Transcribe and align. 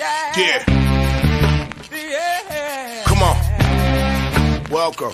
Yeah. 0.00 0.32
Yeah. 0.34 0.64
Yeah. 1.92 3.04
Come 3.04 3.22
on. 3.22 3.36
Welcome. 4.70 5.12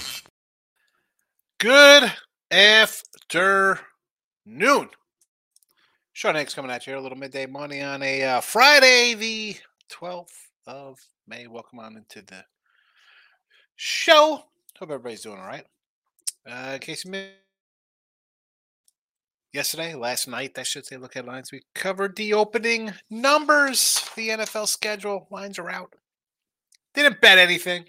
Good 1.58 2.12
afternoon. 2.52 3.80
Sean 6.12 6.36
Hanks 6.36 6.54
coming 6.54 6.70
at 6.70 6.86
you 6.86 6.92
here, 6.92 7.00
a 7.00 7.02
little 7.02 7.18
midday 7.18 7.46
money 7.46 7.82
on 7.82 8.00
a 8.04 8.22
uh, 8.22 8.40
Friday, 8.40 9.14
the 9.14 9.56
12th 9.90 10.28
of 10.68 11.00
May. 11.26 11.48
Welcome 11.48 11.80
on 11.80 11.96
into 11.96 12.22
the 12.24 12.44
show. 13.74 14.44
Hope 14.78 14.90
everybody's 14.90 15.22
doing 15.22 15.40
all 15.40 15.48
right. 15.48 15.66
Uh, 16.48 16.74
in 16.74 16.78
case 16.78 17.04
you 17.04 17.10
missed 17.10 17.32
yesterday, 19.56 19.94
last 19.94 20.28
night, 20.28 20.58
I 20.58 20.62
should 20.62 20.84
say, 20.84 20.98
look 20.98 21.16
at 21.16 21.24
lines. 21.24 21.50
We 21.50 21.62
covered 21.74 22.14
the 22.14 22.34
opening 22.34 22.92
numbers, 23.08 24.06
the 24.14 24.28
NFL 24.28 24.68
schedule. 24.68 25.26
Lines 25.30 25.58
are 25.58 25.70
out. 25.70 25.94
Didn't 26.94 27.22
bet 27.22 27.38
anything. 27.38 27.86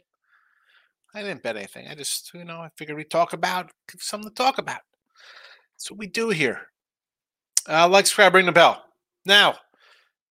I 1.14 1.22
didn't 1.22 1.44
bet 1.44 1.58
anything. 1.58 1.88
I 1.90 1.96
just, 1.96 2.34
you 2.34 2.46
know, 2.46 2.60
I 2.60 2.70
figured 2.78 2.98
we'd 2.98 3.10
talk 3.10 3.34
about 3.34 3.70
something 4.00 4.30
to 4.30 4.34
talk 4.34 4.58
about. 4.58 4.80
That's 5.74 5.92
what 5.92 6.00
we 6.00 6.08
do 6.08 6.30
here. 6.30 6.62
Uh, 7.68 7.88
like, 7.90 8.06
subscribe, 8.08 8.34
ring 8.34 8.46
the 8.46 8.52
bell. 8.54 8.84
Now, 9.26 9.56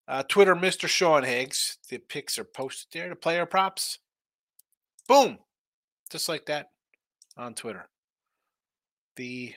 uh, 0.09 0.23
Twitter, 0.23 0.56
Mr. 0.56 0.88
Sean 0.88 1.23
Higgs. 1.23 1.76
The 1.90 1.98
pics 1.98 2.38
are 2.38 2.45
posted 2.45 2.88
there. 2.92 3.10
The 3.10 3.16
player 3.16 3.45
props. 3.45 3.98
Boom. 5.06 5.38
Just 6.10 6.30
like 6.30 6.46
that 6.46 6.70
on 7.37 7.52
Twitter. 7.54 7.88
The 9.16 9.54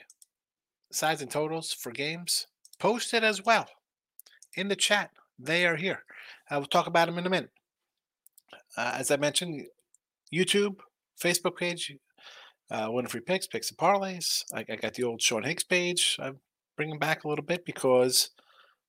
sides 0.90 1.22
and 1.22 1.30
totals 1.30 1.72
for 1.72 1.92
games 1.92 2.46
posted 2.78 3.24
as 3.24 3.44
well 3.44 3.68
in 4.54 4.68
the 4.68 4.76
chat. 4.76 5.10
They 5.38 5.66
are 5.66 5.76
here. 5.76 6.04
I 6.50 6.58
will 6.58 6.66
talk 6.66 6.86
about 6.86 7.06
them 7.06 7.18
in 7.18 7.26
a 7.26 7.30
minute. 7.30 7.50
Uh, 8.76 8.94
as 8.96 9.10
I 9.10 9.16
mentioned, 9.16 9.66
YouTube, 10.32 10.76
Facebook 11.20 11.56
page, 11.56 11.96
uh, 12.70 12.86
one 12.88 13.06
free 13.06 13.20
picks, 13.20 13.46
picks 13.46 13.70
and 13.70 13.78
parlays. 13.78 14.44
I, 14.54 14.64
I 14.68 14.76
got 14.76 14.94
the 14.94 15.04
old 15.04 15.20
Sean 15.20 15.42
Higgs 15.42 15.64
page. 15.64 16.16
I'm 16.20 16.38
bringing 16.76 16.98
back 16.98 17.24
a 17.24 17.28
little 17.28 17.44
bit 17.44 17.64
because 17.64 18.30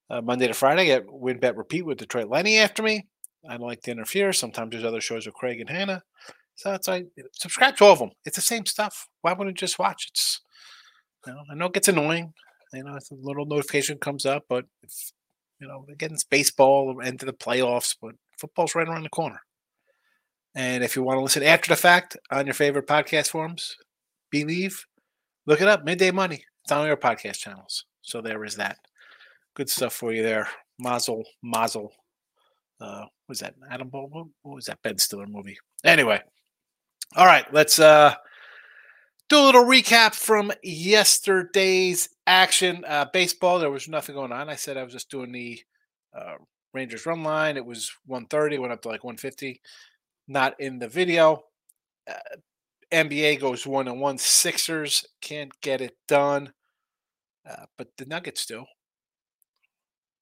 uh, 0.10 0.22
Monday 0.22 0.48
to 0.48 0.54
Friday, 0.54 0.84
I 0.84 0.86
get 0.86 1.12
win 1.12 1.40
bet 1.40 1.58
repeat 1.58 1.84
with 1.84 1.98
Detroit 1.98 2.30
Lenny 2.30 2.58
after 2.58 2.84
me. 2.84 3.08
I 3.50 3.58
don't 3.58 3.68
like 3.68 3.82
to 3.84 3.92
interfere. 3.92 4.34
Sometimes 4.34 4.72
there's 4.72 4.86
other 4.86 5.02
shows 5.02 5.26
with 5.26 5.36
Craig 5.36 5.60
and 5.60 5.70
Hannah. 5.70 6.04
So 6.56 6.74
it's 6.74 6.88
like 6.88 7.08
subscribe 7.34 7.76
to 7.78 7.86
all 7.86 7.94
of 7.94 8.00
them. 8.00 8.12
It's 8.24 8.36
the 8.36 8.42
same 8.42 8.66
stuff. 8.66 9.08
Why 9.22 9.34
wouldn't 9.34 9.58
you 9.58 9.66
just 9.66 9.80
watch? 9.80 10.08
It's 10.10 10.42
know, 11.28 11.44
I 11.50 11.56
know 11.56 11.66
it 11.66 11.74
gets 11.74 11.88
annoying. 11.88 12.34
You 12.74 12.84
know, 12.84 12.96
a 12.96 13.02
little 13.12 13.46
notification 13.46 13.98
comes 13.98 14.26
up, 14.26 14.46
but 14.48 14.66
it's, 14.82 15.14
you 15.60 15.68
know, 15.68 15.86
again, 15.92 16.12
it's 16.14 16.24
baseball 16.24 17.00
into 17.02 17.26
the 17.26 17.34
playoffs, 17.34 17.96
but 18.02 18.16
football's 18.38 18.76
right 18.76 18.88
around 18.88 19.04
the 19.04 19.10
corner. 19.10 19.42
And 20.56 20.84
if 20.84 20.96
you 20.96 21.04
want 21.04 21.18
to 21.18 21.22
listen 21.24 21.44
after 21.44 21.70
the 21.70 21.76
fact 21.76 22.18
on 22.32 22.46
your 22.46 22.54
favorite 22.54 22.88
podcast 22.88 23.30
forums, 23.30 23.76
believe, 24.30 24.86
look 25.46 25.62
it 25.62 25.68
up. 25.68 25.86
Midday 25.86 26.12
Money. 26.12 26.44
It's 26.64 26.72
on 26.72 26.88
your 26.88 26.98
podcast 26.98 27.38
channels. 27.38 27.86
So 28.02 28.22
there 28.22 28.44
is 28.44 28.56
that. 28.56 28.78
Good 29.56 29.70
stuff 29.70 29.94
for 29.94 30.14
you 30.14 30.24
there. 30.24 30.48
Mazel, 30.80 31.24
Mazel. 31.42 31.94
Uh, 32.80 33.06
was 33.28 33.40
that? 33.40 33.54
Adam 33.70 33.90
Ball? 33.90 34.08
What 34.42 34.56
was 34.56 34.66
that 34.66 34.82
Ben 34.82 34.98
Stiller 34.98 35.28
movie? 35.28 35.58
Anyway. 35.84 36.22
All 37.16 37.26
right, 37.26 37.46
let's 37.54 37.78
uh 37.78 38.16
do 39.32 39.40
a 39.40 39.46
little 39.46 39.64
recap 39.64 40.14
from 40.14 40.52
yesterday's 40.62 42.10
action. 42.28 42.84
Uh, 42.86 43.06
baseball, 43.14 43.60
there 43.60 43.72
was 43.72 43.88
nothing 43.88 44.14
going 44.14 44.34
on. 44.34 44.50
I 44.50 44.56
said 44.56 44.76
I 44.76 44.84
was 44.84 44.92
just 44.92 45.10
doing 45.10 45.32
the 45.32 45.58
uh, 46.14 46.34
Rangers 46.74 47.06
run 47.06 47.24
line. 47.24 47.56
It 47.56 47.66
was 47.66 47.94
130, 48.08 48.58
went 48.58 48.74
up 48.74 48.82
to 48.82 48.90
like 48.90 49.06
150. 49.06 49.62
Not 50.28 50.60
in 50.60 50.80
the 50.80 50.90
video. 50.90 51.46
Uh, 52.10 52.36
NBA 52.92 53.40
goes 53.40 53.66
one 53.66 53.88
and 53.88 54.02
one. 54.02 54.18
Sixers 54.18 55.06
can't 55.22 55.54
get 55.62 55.80
it 55.80 55.96
done. 56.10 56.52
Uh, 57.50 57.68
but 57.78 57.88
the 57.98 58.06
Nuggets 58.06 58.46
do. 58.46 58.66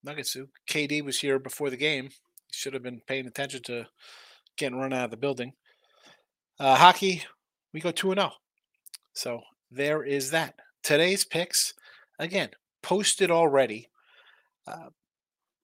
Nuggets 0.03 0.33
do. 0.33 0.49
KD 0.69 1.03
was 1.03 1.19
here 1.19 1.39
before 1.39 1.71
the 1.71 1.77
game. 1.77 2.09
Should 2.51 2.75
have 2.75 2.83
been 2.83 3.01
paying 3.07 3.25
attention 3.25 3.63
to 3.63 3.87
getting 4.55 4.77
run 4.77 4.93
out 4.93 5.05
of 5.05 5.11
the 5.11 5.17
building. 5.17 5.53
Uh, 6.59 6.75
hockey, 6.75 7.23
we 7.73 7.79
go 7.79 7.89
2 7.89 8.13
0. 8.13 8.33
So 9.13 9.41
there 9.71 10.03
is 10.03 10.31
that. 10.31 10.55
Today's 10.83 11.25
picks, 11.25 11.73
again, 12.19 12.49
posted 12.81 13.31
already. 13.31 13.89
Uh, 14.67 14.89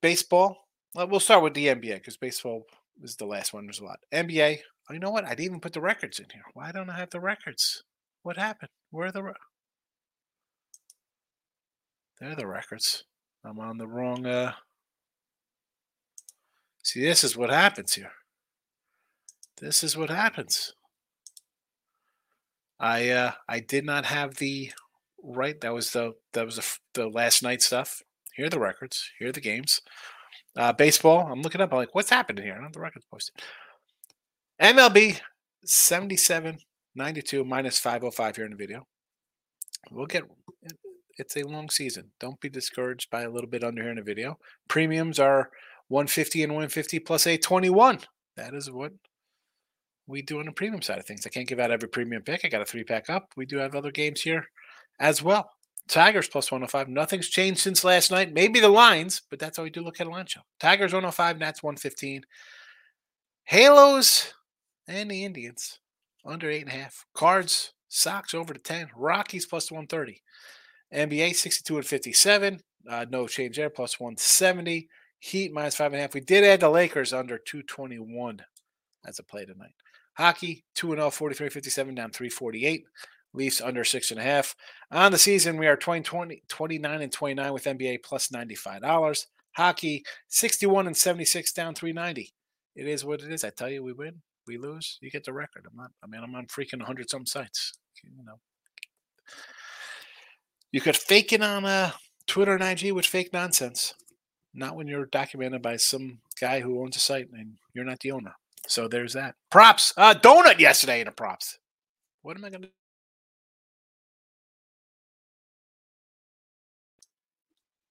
baseball, 0.02 0.68
well, 0.94 1.08
we'll 1.08 1.20
start 1.20 1.44
with 1.44 1.54
the 1.54 1.68
NBA 1.68 1.96
because 1.96 2.18
baseball 2.18 2.66
is 3.02 3.16
the 3.16 3.26
last 3.26 3.54
one. 3.54 3.66
There's 3.66 3.80
a 3.80 3.86
lot. 3.86 4.00
NBA, 4.14 4.60
oh, 4.90 4.94
you 4.94 5.00
know 5.00 5.12
what? 5.12 5.26
I 5.26 5.30
didn't 5.30 5.46
even 5.46 5.60
put 5.60 5.74
the 5.74 5.82
records 5.82 6.20
in 6.20 6.28
here. 6.32 6.44
Why 6.54 6.72
don't 6.72 6.90
I 6.90 6.98
have 6.98 7.10
the 7.10 7.20
records? 7.20 7.84
What 8.24 8.38
happened? 8.38 8.70
Where 8.92 9.08
are 9.08 9.12
the. 9.12 9.24
Re- 9.24 9.34
They're 12.20 12.36
the 12.36 12.48
records. 12.48 13.04
I'm 13.44 13.60
on 13.60 13.78
the 13.78 13.88
wrong. 13.88 14.26
Uh... 14.26 14.54
See, 16.84 17.02
this 17.02 17.24
is 17.24 17.36
what 17.36 17.50
happens 17.50 17.94
here. 17.94 18.12
This 19.60 19.84
is 19.84 19.96
what 19.96 20.10
happens. 20.10 20.74
I 22.80 23.10
uh, 23.10 23.32
I 23.48 23.60
did 23.60 23.86
not 23.86 24.06
have 24.06 24.36
the 24.36 24.72
right. 25.24 25.60
That 25.62 25.74
was 25.74 25.92
the 25.92 26.14
that 26.34 26.46
was 26.46 26.58
the, 26.58 26.78
the 26.94 27.08
last 27.08 27.44
night 27.44 27.62
stuff. 27.62 28.02
Here 28.36 28.48
are 28.48 28.50
the 28.50 28.60
records. 28.60 29.10
Here 29.20 29.30
are 29.30 29.34
the 29.34 29.42
games. 29.42 29.82
Uh, 30.58 30.74
baseball. 30.74 31.28
I'm 31.32 31.42
looking 31.42 31.62
up. 31.62 31.72
I'm 31.72 31.80
like, 31.80 31.96
what's 31.96 32.10
happening 32.10 32.44
here? 32.44 32.62
I 32.62 32.70
the 32.72 32.80
records 32.80 33.06
posted. 33.10 33.36
MLB 34.62 35.20
77 35.66 36.58
92 36.96 37.44
minus 37.44 37.78
505 37.80 38.36
here 38.36 38.46
in 38.46 38.52
the 38.52 38.58
video. 38.58 38.88
We'll 39.92 40.06
get. 40.06 40.24
It's 41.18 41.38
a 41.38 41.44
long 41.44 41.70
season. 41.70 42.12
Don't 42.20 42.40
be 42.42 42.50
discouraged 42.50 43.10
by 43.10 43.22
a 43.22 43.30
little 43.30 43.50
bit 43.50 43.64
under 43.64 43.82
here 43.82 43.92
in 43.92 43.98
the 43.98 44.04
video. 44.04 44.38
Premiums 44.68 45.20
are 45.20 45.50
150 45.88 46.44
and 46.44 46.52
150 46.52 47.00
plus 47.00 47.28
a 47.28 47.38
21. 47.38 48.00
That 48.36 48.54
is 48.54 48.70
what 48.70 48.92
we 50.08 50.22
do 50.22 50.40
on 50.40 50.46
the 50.46 50.52
premium 50.52 50.82
side 50.82 51.00
of 51.00 51.06
things. 51.06 51.26
I 51.26 51.30
can't 51.30 51.48
give 51.48 51.60
out 51.60 51.72
every 51.72 51.90
premium 51.90 52.22
pick. 52.22 52.46
I 52.46 52.50
got 52.50 52.62
a 52.62 52.66
three 52.66 52.84
pack 52.84 53.10
up. 53.10 53.32
We 53.36 53.46
do 53.46 53.58
have 53.58 53.76
other 53.76 53.92
games 53.92 54.22
here 54.22 54.46
as 55.00 55.24
well. 55.24 55.50
Tigers 55.88 56.28
plus 56.28 56.52
105. 56.52 56.90
Nothing's 56.90 57.30
changed 57.30 57.60
since 57.60 57.84
last 57.84 58.12
night. 58.12 58.34
Maybe 58.34 58.60
the 58.60 58.70
lines, 58.70 59.22
but 59.30 59.40
that's 59.40 59.58
how 59.58 59.64
we 59.64 59.70
do 59.70 59.82
look 59.82 60.02
at 60.02 60.08
a 60.08 60.10
line 60.10 60.26
show. 60.26 60.42
Tigers 60.60 60.94
105, 60.94 61.38
Nats 61.38 61.62
115. 61.62 62.24
Halos 63.44 64.34
and 64.88 65.12
the 65.12 65.24
Indians 65.24 65.80
under 66.26 66.50
eight 66.50 66.64
and 66.64 66.72
a 66.72 66.76
half. 66.76 67.06
Cards, 67.14 67.74
Sox 67.88 68.34
over 68.34 68.54
to 68.54 68.60
10. 68.60 68.90
Rockies 68.96 69.46
plus 69.46 69.72
130. 69.72 70.22
NBA 70.94 71.36
62 71.36 71.78
and 71.78 71.86
57. 71.86 72.60
Uh, 72.90 73.06
no 73.10 73.28
change 73.28 73.58
there, 73.58 73.70
plus 73.70 74.00
170. 74.00 74.88
Heat 75.20 75.54
minus 75.54 75.76
five 75.76 75.92
and 75.94 76.00
a 76.00 76.02
half. 76.02 76.14
We 76.14 76.22
did 76.22 76.44
add 76.44 76.60
the 76.60 76.70
Lakers 76.70 77.14
under 77.14 77.38
221 77.38 78.42
as 79.08 79.20
a 79.20 79.24
play 79.24 79.46
tonight. 79.46 79.74
Hockey, 80.18 80.64
2 80.76 80.92
0, 80.92 81.10
43 81.10 81.50
57, 81.50 81.96
down 81.96 82.12
348. 82.12 82.86
Leafs 83.34 83.60
under 83.60 83.84
six 83.84 84.12
and 84.12 84.20
a 84.20 84.24
half. 84.24 84.56
On 84.92 85.12
the 85.12 85.18
season, 85.18 85.58
we 85.58 85.68
are 85.68 85.76
20, 85.76 86.04
20, 86.04 86.44
29 86.48 87.02
and 87.02 87.12
29 87.12 87.54
with 87.54 87.66
NBA 87.66 88.04
plus 88.04 88.30
$95. 88.30 89.26
Hockey, 89.58 90.04
61 90.30 90.88
and 90.88 90.96
76, 90.96 91.52
down 91.52 91.76
390. 91.76 92.34
It 92.76 92.88
is 92.88 93.04
what 93.04 93.22
it 93.22 93.32
is. 93.32 93.44
I 93.44 93.50
tell 93.50 93.70
you, 93.70 93.84
we 93.84 93.94
win, 93.94 94.22
we 94.48 94.58
lose, 94.58 94.98
you 95.02 95.12
get 95.12 95.26
the 95.26 95.34
record. 95.34 95.66
I'm 95.70 95.76
not, 95.76 95.92
I 96.04 96.08
mean, 96.08 96.22
I'm 96.24 96.36
on 96.36 96.48
freaking 96.48 96.80
100 96.80 97.10
some 97.10 97.26
sites. 97.26 97.74
You 98.04 98.24
know, 98.26 98.40
you 100.72 100.82
could 100.82 100.98
fake 100.98 101.34
it 101.34 101.42
on 101.42 101.66
uh, 101.66 101.92
Twitter 102.28 102.56
and 102.56 102.64
IG 102.64 102.92
with 102.92 103.06
fake 103.06 103.32
nonsense. 103.34 103.94
Not 104.54 104.76
when 104.76 104.88
you're 104.88 105.06
documented 105.06 105.62
by 105.62 105.78
some 105.78 106.20
guy 106.40 106.60
who 106.60 106.82
owns 106.82 106.96
a 106.96 107.00
site 107.00 107.28
and 107.34 107.56
you're 107.74 107.86
not 107.86 108.00
the 108.00 108.12
owner. 108.12 108.36
So 108.68 108.88
there's 108.88 109.14
that. 109.14 109.36
Props. 109.52 109.94
Uh, 109.96 110.14
donut 110.14 110.60
yesterday 110.60 111.02
in 111.02 111.06
the 111.06 111.12
props. 111.12 111.58
What 112.22 112.38
am 112.38 112.46
I 112.46 112.50
going 112.50 112.64
to 112.64 112.70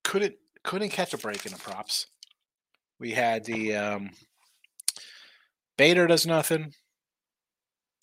couldn't 0.02 0.34
couldn't 0.62 0.90
catch 0.90 1.12
a 1.12 1.18
break 1.18 1.44
in 1.44 1.52
the 1.52 1.58
props. 1.58 2.06
We 3.00 3.10
had 3.10 3.44
the 3.44 3.74
um, 3.74 4.10
Bader 5.76 6.06
does 6.06 6.26
nothing. 6.26 6.72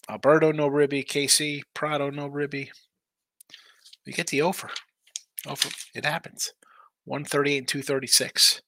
Alberto 0.10 0.52
no 0.52 0.68
ribby. 0.68 1.04
KC 1.04 1.62
Prado 1.74 2.10
no 2.10 2.28
ribby. 2.28 2.72
We 4.06 4.12
get 4.12 4.28
the 4.28 4.42
offer. 4.42 4.70
Offer. 5.48 5.70
It 5.96 6.06
happens. 6.06 6.54
138 7.06 7.58
and 7.58 7.68
236. 7.68 8.62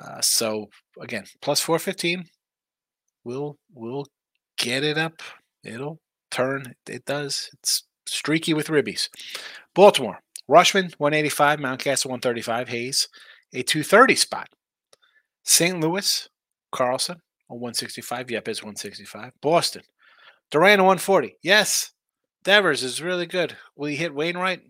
Uh, 0.00 0.20
so 0.20 0.70
again, 1.00 1.24
plus 1.42 1.60
415. 1.60 2.24
We'll 3.24 3.58
we'll 3.72 4.06
get 4.56 4.84
it 4.84 4.98
up. 4.98 5.22
It'll 5.64 6.00
turn. 6.30 6.74
It 6.88 7.04
does. 7.04 7.50
It's 7.54 7.84
streaky 8.06 8.54
with 8.54 8.68
ribbies. 8.68 9.08
Baltimore. 9.74 10.18
Rutschman 10.50 10.92
185, 10.98 11.60
Mountcastle 11.60 12.06
135, 12.06 12.68
Hays 12.68 13.08
a 13.52 13.62
230 13.62 14.16
spot. 14.16 14.48
St. 15.44 15.78
Louis, 15.80 16.28
Carlson, 16.72 17.20
a 17.50 17.54
165. 17.54 18.26
Yepez 18.26 18.62
165. 18.62 19.32
Boston, 19.40 19.82
Duran 20.50 20.80
a 20.80 20.82
140. 20.82 21.36
Yes, 21.42 21.92
Devers 22.42 22.82
is 22.82 23.02
really 23.02 23.26
good. 23.26 23.56
Will 23.76 23.88
he 23.88 23.96
hit 23.96 24.14
Wainwright? 24.14 24.62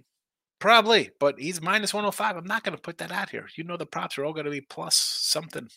Probably, 0.59 1.11
but 1.19 1.39
he's 1.39 1.63
minus 1.63 1.95
105. 1.95 2.37
I'm 2.37 2.45
not 2.45 2.63
going 2.63 2.77
to 2.77 2.83
put 2.83 2.99
that 2.99 3.13
out 3.13 3.31
here. 3.31 3.49
You 3.57 3.65
know 3.65 3.79
the 3.79 3.87
props 3.87 4.19
are 4.19 4.25
all 4.25 4.35
going 4.35 4.45
to 4.45 4.51
be 4.51 4.61
plus 4.61 4.97
something. 4.97 5.69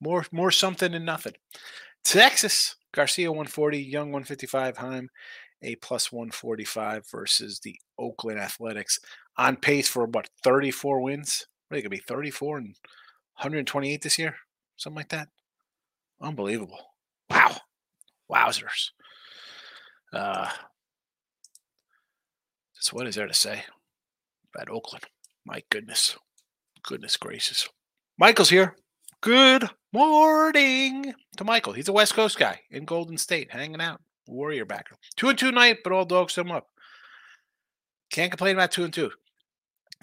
More 0.00 0.26
more 0.32 0.50
something 0.50 0.92
than 0.92 1.04
nothing. 1.04 1.34
Texas, 2.12 2.76
Garcia 2.92 3.30
140, 3.30 3.78
Young 3.78 4.12
155, 4.12 4.76
Heim 4.76 5.10
a 5.62 5.74
plus 5.76 6.12
145 6.12 7.04
versus 7.10 7.60
the 7.60 7.76
Oakland 7.98 8.38
Athletics 8.38 8.98
on 9.36 9.56
pace 9.56 9.88
for 9.88 10.06
what 10.06 10.28
34 10.44 11.00
wins. 11.00 11.46
What 11.68 11.76
they 11.76 11.82
to 11.82 11.88
be 11.88 11.96
34 11.98 12.58
and 12.58 12.66
128 13.38 14.02
this 14.02 14.18
year? 14.18 14.36
Something 14.76 14.96
like 14.96 15.08
that. 15.08 15.28
Unbelievable. 16.20 16.78
Wow. 17.30 17.56
Wowzers. 18.30 18.90
Uh, 20.12 20.48
that's 22.74 22.92
what 22.92 23.06
is 23.06 23.16
there 23.16 23.26
to 23.26 23.34
say 23.34 23.64
about 24.54 24.70
Oakland? 24.70 25.04
My 25.44 25.62
goodness. 25.70 26.16
Goodness 26.82 27.16
gracious. 27.16 27.68
Michael's 28.18 28.50
here. 28.50 28.76
Good 29.20 29.68
morning 29.96 31.14
to 31.38 31.44
Michael. 31.44 31.72
He's 31.72 31.88
a 31.88 31.92
West 31.92 32.12
Coast 32.12 32.38
guy 32.38 32.60
in 32.70 32.84
Golden 32.84 33.16
State, 33.16 33.50
hanging 33.50 33.80
out. 33.80 34.02
Warrior 34.26 34.66
backer. 34.66 34.96
Two 35.16 35.30
and 35.30 35.38
two 35.38 35.50
night, 35.50 35.78
but 35.82 35.90
all 35.90 36.04
dogs 36.04 36.34
them 36.34 36.50
up. 36.50 36.66
Can't 38.10 38.30
complain 38.30 38.56
about 38.56 38.72
two 38.72 38.84
and 38.84 38.92
two. 38.92 39.10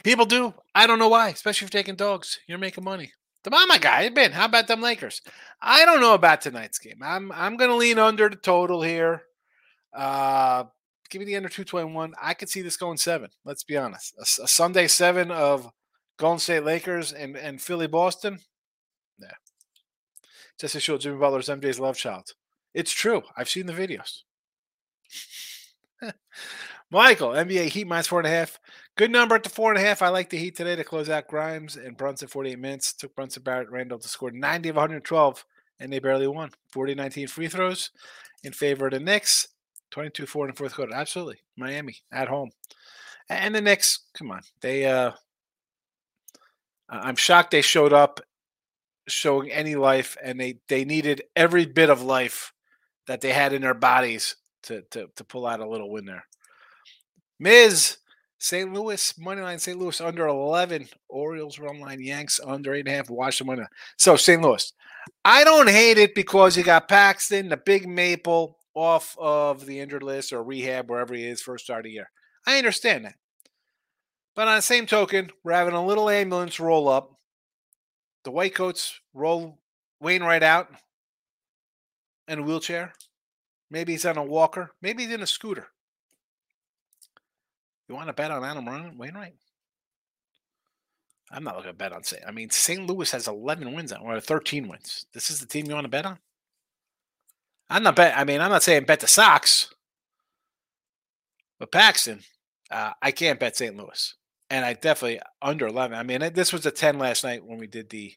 People 0.04 0.26
do. 0.26 0.52
I 0.74 0.88
don't 0.88 0.98
know 0.98 1.10
why, 1.10 1.30
especially 1.30 1.68
if 1.68 1.74
you're 1.74 1.82
taking 1.82 1.96
dogs. 1.96 2.40
You're 2.48 2.58
making 2.58 2.84
money. 2.84 3.12
The 3.44 3.52
mama 3.52 3.78
guy, 3.78 4.10
Ben. 4.10 4.32
How 4.32 4.46
about 4.46 4.66
them 4.66 4.82
Lakers? 4.82 5.22
I 5.62 5.86
don't 5.86 6.02
know 6.02 6.16
about 6.16 6.42
tonight's 6.42 6.80
game. 6.80 6.98
I'm 7.04 7.32
I'm 7.32 7.56
gonna 7.56 7.76
lean 7.76 8.00
under 8.00 8.30
the 8.30 8.36
total 8.36 8.82
here. 8.82 9.22
Uh 9.94 10.64
give 11.12 11.20
me 11.20 11.26
the 11.26 11.36
under 11.36 11.50
221. 11.50 12.16
I 12.20 12.34
could 12.34 12.50
see 12.50 12.64
this 12.64 12.78
going 12.78 12.98
seven. 12.98 13.30
Let's 13.46 13.64
be 13.64 13.78
honest. 13.78 14.16
A, 14.18 14.44
a 14.44 14.48
Sunday 14.48 14.88
seven 14.88 15.30
of 15.30 15.70
Golden 16.18 16.40
State 16.40 16.64
Lakers 16.64 17.14
and, 17.14 17.38
and 17.38 17.62
Philly 17.62 17.86
Boston. 17.86 18.40
Just 20.64 20.76
to 20.76 20.80
show 20.80 20.98
Jimmy 20.98 21.18
Butler's 21.18 21.50
MJ's 21.50 21.78
love 21.78 21.98
child. 21.98 22.32
It's 22.74 22.94
true. 22.94 23.22
I've 23.36 23.50
seen 23.50 23.66
the 23.66 23.74
videos. 23.74 24.22
Michael, 26.90 27.32
NBA 27.32 27.66
Heat 27.66 27.86
minus 27.86 28.08
four 28.08 28.20
and 28.22 28.28
a 28.28 28.32
half. 28.32 28.62
Good 28.96 29.12
number 29.12 29.36
at 29.36 29.44
the 29.44 29.50
four 29.50 29.72
and 29.74 29.78
a 29.78 29.86
half. 29.86 30.02
I 30.02 30.08
like 30.08 30.30
the 30.30 30.38
Heat 30.38 30.56
today 30.56 30.78
to 30.78 30.86
close 30.86 31.10
out 31.10 31.28
Grimes 31.28 31.76
and 31.76 31.98
Brunson 31.98 32.30
48 32.30 32.58
minutes. 32.58 32.94
Took 32.94 33.14
Brunson 33.14 33.44
Barrett 33.44 33.72
Randle 33.72 34.00
to 34.00 34.08
score 34.08 34.32
90 34.32 34.70
of 34.70 34.78
112, 34.78 35.46
and 35.82 35.92
they 35.92 36.00
barely 36.00 36.28
won. 36.28 36.50
40 36.72 36.96
19 36.96 37.28
free 37.28 37.50
throws 37.50 37.92
in 38.46 38.54
favor 38.54 38.86
of 38.86 38.94
the 38.94 39.02
Knicks. 39.02 39.50
22 39.92 40.26
4 40.26 40.46
in 40.46 40.52
the 40.52 40.58
fourth 40.58 40.76
quarter. 40.76 40.96
Absolutely. 40.96 41.40
Miami 41.58 41.98
at 42.14 42.30
home. 42.30 42.52
And 43.28 43.54
the 43.54 43.60
Knicks, 43.60 44.06
come 44.14 44.32
on. 44.32 44.44
They 44.62 44.86
uh 44.86 45.12
I'm 46.88 47.18
shocked 47.18 47.52
they 47.52 47.62
showed 47.62 47.92
up 47.92 48.22
showing 49.08 49.52
any 49.52 49.76
life 49.76 50.18
and 50.24 50.40
they 50.40 50.60
they 50.70 50.86
needed 50.86 51.24
every 51.36 51.66
bit 51.66 51.90
of 51.90 52.02
life 52.02 52.54
that 53.08 53.22
they 53.22 53.34
had 53.34 53.54
in 53.54 53.62
their 53.62 53.74
bodies 53.74 54.36
to 54.64 54.84
to, 54.92 55.08
to 55.16 55.24
pull 55.24 55.46
out 55.46 55.60
a 55.60 55.68
little 55.70 55.92
win 55.92 56.06
there. 56.06 56.26
Miz, 57.40 57.98
St. 58.40 58.74
Louis 58.74 59.18
money 59.18 59.42
line, 59.42 59.60
St. 59.60 59.78
Louis 59.78 60.00
under 60.02 60.28
11, 60.28 60.88
Orioles 61.10 61.60
run 61.60 61.80
line, 61.80 62.02
Yanks 62.02 62.40
under 62.46 62.74
eight 62.74 62.82
and 62.82 62.90
a 62.90 62.92
half, 62.92 63.10
Washington 63.10 63.56
money. 63.56 63.68
So 63.98 64.16
St. 64.16 64.42
Louis, 64.42 64.72
I 65.26 65.44
don't 65.44 65.70
hate 65.70 65.98
it 65.98 66.16
because 66.16 66.56
you 66.58 66.64
got 66.64 66.88
Paxton, 66.88 67.50
the 67.50 67.58
big 67.58 67.88
maple 67.88 68.58
off 68.74 69.16
of 69.20 69.66
the 69.66 69.80
injured 69.80 70.04
list 70.04 70.34
or 70.34 70.44
rehab 70.44 70.90
wherever 70.90 71.14
he 71.14 71.26
is 71.26 71.42
first 71.42 71.66
start 71.66 71.82
of 71.82 71.84
the 71.86 71.92
year. 71.92 72.10
I 72.46 72.58
understand 72.58 73.06
that. 73.06 73.16
But 74.36 74.48
on 74.48 74.56
the 74.58 74.62
same 74.62 74.88
token, 74.88 75.30
we're 75.44 75.54
having 75.54 75.76
a 75.76 75.86
little 75.86 76.10
ambulance 76.10 76.60
roll 76.60 76.90
up. 76.90 77.12
The 78.24 78.32
Whitecoats 78.32 79.00
roll 79.14 79.60
Wainwright 80.00 80.44
out 80.44 80.70
in 82.28 82.40
a 82.40 82.44
wheelchair. 82.44 82.94
Maybe 83.70 83.94
he's 83.94 84.06
on 84.06 84.18
a 84.18 84.24
walker. 84.24 84.72
Maybe 84.82 85.04
he's 85.04 85.14
in 85.14 85.22
a 85.22 85.28
scooter. 85.28 85.68
You 87.88 87.96
want 87.96 88.08
to 88.08 88.14
bet 88.14 88.32
on 88.32 88.44
Adam 88.44 88.98
Wainwright? 88.98 89.36
I'm 91.32 91.44
not 91.44 91.56
looking 91.56 91.72
to 91.72 91.78
bet 91.78 91.92
on 91.92 92.04
St. 92.04 92.22
I 92.28 92.32
mean, 92.32 92.50
St. 92.52 92.86
Louis 92.86 93.12
has 93.12 93.28
11 93.28 93.74
wins 93.74 93.92
or 93.92 94.20
13 94.20 94.68
wins. 94.68 95.08
This 95.14 95.30
is 95.32 95.40
the 95.40 95.48
team 95.48 95.66
you 95.66 95.74
want 95.74 95.86
to 95.86 95.90
bet 95.90 96.06
on? 96.06 96.20
I'm 97.70 97.84
not 97.84 97.96
bet. 97.96 98.16
I 98.16 98.24
mean, 98.24 98.40
I'm 98.40 98.52
not 98.52 98.62
saying 98.62 98.86
bet 98.86 99.00
the 99.00 99.08
Sox, 99.08 99.74
but 101.58 101.72
Paxton, 101.72 102.20
uh, 102.70 102.92
I 103.02 103.12
can't 103.12 103.40
bet 103.40 103.58
St. 103.58 103.76
Louis, 103.76 104.14
and 104.54 104.64
I 104.64 104.74
definitely 104.74 105.20
under 105.42 105.66
11. 105.66 105.98
I 105.98 106.04
mean, 106.04 106.32
this 106.34 106.54
was 106.54 106.64
a 106.68 106.72
10 106.72 107.00
last 107.00 107.24
night 107.24 107.44
when 107.44 107.58
we 107.58 107.66
did 107.66 107.90
the 107.90 108.14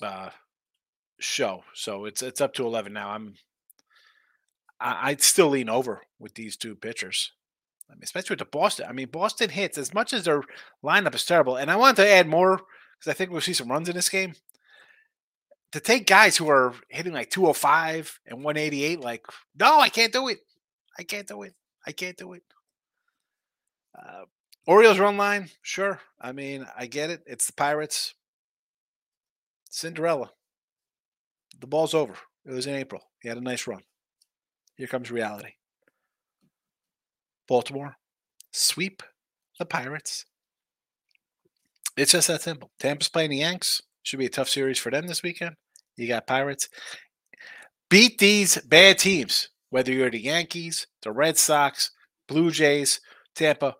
uh, 0.00 0.30
show, 1.18 1.64
so 1.74 2.04
it's 2.04 2.22
it's 2.22 2.40
up 2.40 2.54
to 2.54 2.64
11 2.64 2.92
now. 2.92 3.10
I'm 3.10 3.34
I, 4.78 5.10
I'd 5.10 5.20
still 5.20 5.48
lean 5.48 5.68
over 5.68 6.02
with 6.20 6.34
these 6.34 6.56
two 6.56 6.76
pitchers. 6.76 7.32
I 7.90 7.94
mean, 7.94 8.04
especially 8.04 8.34
with 8.34 8.38
the 8.38 8.44
Boston. 8.44 8.86
I 8.88 8.92
mean, 8.92 9.08
Boston 9.08 9.50
hits 9.50 9.76
as 9.76 9.92
much 9.92 10.12
as 10.12 10.24
their 10.24 10.42
lineup 10.84 11.16
is 11.16 11.24
terrible. 11.24 11.56
And 11.56 11.68
I 11.68 11.74
want 11.74 11.96
to 11.96 12.08
add 12.08 12.28
more 12.28 12.60
because 12.98 13.10
I 13.10 13.14
think 13.14 13.32
we'll 13.32 13.40
see 13.40 13.54
some 13.54 13.70
runs 13.70 13.88
in 13.88 13.96
this 13.96 14.10
game. 14.10 14.34
To 15.72 15.80
take 15.80 16.06
guys 16.06 16.36
who 16.36 16.48
are 16.48 16.74
hitting 16.88 17.12
like 17.12 17.30
205 17.30 18.20
and 18.26 18.44
188, 18.44 19.00
like, 19.00 19.26
no, 19.58 19.80
I 19.80 19.88
can't 19.88 20.12
do 20.12 20.28
it. 20.28 20.38
I 20.96 21.02
can't 21.02 21.26
do 21.26 21.42
it. 21.42 21.54
I 21.86 21.92
can't 21.92 22.16
do 22.16 22.34
it. 22.34 22.42
Uh, 23.98 24.24
Orioles 24.68 24.98
run 24.98 25.16
line, 25.16 25.48
sure. 25.62 25.98
I 26.20 26.32
mean, 26.32 26.66
I 26.76 26.84
get 26.84 27.08
it. 27.08 27.22
It's 27.26 27.46
the 27.46 27.54
Pirates. 27.54 28.12
Cinderella. 29.70 30.30
The 31.58 31.66
ball's 31.66 31.94
over. 31.94 32.12
It 32.44 32.52
was 32.52 32.66
in 32.66 32.74
April. 32.74 33.00
He 33.22 33.30
had 33.30 33.38
a 33.38 33.40
nice 33.40 33.66
run. 33.66 33.80
Here 34.76 34.86
comes 34.86 35.10
reality. 35.10 35.52
Baltimore, 37.48 37.96
sweep 38.52 39.02
the 39.58 39.64
Pirates. 39.64 40.26
It's 41.96 42.12
just 42.12 42.28
that 42.28 42.42
simple. 42.42 42.70
Tampa's 42.78 43.08
playing 43.08 43.30
the 43.30 43.38
Yanks. 43.38 43.80
Should 44.02 44.18
be 44.18 44.26
a 44.26 44.30
tough 44.30 44.50
series 44.50 44.78
for 44.78 44.90
them 44.90 45.06
this 45.06 45.22
weekend. 45.22 45.56
You 45.96 46.08
got 46.08 46.26
Pirates. 46.26 46.68
Beat 47.88 48.18
these 48.18 48.60
bad 48.66 48.98
teams, 48.98 49.48
whether 49.70 49.92
you're 49.92 50.10
the 50.10 50.20
Yankees, 50.20 50.86
the 51.02 51.10
Red 51.10 51.38
Sox, 51.38 51.90
Blue 52.28 52.50
Jays, 52.50 53.00
Tampa. 53.34 53.74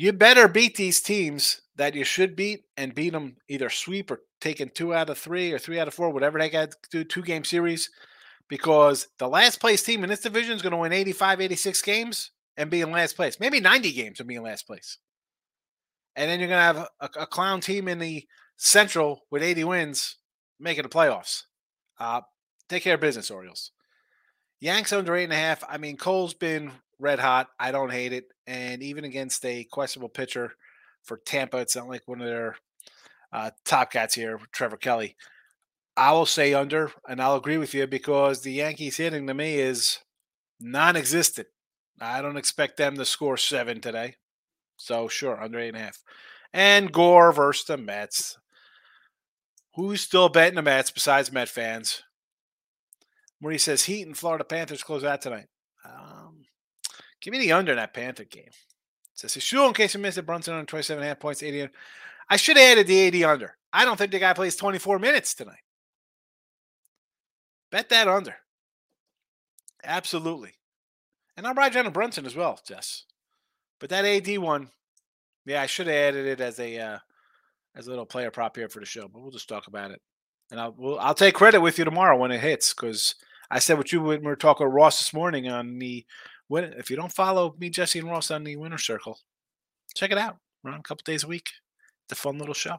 You 0.00 0.12
better 0.12 0.46
beat 0.46 0.76
these 0.76 1.00
teams 1.00 1.60
that 1.74 1.96
you 1.96 2.04
should 2.04 2.36
beat 2.36 2.66
and 2.76 2.94
beat 2.94 3.10
them 3.10 3.34
either 3.48 3.68
sweep 3.68 4.12
or 4.12 4.20
taking 4.40 4.68
two 4.68 4.94
out 4.94 5.10
of 5.10 5.18
three 5.18 5.52
or 5.52 5.58
three 5.58 5.80
out 5.80 5.88
of 5.88 5.94
four, 5.94 6.10
whatever 6.10 6.38
they 6.38 6.48
got 6.48 6.70
to 6.70 6.76
do, 6.92 7.02
two 7.02 7.20
game 7.20 7.42
series, 7.42 7.90
because 8.46 9.08
the 9.18 9.26
last 9.26 9.58
place 9.58 9.82
team 9.82 10.04
in 10.04 10.08
this 10.08 10.20
division 10.20 10.54
is 10.54 10.62
going 10.62 10.70
to 10.70 10.76
win 10.76 10.92
85, 10.92 11.40
86 11.40 11.82
games 11.82 12.30
and 12.56 12.70
be 12.70 12.80
in 12.80 12.92
last 12.92 13.16
place. 13.16 13.40
Maybe 13.40 13.58
90 13.58 13.90
games 13.90 14.20
and 14.20 14.28
be 14.28 14.36
in 14.36 14.44
last 14.44 14.68
place. 14.68 14.98
And 16.14 16.30
then 16.30 16.38
you're 16.38 16.48
going 16.48 16.60
to 16.60 16.80
have 16.80 16.88
a, 17.00 17.22
a, 17.22 17.26
clown 17.26 17.60
team 17.60 17.88
in 17.88 17.98
the 17.98 18.24
Central 18.56 19.22
with 19.32 19.42
80 19.42 19.64
wins 19.64 20.14
making 20.60 20.84
the 20.84 20.88
playoffs. 20.88 21.42
Uh, 21.98 22.20
take 22.68 22.84
care 22.84 22.94
of 22.94 23.00
business, 23.00 23.32
Orioles. 23.32 23.72
Yanks 24.60 24.92
under 24.92 25.16
eight 25.16 25.24
and 25.24 25.32
a 25.32 25.36
half. 25.36 25.64
I 25.68 25.76
mean, 25.76 25.96
Cole's 25.96 26.34
been 26.34 26.70
red 26.98 27.18
hot. 27.18 27.48
I 27.58 27.70
don't 27.70 27.92
hate 27.92 28.12
it. 28.12 28.24
And 28.46 28.82
even 28.82 29.04
against 29.04 29.44
a 29.44 29.64
questionable 29.64 30.08
pitcher 30.08 30.52
for 31.02 31.18
Tampa, 31.18 31.58
it's 31.58 31.76
not 31.76 31.88
like 31.88 32.02
one 32.06 32.20
of 32.20 32.26
their 32.26 32.56
uh, 33.32 33.50
top 33.64 33.92
cats 33.92 34.14
here, 34.14 34.38
Trevor 34.52 34.76
Kelly. 34.76 35.16
I 35.96 36.12
will 36.12 36.26
say 36.26 36.54
under, 36.54 36.92
and 37.08 37.20
I'll 37.20 37.36
agree 37.36 37.58
with 37.58 37.74
you 37.74 37.86
because 37.86 38.40
the 38.40 38.52
Yankees 38.52 38.96
hitting 38.96 39.26
to 39.26 39.34
me 39.34 39.56
is 39.56 39.98
non 40.60 40.96
existent. 40.96 41.48
I 42.00 42.22
don't 42.22 42.36
expect 42.36 42.76
them 42.76 42.96
to 42.96 43.04
score 43.04 43.36
seven 43.36 43.80
today. 43.80 44.14
So 44.76 45.08
sure, 45.08 45.42
under 45.42 45.58
eight 45.58 45.68
and 45.68 45.76
a 45.76 45.80
half. 45.80 45.98
And 46.52 46.92
Gore 46.92 47.32
versus 47.32 47.66
the 47.66 47.76
Mets. 47.76 48.38
Who's 49.74 50.00
still 50.00 50.28
betting 50.28 50.54
the 50.54 50.62
Mets 50.62 50.90
besides 50.90 51.32
Met 51.32 51.48
fans? 51.48 52.02
He 53.40 53.58
says 53.58 53.84
Heat 53.84 54.06
and 54.06 54.16
Florida 54.16 54.44
Panthers 54.44 54.82
close 54.82 55.04
out 55.04 55.20
tonight. 55.20 55.46
Um, 55.84 56.17
give 57.20 57.32
me 57.32 57.38
the 57.38 57.52
under 57.52 57.72
in 57.72 57.78
that 57.78 57.94
Panther 57.94 58.24
game. 58.24 58.44
It 58.46 58.52
says 59.14 59.42
sure 59.42 59.68
in 59.68 59.74
case 59.74 59.94
you 59.94 60.00
missed 60.00 60.18
it. 60.18 60.26
Brunson 60.26 60.54
on 60.54 60.66
27 60.66 61.02
and 61.02 61.08
half 61.08 61.20
points, 61.20 61.42
AD. 61.42 61.70
I 62.30 62.36
should 62.36 62.56
have 62.56 62.78
added 62.78 62.86
the 62.86 63.22
AD 63.22 63.30
under. 63.30 63.56
I 63.72 63.84
don't 63.84 63.96
think 63.96 64.12
the 64.12 64.18
guy 64.18 64.32
plays 64.32 64.56
24 64.56 64.98
minutes 64.98 65.34
tonight. 65.34 65.60
Bet 67.70 67.88
that 67.88 68.08
under. 68.08 68.36
Absolutely. 69.84 70.52
And 71.36 71.46
I'll 71.46 71.54
ride 71.54 71.72
Jalen 71.72 71.92
Brunson 71.92 72.26
as 72.26 72.34
well, 72.34 72.58
Jess. 72.66 73.04
But 73.80 73.90
that 73.90 74.04
AD 74.04 74.38
one, 74.38 74.70
yeah, 75.46 75.62
I 75.62 75.66
should 75.66 75.86
have 75.86 75.96
added 75.96 76.26
it 76.26 76.40
as 76.40 76.58
a 76.58 76.78
uh, 76.78 76.98
as 77.76 77.86
a 77.86 77.90
little 77.90 78.06
player 78.06 78.30
prop 78.30 78.56
here 78.56 78.68
for 78.68 78.80
the 78.80 78.86
show, 78.86 79.08
but 79.08 79.22
we'll 79.22 79.30
just 79.30 79.48
talk 79.48 79.68
about 79.68 79.92
it 79.92 80.00
and 80.50 80.60
I'll 80.60 80.74
we'll, 80.76 80.98
I'll 80.98 81.14
take 81.14 81.34
credit 81.34 81.60
with 81.60 81.78
you 81.78 81.84
tomorrow 81.84 82.16
when 82.16 82.30
it 82.30 82.40
hits 82.40 82.74
because 82.74 83.14
I 83.50 83.58
said 83.58 83.78
what 83.78 83.92
you 83.92 84.00
were 84.00 84.36
talking 84.36 84.66
with 84.66 84.74
Ross 84.74 84.98
this 84.98 85.14
morning 85.14 85.48
on 85.48 85.78
the 85.78 86.04
win. 86.48 86.74
If 86.76 86.90
you 86.90 86.96
don't 86.96 87.12
follow 87.12 87.54
me, 87.58 87.70
Jesse 87.70 87.98
and 87.98 88.08
Ross 88.08 88.30
on 88.30 88.44
the 88.44 88.56
Winner 88.56 88.78
Circle, 88.78 89.18
check 89.94 90.10
it 90.10 90.18
out. 90.18 90.38
We're 90.62 90.72
on 90.72 90.80
a 90.80 90.82
couple 90.82 91.02
days 91.04 91.24
a 91.24 91.28
week. 91.28 91.50
It's 92.04 92.18
a 92.18 92.22
fun 92.22 92.38
little 92.38 92.54
show. 92.54 92.78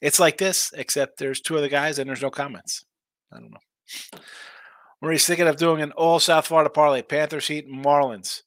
It's 0.00 0.20
like 0.20 0.38
this, 0.38 0.72
except 0.76 1.18
there's 1.18 1.40
two 1.40 1.56
other 1.56 1.68
guys 1.68 1.98
and 1.98 2.08
there's 2.08 2.22
no 2.22 2.30
comments. 2.30 2.84
I 3.32 3.40
don't 3.40 3.50
know. 3.50 4.18
Marie's 5.00 5.26
thinking 5.26 5.48
of 5.48 5.56
doing 5.56 5.82
an 5.82 5.92
all 5.92 6.18
South 6.18 6.46
Florida 6.46 6.70
parlay: 6.70 7.02
Panthers, 7.02 7.48
Heat, 7.48 7.68
Marlins. 7.68 8.42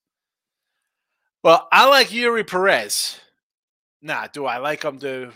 Well, 1.44 1.68
I 1.72 1.88
like 1.88 2.08
Eury 2.08 2.46
Perez. 2.46 3.20
Nah, 4.02 4.28
do 4.32 4.46
I 4.46 4.58
like 4.58 4.84
him 4.84 5.00
to 5.00 5.32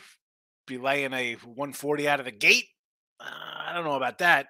be 0.68 0.78
laying 0.78 1.14
a 1.14 1.34
140 1.36 2.08
out 2.08 2.20
of 2.20 2.26
the 2.26 2.32
gate? 2.32 2.66
Uh, 3.20 3.26
I 3.68 3.74
don't 3.74 3.86
know 3.86 3.96
about 3.96 4.20
that. 4.20 4.48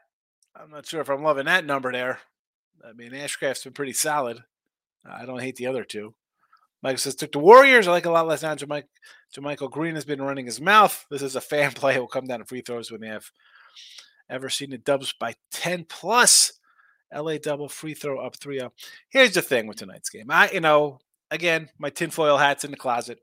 I'm 0.56 0.72
not 0.72 0.86
sure 0.86 1.02
if 1.02 1.10
I'm 1.10 1.24
loving 1.24 1.46
that 1.46 1.66
number 1.66 1.92
there. 1.92 2.20
I 2.88 2.94
mean, 2.94 3.14
Ashcraft's 3.14 3.64
been 3.64 3.74
pretty 3.74 3.94
solid. 3.94 4.44
I 5.06 5.26
don't 5.26 5.42
hate 5.42 5.56
the 5.56 5.68
other 5.68 5.84
two. 5.84 6.14
Michael 6.84 6.98
says, 6.98 7.16
took 7.16 7.32
the 7.32 7.40
Warriors. 7.40 7.88
I 7.88 7.92
like 7.92 8.06
a 8.06 8.12
lot 8.12 8.28
less 8.28 8.42
now. 8.42 8.56
Jamaica, 8.56 8.88
Michael 9.40 9.70
Green 9.70 9.96
has 9.96 10.06
been 10.06 10.22
running 10.22 10.46
his 10.46 10.60
mouth. 10.60 11.06
This 11.12 11.22
is 11.22 11.36
a 11.36 11.42
fan 11.42 11.72
play. 11.76 12.00
Will 12.00 12.08
come 12.08 12.26
down 12.26 12.40
to 12.40 12.46
free 12.46 12.62
throws 12.62 12.92
when 12.92 13.02
they 13.02 13.08
have 13.08 13.30
ever 14.30 14.50
seen 14.50 14.72
the 14.72 14.78
Dubs 14.78 15.14
by 15.14 15.36
10 15.52 15.86
plus. 15.88 16.54
LA 17.14 17.38
double 17.38 17.68
free 17.68 17.94
throw 17.94 18.20
up 18.26 18.38
3 18.38 18.60
0. 18.60 18.74
Here's 19.10 19.34
the 19.34 19.42
thing 19.42 19.68
with 19.68 19.78
tonight's 19.78 20.10
game. 20.10 20.32
I, 20.32 20.50
you 20.52 20.62
know, 20.62 21.00
again, 21.30 21.70
my 21.78 21.90
tinfoil 21.90 22.38
hat's 22.38 22.64
in 22.64 22.72
the 22.72 22.78
closet. 22.78 23.20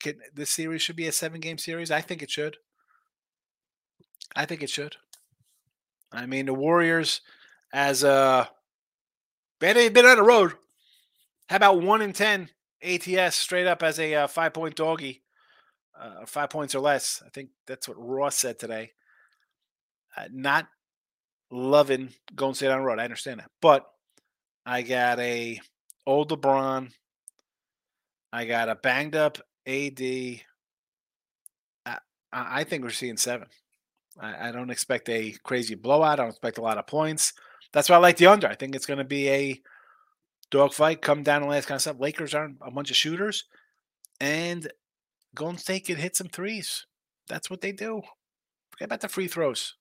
Can, 0.00 0.14
this 0.34 0.50
series 0.50 0.80
should 0.80 0.96
be 0.96 1.08
a 1.08 1.12
seven 1.12 1.40
game 1.40 1.58
series. 1.58 1.90
I 1.90 2.00
think 2.00 2.22
it 2.22 2.30
should. 2.30 2.56
I 4.34 4.46
think 4.46 4.62
it 4.62 4.70
should. 4.70 4.96
I 6.10 6.24
mean, 6.24 6.46
the 6.46 6.54
Warriors, 6.54 7.20
as 7.72 8.02
a 8.02 8.48
they've 9.60 9.92
been 9.92 10.06
on 10.06 10.16
the 10.16 10.22
road. 10.22 10.52
How 11.48 11.56
about 11.56 11.82
one 11.82 12.02
in 12.02 12.12
ten 12.12 12.50
ATS 12.82 13.36
straight 13.36 13.66
up 13.66 13.82
as 13.82 13.98
a 13.98 14.14
uh, 14.14 14.26
five 14.26 14.54
point 14.54 14.76
doggy, 14.76 15.22
uh, 15.98 16.26
five 16.26 16.50
points 16.50 16.74
or 16.74 16.80
less? 16.80 17.22
I 17.24 17.30
think 17.30 17.50
that's 17.66 17.88
what 17.88 17.96
Ross 17.98 18.36
said 18.36 18.58
today. 18.58 18.92
Uh, 20.16 20.24
not 20.32 20.68
loving 21.50 22.10
going 22.34 22.54
State 22.54 22.70
on 22.70 22.80
the 22.80 22.84
road. 22.84 22.98
I 22.98 23.04
understand 23.04 23.40
that, 23.40 23.50
but 23.60 23.86
I 24.66 24.82
got 24.82 25.18
a 25.20 25.60
old 26.06 26.30
LeBron. 26.30 26.90
I 28.32 28.44
got 28.44 28.68
a 28.68 28.74
banged 28.74 29.16
up 29.16 29.38
AD. 29.66 30.00
I, 31.86 31.98
I 32.32 32.64
think 32.64 32.84
we're 32.84 32.90
seeing 32.90 33.16
seven. 33.16 33.48
I, 34.20 34.48
I, 34.48 34.52
don't 34.52 34.70
expect 34.70 35.08
a 35.08 35.34
crazy 35.44 35.74
blowout. 35.74 36.18
I 36.18 36.22
don't 36.22 36.30
expect 36.30 36.58
a 36.58 36.62
lot 36.62 36.76
of 36.76 36.86
points. 36.86 37.32
That's 37.72 37.88
why 37.88 37.96
I 37.96 38.00
like 38.00 38.16
the 38.16 38.26
under. 38.26 38.48
I 38.48 38.54
think 38.54 38.74
it's 38.74 38.86
going 38.86 38.98
to 38.98 39.04
be 39.04 39.28
a 39.28 39.60
dogfight, 40.50 41.02
come 41.02 41.22
down 41.22 41.42
the 41.42 41.48
last 41.48 41.66
kind 41.66 41.76
of 41.76 41.82
stuff. 41.82 42.00
Lakers 42.00 42.34
aren't 42.34 42.56
a 42.62 42.70
bunch 42.70 42.90
of 42.90 42.96
shooters, 42.96 43.44
and 44.20 44.70
Golden 45.34 45.58
State 45.58 45.86
can 45.86 45.96
hit 45.96 46.16
some 46.16 46.28
threes. 46.28 46.86
That's 47.28 47.50
what 47.50 47.60
they 47.60 47.72
do. 47.72 48.02
Forget 48.70 48.86
about 48.86 49.00
the 49.00 49.08
free 49.08 49.28
throws. 49.28 49.74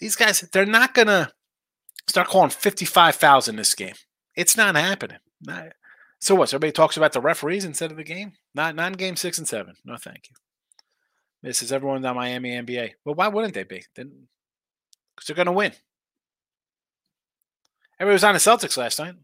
These 0.00 0.16
guys, 0.16 0.40
they're 0.52 0.66
not 0.66 0.94
going 0.94 1.06
to 1.06 1.30
start 2.08 2.28
calling 2.28 2.50
55 2.50 3.14
fouls 3.14 3.48
in 3.48 3.56
this 3.56 3.74
game. 3.74 3.94
It's 4.34 4.56
not 4.56 4.74
happening. 4.74 5.18
Not, 5.40 5.68
so 6.20 6.34
what? 6.34 6.48
So 6.48 6.56
everybody 6.56 6.72
talks 6.72 6.96
about 6.96 7.12
the 7.12 7.20
referees 7.20 7.64
instead 7.64 7.90
of 7.90 7.96
the 7.96 8.04
game? 8.04 8.32
Not 8.54 8.74
non 8.74 8.94
game 8.94 9.14
six 9.14 9.38
and 9.38 9.46
seven. 9.46 9.74
No, 9.84 9.96
thank 9.96 10.28
you. 10.30 10.36
This 11.42 11.62
is 11.62 11.72
everyone's 11.72 12.04
on 12.06 12.16
Miami 12.16 12.50
NBA. 12.50 12.92
Well, 13.04 13.14
why 13.14 13.28
wouldn't 13.28 13.54
they 13.54 13.64
be? 13.64 13.84
Then 13.94 14.26
because 15.14 15.26
they're 15.26 15.36
going 15.36 15.46
to 15.46 15.52
win. 15.52 15.72
Everybody 18.04 18.16
was 18.16 18.24
on 18.24 18.34
the 18.34 18.38
Celtics 18.38 18.76
last 18.76 18.98
night. 18.98 19.14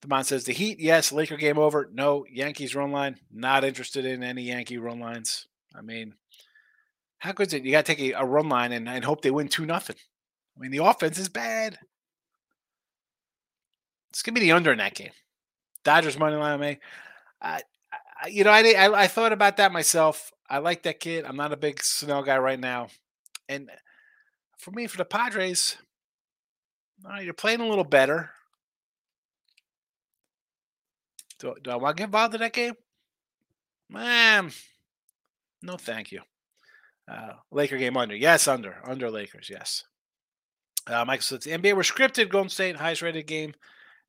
Demond 0.00 0.26
says 0.26 0.44
the 0.44 0.52
Heat, 0.52 0.78
yes. 0.78 1.10
Laker 1.10 1.36
game 1.36 1.58
over. 1.58 1.90
No. 1.92 2.24
Yankees 2.30 2.76
run 2.76 2.92
line. 2.92 3.16
Not 3.32 3.64
interested 3.64 4.04
in 4.04 4.22
any 4.22 4.42
Yankee 4.42 4.78
run 4.78 5.00
lines. 5.00 5.48
I 5.74 5.80
mean, 5.80 6.14
how 7.18 7.32
good 7.32 7.48
is 7.48 7.54
it? 7.54 7.64
You 7.64 7.72
got 7.72 7.84
to 7.84 7.96
take 7.96 8.12
a, 8.14 8.20
a, 8.20 8.24
run 8.24 8.48
line 8.48 8.70
and, 8.70 8.88
and 8.88 9.04
hope 9.04 9.22
they 9.22 9.32
win 9.32 9.48
two 9.48 9.66
nothing. 9.66 9.96
I 10.56 10.60
mean, 10.60 10.70
the 10.70 10.84
offense 10.84 11.18
is 11.18 11.28
bad. 11.28 11.80
It's 14.10 14.22
gonna 14.22 14.34
be 14.34 14.42
the 14.42 14.52
under 14.52 14.70
in 14.70 14.78
that 14.78 14.94
game. 14.94 15.10
Dodgers 15.82 16.16
money 16.16 16.36
line 16.36 16.60
me. 16.60 16.78
I, 17.40 17.62
I, 18.22 18.28
you 18.28 18.44
know, 18.44 18.52
I, 18.52 18.60
I, 18.60 19.02
I 19.02 19.06
thought 19.08 19.32
about 19.32 19.56
that 19.56 19.72
myself. 19.72 20.30
I 20.48 20.58
like 20.58 20.84
that 20.84 21.00
kid. 21.00 21.24
I'm 21.24 21.34
not 21.34 21.52
a 21.52 21.56
big 21.56 21.82
Snell 21.82 22.22
guy 22.22 22.38
right 22.38 22.60
now, 22.60 22.86
and 23.48 23.68
for 24.58 24.70
me, 24.70 24.86
for 24.86 24.98
the 24.98 25.04
Padres, 25.04 25.76
all 27.04 27.10
right, 27.12 27.24
you're 27.24 27.34
playing 27.34 27.60
a 27.60 27.68
little 27.68 27.84
better. 27.84 28.30
Do, 31.38 31.54
do 31.62 31.70
I 31.70 31.76
want 31.76 31.96
to 31.96 32.00
get 32.00 32.06
involved 32.06 32.34
in 32.34 32.40
that 32.40 32.52
game? 32.52 32.74
Man, 33.88 34.50
no, 35.62 35.76
thank 35.76 36.12
you. 36.12 36.22
Uh, 37.10 37.32
Laker 37.50 37.78
game 37.78 37.96
under. 37.96 38.14
Yes, 38.14 38.46
under. 38.48 38.76
Under 38.84 39.10
Lakers. 39.10 39.48
Yes. 39.50 39.84
Uh, 40.86 41.04
Michael 41.04 41.22
says 41.22 41.40
the 41.40 41.50
NBA 41.50 41.74
were 41.74 41.82
scripted. 41.82 42.28
Golden 42.28 42.48
State 42.48 42.76
highest 42.76 43.02
rated 43.02 43.26
game 43.26 43.54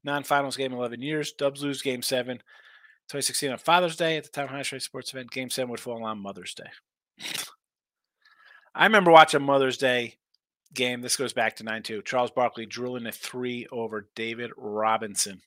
non-finals 0.04 0.58
game 0.58 0.74
11 0.74 1.02
years. 1.02 1.34
Dubs 1.34 1.64
lose 1.64 1.82
game 1.82 2.02
seven. 2.02 2.38
2016 3.10 3.52
on 3.52 3.58
Father's 3.58 3.96
Day 3.96 4.18
at 4.18 4.24
the 4.24 4.30
time 4.30 4.48
highest 4.48 4.72
rated 4.72 4.84
sports 4.84 5.14
event. 5.14 5.32
Game 5.32 5.50
seven 5.50 5.70
would 5.72 5.80
fall 5.80 6.04
on 6.04 6.20
Mother's 6.20 6.54
Day. 6.54 6.70
I 8.76 8.86
remember 8.86 9.12
watching 9.12 9.44
Mother's 9.44 9.78
Day 9.78 10.16
game. 10.74 11.02
This 11.02 11.18
goes 11.18 11.34
back 11.34 11.56
to 11.58 11.64
9 11.64 11.84
2. 11.84 12.02
Charles 12.04 12.32
Barkley 12.32 12.66
drilling 12.66 13.06
a 13.06 13.12
three 13.12 13.68
over 13.72 14.08
David 14.16 14.52
Robinson. 14.58 15.42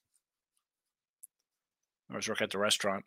I 2.11 2.17
was 2.17 2.29
working 2.29 2.45
at 2.45 2.51
the 2.51 2.59
restaurant. 2.59 3.05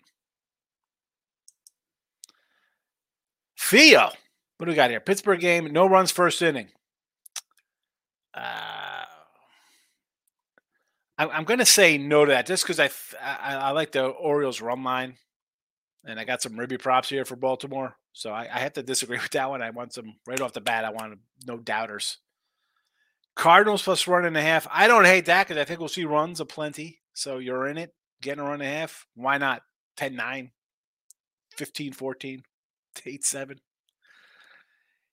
Theo, 3.58 4.10
what 4.58 4.66
do 4.66 4.72
we 4.72 4.76
got 4.76 4.90
here? 4.90 5.00
Pittsburgh 5.00 5.40
game, 5.40 5.72
no 5.72 5.88
runs 5.88 6.12
first 6.12 6.42
inning. 6.42 6.70
Uh, 8.34 9.04
I'm 11.18 11.44
going 11.44 11.60
to 11.60 11.66
say 11.66 11.98
no 11.98 12.24
to 12.24 12.32
that 12.32 12.46
just 12.46 12.64
because 12.64 12.80
I, 12.80 12.90
I, 13.22 13.56
I 13.56 13.72
like 13.72 13.92
the 13.92 14.06
Orioles 14.06 14.62
run 14.62 14.84
line, 14.84 15.18
and 16.06 16.18
I 16.18 16.24
got 16.24 16.42
some 16.42 16.58
ribby 16.58 16.78
props 16.78 17.10
here 17.10 17.26
for 17.26 17.36
Baltimore. 17.36 17.98
So 18.14 18.32
I, 18.32 18.48
I 18.54 18.60
have 18.60 18.74
to 18.74 18.84
disagree 18.84 19.18
with 19.22 19.32
that 19.32 19.50
one. 19.50 19.62
I 19.62 19.70
want 19.70 19.94
some 19.94 20.16
right 20.28 20.42
off 20.42 20.54
the 20.54 20.62
bat. 20.62 20.86
I 20.86 20.92
want 20.92 21.20
no 21.46 21.58
doubters. 21.58 22.18
Cardinals 23.36 23.84
plus 23.84 24.08
run 24.08 24.26
and 24.26 24.36
a 24.36 24.42
half. 24.42 24.68
I 24.72 24.88
don't 24.88 25.06
hate 25.06 25.26
that 25.26 25.48
because 25.48 25.60
I 25.60 25.66
think 25.66 25.80
we'll 25.80 25.90
see 25.90 26.06
runs 26.06 26.40
aplenty. 26.40 27.00
So 27.14 27.38
you're 27.38 27.68
in 27.68 27.78
it, 27.78 27.94
getting 28.22 28.42
a 28.42 28.44
run 28.44 28.62
and 28.62 28.64
a 28.64 28.66
half. 28.66 29.06
Why 29.16 29.38
not 29.38 29.62
10 29.98 30.16
9, 30.16 30.52
15 31.56 31.94
14, 31.94 32.44
8 33.06 33.26
7? 33.26 33.60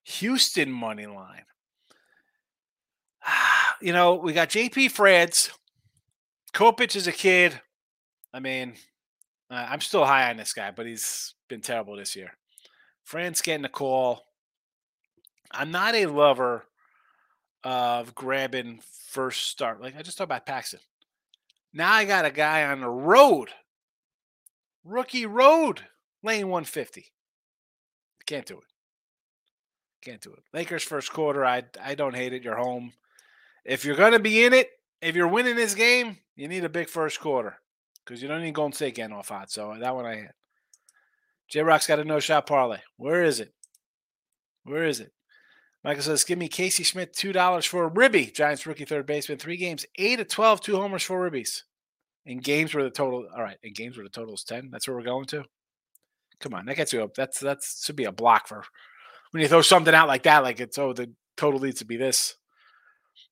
Houston 0.05 0.71
money 0.73 1.07
line. 1.07 1.45
You 3.83 3.93
know, 3.93 4.15
we 4.15 4.33
got 4.33 4.49
JP 4.49 4.91
France 4.93 5.50
Kopech 6.57 6.97
is 6.97 7.07
a 7.07 7.12
kid. 7.12 7.61
I 8.33 8.41
mean, 8.41 8.76
uh, 9.50 9.67
I'm 9.69 9.83
still 9.83 10.07
high 10.07 10.31
on 10.31 10.38
this 10.38 10.55
guy, 10.55 10.71
but 10.71 10.87
he's 10.87 11.35
been 11.50 11.61
terrible 11.61 11.97
this 11.97 12.17
year. 12.17 12.33
Fran's 13.06 13.40
getting 13.40 13.64
a 13.64 13.68
call. 13.68 14.25
I'm 15.52 15.70
not 15.70 15.94
a 15.94 16.06
lover 16.06 16.64
of 17.62 18.16
grabbing 18.16 18.80
first 19.08 19.44
start. 19.44 19.80
Like 19.80 19.96
I 19.96 20.02
just 20.02 20.18
talked 20.18 20.26
about 20.26 20.44
Paxton. 20.44 20.80
Now 21.72 21.92
I 21.92 22.04
got 22.04 22.25
a 22.25 22.32
guy 22.32 22.64
on 22.64 22.80
the 22.80 22.88
road, 22.88 23.50
rookie 24.84 25.25
road, 25.25 25.82
lane 26.25 26.48
150. 26.48 27.06
Can't 28.26 28.44
do 28.44 28.58
it. 28.58 28.64
Can't 30.02 30.20
do 30.20 30.32
it. 30.32 30.42
Lakers 30.52 30.82
first 30.82 31.12
quarter. 31.12 31.46
I 31.46 31.62
I 31.80 31.94
don't 31.94 32.16
hate 32.16 32.32
it. 32.32 32.42
You're 32.42 32.56
home. 32.56 32.92
If 33.64 33.84
you're 33.84 33.94
gonna 33.94 34.18
be 34.18 34.44
in 34.44 34.52
it, 34.52 34.68
if 35.00 35.14
you're 35.14 35.28
winning 35.28 35.54
this 35.54 35.76
game, 35.76 36.18
you 36.34 36.48
need 36.48 36.64
a 36.64 36.68
big 36.68 36.88
first 36.88 37.20
quarter 37.20 37.56
because 38.04 38.20
you 38.20 38.26
don't 38.26 38.42
need 38.42 38.54
Golden 38.54 38.72
State 38.72 38.96
getting 38.96 39.14
off 39.14 39.28
hot. 39.28 39.52
So 39.52 39.76
that 39.78 39.94
one 39.94 40.06
I 40.06 40.16
had. 40.16 40.32
J 41.49 41.61
Rock's 41.61 41.87
got 41.87 42.00
a 42.00 42.05
no 42.05 42.21
shot 42.21 42.47
parlay. 42.47 42.79
Where 42.97 43.23
is 43.23 43.41
it? 43.41 43.53
Where 44.65 44.85
is 44.85 45.00
it? 45.00 45.12
Michael 45.85 46.03
says, 46.03 46.25
give 46.25 46.38
me 46.38 46.49
Casey 46.49 46.83
Schmitt 46.83 47.15
$2 47.15 47.67
for 47.67 47.85
a 47.85 47.88
Ribby, 47.88 48.26
Giants 48.26 48.67
rookie 48.67 48.85
third 48.85 49.07
baseman. 49.07 49.38
Three 49.38 49.57
games, 49.57 49.87
8 49.97 50.19
of 50.19 50.29
12, 50.29 50.61
two 50.61 50.76
homers 50.76 51.05
for 51.05 51.31
Ribbies. 51.31 51.62
In 52.25 52.38
games 52.38 52.75
where 52.75 52.83
the 52.83 52.91
total, 52.91 53.29
all 53.33 53.43
right, 53.43 53.59
in 53.62 53.73
games 53.73 53.97
where 53.97 54.03
the 54.03 54.11
total 54.11 54.35
is 54.35 54.43
10, 54.43 54.71
that's 54.73 54.88
where 54.88 54.97
we're 54.97 55.05
going 55.05 55.26
to. 55.26 55.45
Come 56.41 56.55
on, 56.55 56.67
that 56.67 56.76
gets 56.76 56.93
you 56.93 57.05
up. 57.05 57.15
That's 57.15 57.38
that 57.41 57.59
should 57.62 57.97
be 57.97 58.05
a 58.05 58.12
block 58.12 58.49
for 58.49 58.65
when 59.31 59.43
you 59.43 59.49
throw 59.49 59.62
something 59.62 59.95
out 59.95 60.09
like 60.09 60.23
that, 60.25 60.43
like 60.43 60.61
it's 60.61 60.79
oh, 60.79 60.93
the 60.93 61.12
total 61.37 61.61
needs 61.61 61.79
to 61.81 61.85
be 61.85 61.97
this. 61.97 62.37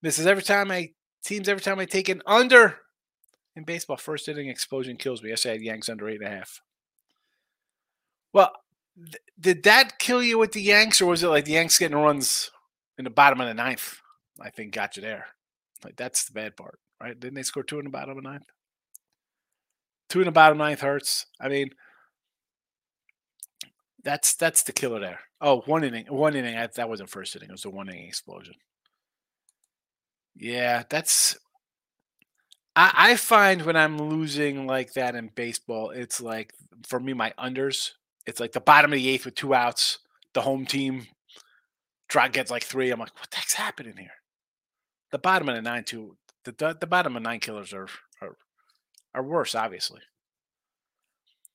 This 0.02 0.18
is 0.18 0.26
every 0.26 0.42
time 0.42 0.70
I 0.70 0.90
teams 1.24 1.48
every 1.48 1.62
time 1.62 1.78
I 1.78 1.86
take 1.86 2.08
an 2.08 2.22
under 2.26 2.78
in 3.56 3.64
baseball, 3.64 3.96
first 3.96 4.28
inning 4.28 4.48
explosion 4.48 4.96
kills 4.96 5.22
me. 5.22 5.32
I 5.32 5.36
said 5.36 5.62
Yanks 5.62 5.88
under 5.88 6.08
eight 6.08 6.20
and 6.20 6.32
a 6.32 6.36
half. 6.36 6.60
Well, 8.34 8.52
th- 8.96 9.22
did 9.40 9.62
that 9.62 9.98
kill 9.98 10.22
you 10.22 10.36
with 10.38 10.52
the 10.52 10.60
Yanks, 10.60 11.00
or 11.00 11.06
was 11.06 11.22
it 11.22 11.28
like 11.28 11.46
the 11.46 11.52
Yanks 11.52 11.78
getting 11.78 11.96
runs 11.96 12.50
in 12.98 13.04
the 13.04 13.10
bottom 13.10 13.40
of 13.40 13.46
the 13.46 13.54
ninth? 13.54 14.00
I 14.38 14.50
think 14.50 14.74
got 14.74 14.96
you 14.96 15.02
there. 15.02 15.28
Like 15.84 15.96
that's 15.96 16.24
the 16.24 16.32
bad 16.32 16.56
part, 16.56 16.78
right? 17.00 17.18
Didn't 17.18 17.34
they 17.34 17.42
score 17.42 17.62
two 17.62 17.78
in 17.78 17.84
the 17.84 17.90
bottom 17.90 18.10
of 18.10 18.22
the 18.22 18.28
ninth? 18.28 18.46
Two 20.08 20.20
in 20.20 20.26
the 20.26 20.32
bottom 20.32 20.58
ninth 20.58 20.80
hurts. 20.80 21.26
I 21.40 21.48
mean, 21.48 21.70
that's 24.02 24.34
that's 24.34 24.64
the 24.64 24.72
killer 24.72 25.00
there. 25.00 25.20
Oh, 25.40 25.60
one 25.66 25.84
inning, 25.84 26.06
one 26.08 26.34
inning. 26.34 26.54
That, 26.54 26.74
that 26.74 26.88
wasn't 26.88 27.10
first 27.10 27.36
inning. 27.36 27.50
It 27.50 27.52
was 27.52 27.64
a 27.64 27.70
one 27.70 27.88
inning 27.88 28.08
explosion. 28.08 28.54
Yeah, 30.34 30.82
that's. 30.88 31.38
I, 32.74 32.92
I 32.96 33.16
find 33.16 33.62
when 33.62 33.76
I'm 33.76 33.98
losing 33.98 34.66
like 34.66 34.94
that 34.94 35.14
in 35.14 35.30
baseball, 35.34 35.90
it's 35.90 36.20
like 36.20 36.52
for 36.84 36.98
me 36.98 37.12
my 37.12 37.32
unders. 37.38 37.92
It's 38.26 38.40
like 38.40 38.52
the 38.52 38.60
bottom 38.60 38.92
of 38.92 38.98
the 38.98 39.08
eighth 39.08 39.24
with 39.24 39.34
two 39.34 39.54
outs. 39.54 39.98
The 40.32 40.40
home 40.40 40.66
team 40.66 41.06
try 42.08 42.28
gets 42.28 42.50
like 42.50 42.64
three. 42.64 42.90
I'm 42.90 43.00
like, 43.00 43.14
what 43.18 43.30
the 43.30 43.36
heck's 43.36 43.54
happening 43.54 43.96
here? 43.96 44.10
The 45.12 45.18
bottom 45.18 45.48
of 45.48 45.54
the 45.54 45.62
nine 45.62 45.84
two. 45.84 46.16
The 46.44 46.52
the, 46.52 46.76
the 46.80 46.86
bottom 46.86 47.16
of 47.16 47.22
nine 47.22 47.40
killers 47.40 47.72
are 47.72 47.88
are 48.20 48.36
are 49.14 49.22
worse, 49.22 49.54
obviously. 49.54 50.00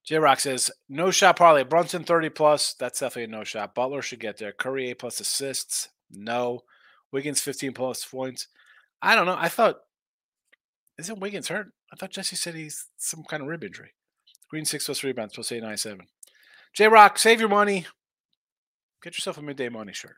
J 0.09 0.17
Rock 0.17 0.39
says, 0.39 0.71
no 0.87 1.11
shot 1.11 1.37
parlay. 1.37 1.63
Brunson 1.63 2.03
30 2.03 2.29
plus. 2.29 2.73
That's 2.73 2.99
definitely 2.99 3.25
a 3.25 3.37
no 3.37 3.43
shot. 3.43 3.75
Butler 3.75 4.01
should 4.01 4.19
get 4.19 4.37
there. 4.37 4.51
Curry 4.51 4.89
8 4.89 4.99
plus 4.99 5.19
assists. 5.19 5.89
No. 6.09 6.61
Wiggins 7.11 7.41
15 7.41 7.73
plus 7.73 8.03
points. 8.05 8.47
I 9.03 9.13
don't 9.13 9.27
know. 9.27 9.35
I 9.37 9.49
thought, 9.49 9.81
isn't 10.97 11.19
Wiggins 11.19 11.49
hurt? 11.49 11.71
I 11.93 11.95
thought 11.95 12.09
Jesse 12.11 12.35
said 12.35 12.55
he's 12.55 12.87
some 12.97 13.23
kind 13.23 13.43
of 13.43 13.49
rib 13.49 13.63
injury. 13.63 13.91
Green 14.49 14.65
6 14.65 14.85
plus 14.85 15.03
rebounds 15.03 15.35
plus 15.35 15.51
897. 15.51 16.07
J 16.73 16.87
Rock, 16.87 17.17
save 17.17 17.39
your 17.39 17.49
money. 17.49 17.85
Get 19.01 19.15
yourself 19.15 19.37
a 19.37 19.41
midday 19.41 19.69
money 19.69 19.93
shirt. 19.93 20.15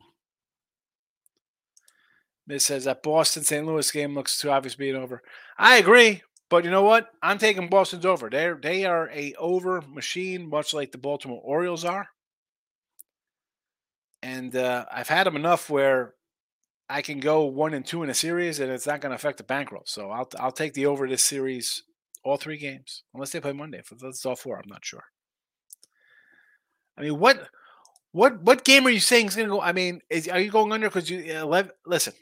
Miz 2.48 2.65
says 2.65 2.86
that 2.86 3.03
Boston 3.03 3.43
St. 3.43 3.65
Louis 3.65 3.89
game 3.91 4.15
looks 4.15 4.39
too 4.39 4.50
obvious 4.50 4.75
being 4.75 4.96
over. 4.96 5.22
I 5.58 5.77
agree. 5.77 6.24
But 6.50 6.65
you 6.65 6.70
know 6.72 6.84
what? 6.84 7.08
I'm 7.24 7.38
taking 7.38 7.70
Boston's 7.70 8.05
over. 8.05 8.29
They 8.29 8.51
they 8.62 8.86
are 8.86 9.10
a 9.12 9.34
over 9.36 9.81
machine, 9.81 10.50
much 10.50 10.74
like 10.74 10.91
the 10.91 10.98
Baltimore 10.98 11.41
Orioles 11.41 11.86
are. 11.86 12.08
And 14.22 14.53
uh, 14.55 14.86
I've 14.91 15.08
had 15.08 15.25
them 15.25 15.38
enough 15.38 15.70
where 15.70 16.13
I 16.89 17.01
can 17.01 17.22
go 17.22 17.46
one 17.46 17.74
and 17.74 17.86
two 17.86 18.03
in 18.03 18.10
a 18.10 18.13
series, 18.13 18.60
and 18.60 18.70
it's 18.70 18.86
not 18.86 19.00
going 19.00 19.12
to 19.12 19.15
affect 19.15 19.38
the 19.38 19.46
bankroll. 19.46 19.84
So 19.86 20.12
I'll 20.12 20.27
I'll 20.38 20.51
take 20.51 20.74
the 20.74 20.88
over 20.88 21.08
this 21.08 21.24
series, 21.24 21.84
all 22.25 22.36
three 22.36 22.58
games, 22.58 23.03
unless 23.13 23.31
they 23.31 23.39
play 23.39 23.53
Monday. 23.53 23.79
If 23.79 23.93
it's 24.03 24.25
all 24.25 24.36
four, 24.36 24.58
I'm 24.58 24.67
not 24.67 24.84
sure. 24.84 25.05
I 27.01 27.05
mean, 27.05 27.20
what 27.20 27.48
what 28.12 28.43
what 28.43 28.63
game 28.63 28.86
are 28.86 28.91
you 28.91 29.00
saying 29.00 29.27
is 29.27 29.36
going 29.36 29.48
to 29.48 29.55
go? 29.55 29.62
I 29.62 29.72
mean, 29.72 30.01
is, 30.10 30.27
are 30.27 30.39
you 30.39 30.51
going 30.51 30.72
under 30.72 30.88
because 30.88 31.10
you 31.10 31.20
11? 31.20 31.72
Listen, 31.84 32.13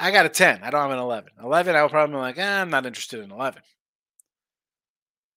I 0.00 0.10
got 0.10 0.26
a 0.26 0.28
10. 0.28 0.60
I 0.64 0.70
don't 0.70 0.80
have 0.80 0.90
an 0.90 0.98
11. 0.98 1.30
11, 1.40 1.76
I 1.76 1.82
would 1.82 1.92
probably 1.92 2.14
be 2.14 2.18
like, 2.18 2.38
eh, 2.38 2.60
I'm 2.60 2.70
not 2.70 2.84
interested 2.84 3.20
in 3.20 3.30
11. 3.30 3.62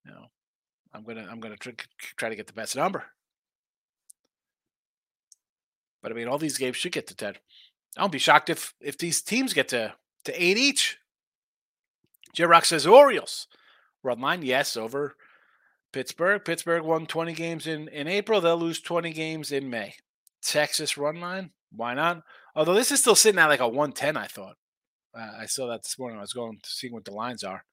No, 0.06 0.26
I'm 0.94 1.04
gonna 1.04 1.28
I'm 1.30 1.40
gonna 1.40 1.58
try, 1.58 1.74
try 2.18 2.30
to 2.30 2.36
get 2.36 2.48
the 2.48 2.54
best 2.54 2.76
number. 2.76 3.06
But 6.02 6.12
I 6.12 6.16
mean, 6.16 6.28
all 6.28 6.40
these 6.40 6.58
games 6.58 6.78
should 6.78 6.92
get 6.92 7.06
to 7.08 7.16
10. 7.16 7.36
I 7.98 8.02
won't 8.02 8.12
be 8.12 8.18
shocked 8.18 8.50
if 8.50 8.74
if 8.82 8.98
these 8.98 9.22
teams 9.22 9.54
get 9.54 9.68
to 9.70 9.94
to 10.24 10.44
eight 10.44 10.58
each. 10.58 10.98
J 12.34 12.46
Rock 12.46 12.66
says 12.66 12.88
Orioles 12.88 13.48
run 14.02 14.22
line, 14.22 14.42
yes, 14.42 14.76
over 14.76 15.16
Pittsburgh. 15.96 16.44
Pittsburgh 16.44 16.84
won 16.84 17.06
20 17.06 17.32
games 17.32 17.66
in 17.66 17.88
in 17.88 18.06
April. 18.10 18.42
They'll 18.42 18.58
lose 18.58 18.82
20 18.82 19.14
games 19.14 19.54
in 19.54 19.70
May. 19.70 19.94
Texas 20.44 20.98
run 20.98 21.22
line, 21.22 21.52
why 21.72 21.94
not? 21.94 22.22
Although 22.54 22.74
this 22.74 22.92
is 22.92 23.00
still 23.00 23.16
sitting 23.16 23.40
at 23.40 23.48
like 23.48 23.62
a 23.62 23.68
110, 23.68 24.18
I 24.18 24.28
thought. 24.28 24.58
Uh, 25.18 25.32
I 25.40 25.46
saw 25.46 25.68
that 25.68 25.84
this 25.84 25.98
morning. 25.98 26.18
I 26.18 26.22
was 26.22 26.34
going 26.34 26.60
to 26.62 26.70
see 26.70 26.90
what 26.90 27.06
the 27.06 27.14
lines 27.14 27.46
are. 27.46 27.64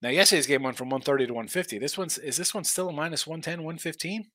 Now, 0.00 0.08
yesterday's 0.08 0.46
game 0.46 0.62
went 0.62 0.78
from 0.78 0.88
130 0.88 1.26
to 1.26 1.34
150. 1.34 1.78
This 1.78 1.98
one's 1.98 2.16
is 2.16 2.38
this 2.38 2.54
one 2.54 2.64
still 2.64 2.88
a 2.88 2.92
minus 2.94 3.26
110, 3.26 3.58
115? 3.58 4.30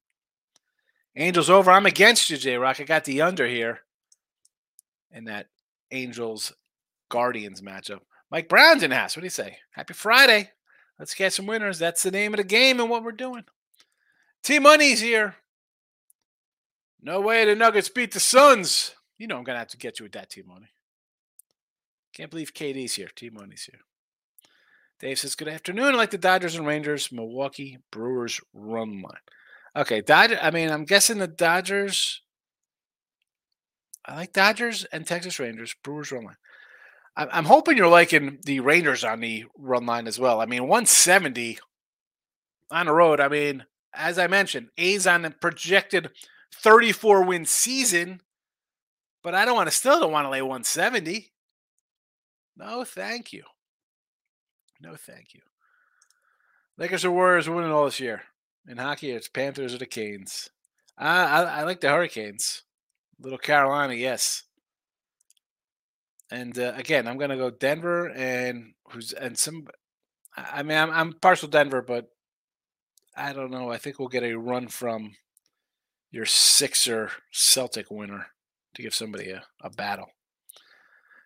Angels 1.15 1.49
over. 1.49 1.71
I'm 1.71 1.88
against 1.88 2.29
you, 2.29 2.38
J 2.38 2.57
Rock. 2.57 2.79
I 2.79 2.83
got 2.83 3.05
the 3.05 3.23
under 3.23 3.47
here 3.47 3.79
in 5.12 5.23
that 5.23 5.47
Angels 5.89 6.53
Guardians 7.10 7.62
matchup. 7.62 8.01
Mike 8.29 8.47
Brown's 8.47 8.83
in 8.83 8.91
house. 8.91 9.15
What 9.15 9.21
do 9.21 9.25
you 9.25 9.31
say? 9.31 9.57
Happy 9.71 9.95
Friday. 9.95 10.51
Let's 10.99 11.15
get 11.15 11.33
some 11.33 11.45
winners. 11.45 11.79
That's 11.79 12.03
the 12.03 12.12
name 12.12 12.33
of 12.33 12.38
the 12.38 12.43
game 12.43 12.79
and 12.79 12.89
what 12.89 13.03
we're 13.03 13.13
doing. 13.13 13.45
T 14.43 14.59
Money's 14.59 14.99
here. 14.99 15.35
No 17.01 17.21
way 17.21 17.45
the 17.45 17.55
Nuggets 17.55 17.89
beat 17.89 18.12
the 18.12 18.19
Suns. 18.19 18.93
You 19.17 19.27
know 19.27 19.38
I'm 19.38 19.43
gonna 19.43 19.59
have 19.59 19.69
to 19.69 19.77
get 19.77 19.99
you 19.99 20.03
with 20.03 20.12
that 20.13 20.29
T 20.29 20.41
Money. 20.45 20.67
Can't 22.13 22.29
believe 22.29 22.53
KD's 22.53 22.95
here. 22.95 23.09
T 23.15 23.29
Money's 23.29 23.63
here. 23.63 23.79
Dave 24.99 25.19
says, 25.19 25.35
Good 25.35 25.47
afternoon. 25.47 25.93
I 25.93 25.97
like 25.97 26.12
the 26.12 26.17
Dodgers 26.17 26.55
and 26.55 26.67
Rangers, 26.67 27.12
Milwaukee 27.12 27.79
Brewers 27.91 28.41
run 28.53 29.01
line. 29.01 29.21
Okay, 29.75 30.01
Dodger. 30.01 30.38
I 30.41 30.51
mean, 30.51 30.69
I'm 30.69 30.83
guessing 30.83 31.19
the 31.19 31.27
Dodgers. 31.27 32.21
I 34.05 34.15
like 34.15 34.33
Dodgers 34.33 34.85
and 34.85 35.05
Texas 35.05 35.39
Rangers, 35.39 35.75
Brewers 35.83 36.12
run 36.12 36.25
line. 36.25 36.35
I'm 37.32 37.45
hoping 37.45 37.75
you're 37.75 37.88
liking 37.88 38.39
the 38.45 38.62
Rangers 38.62 39.03
on 39.03 39.19
the 39.19 39.45
run 39.58 39.86
line 39.86 40.08
as 40.08 40.19
well. 40.19 40.39
I 40.39 40.45
mean, 40.45 40.63
170 40.63 41.60
on 42.71 42.86
the 42.86 42.93
road. 42.93 43.19
I 43.19 43.27
mean, 43.27 43.65
as 43.93 44.17
I 44.17 44.27
mentioned, 44.27 44.69
A's 44.77 45.05
on 45.05 45.23
the 45.23 45.32
projected 45.32 46.12
34 46.55 47.23
win 47.23 47.45
season, 47.45 48.21
but 49.23 49.36
I 49.36 49.43
don't 49.43 49.55
want 49.55 49.69
to 49.69 49.75
still 49.75 49.99
don't 49.99 50.12
want 50.12 50.25
to 50.25 50.29
lay 50.29 50.41
170. 50.41 51.32
No, 52.55 52.84
thank 52.84 53.34
you. 53.34 53.43
No, 54.82 54.95
thank 54.95 55.34
you. 55.34 55.41
Lakers 56.77 57.03
or 57.03 57.12
Warriors 57.12 57.49
winning 57.49 57.71
all 57.71 57.86
this 57.86 57.99
year. 57.99 58.21
In 58.67 58.77
hockey, 58.77 59.12
it's 59.12 59.27
Panthers 59.27 59.73
or 59.73 59.77
the 59.77 59.86
Canes. 59.86 60.49
I, 60.97 61.23
I, 61.25 61.41
I 61.41 61.63
like 61.63 61.82
the 61.82 61.89
Hurricanes. 61.89 62.63
Little 63.19 63.38
Carolina, 63.38 63.93
yes. 63.93 64.43
And 66.31 66.57
uh, 66.57 66.73
again, 66.75 67.07
I'm 67.07 67.17
gonna 67.17 67.37
go 67.37 67.49
Denver 67.49 68.09
and 68.09 68.73
who's 68.89 69.13
and 69.13 69.37
some. 69.37 69.67
I 70.35 70.63
mean, 70.63 70.77
I'm 70.77 70.91
I'm 70.91 71.13
partial 71.13 71.47
Denver, 71.47 71.81
but 71.81 72.09
I 73.15 73.33
don't 73.33 73.51
know. 73.51 73.71
I 73.71 73.77
think 73.77 73.99
we'll 73.99 74.07
get 74.07 74.23
a 74.23 74.35
run 74.35 74.67
from 74.67 75.15
your 76.11 76.25
Sixer 76.25 77.11
Celtic 77.31 77.89
winner 77.89 78.27
to 78.75 78.81
give 78.81 78.93
somebody 78.93 79.29
a, 79.31 79.43
a 79.61 79.69
battle. 79.69 80.11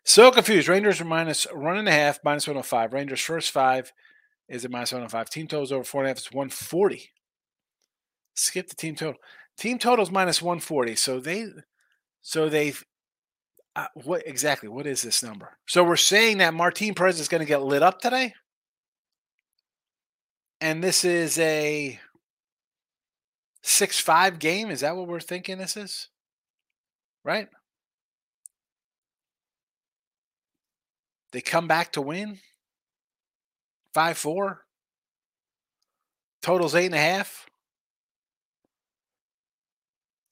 So 0.05 0.31
confused. 0.31 0.67
Rangers 0.67 0.99
are 0.99 1.05
minus 1.05 1.45
one 1.53 1.77
and 1.77 1.87
a 1.87 1.91
half, 1.91 2.19
minus 2.23 2.47
105. 2.47 2.93
Rangers 2.93 3.21
first 3.21 3.51
five 3.51 3.93
is 4.49 4.65
at 4.65 4.71
minus 4.71 4.91
105. 4.91 5.29
Team 5.29 5.47
totals 5.47 5.71
over 5.71 5.83
four 5.83 6.01
and 6.01 6.07
a 6.07 6.09
half. 6.09 6.17
It's 6.17 6.31
140. 6.31 7.09
Skip 8.33 8.67
the 8.67 8.75
team 8.75 8.95
total. 8.95 9.19
Team 9.57 9.79
totals 9.79 10.11
minus 10.11 10.41
140. 10.41 10.95
So 10.95 11.19
they, 11.19 11.47
so 12.21 12.49
they've, 12.49 12.83
uh, 13.75 13.87
what 13.95 14.27
exactly? 14.27 14.69
What 14.69 14.85
is 14.85 15.01
this 15.01 15.23
number? 15.23 15.57
So 15.67 15.83
we're 15.83 15.95
saying 15.95 16.37
that 16.37 16.53
Martin 16.53 16.93
Perez 16.93 17.19
is 17.19 17.27
going 17.27 17.39
to 17.39 17.47
get 17.47 17.63
lit 17.63 17.81
up 17.81 17.99
today, 17.99 18.33
and 20.61 20.83
this 20.83 21.03
is 21.03 21.39
a 21.39 21.99
six 23.63 23.99
five 23.99 24.37
game. 24.39 24.69
Is 24.69 24.81
that 24.81 24.95
what 24.95 25.07
we're 25.07 25.19
thinking? 25.19 25.57
This 25.57 25.75
is 25.75 26.09
right. 27.23 27.47
They 31.31 31.41
come 31.41 31.67
back 31.67 31.93
to 31.93 32.01
win. 32.01 32.39
Five 33.93 34.17
four. 34.17 34.65
Totals 36.43 36.75
eight 36.75 36.87
and 36.87 36.95
a 36.95 36.99
half. 36.99 37.47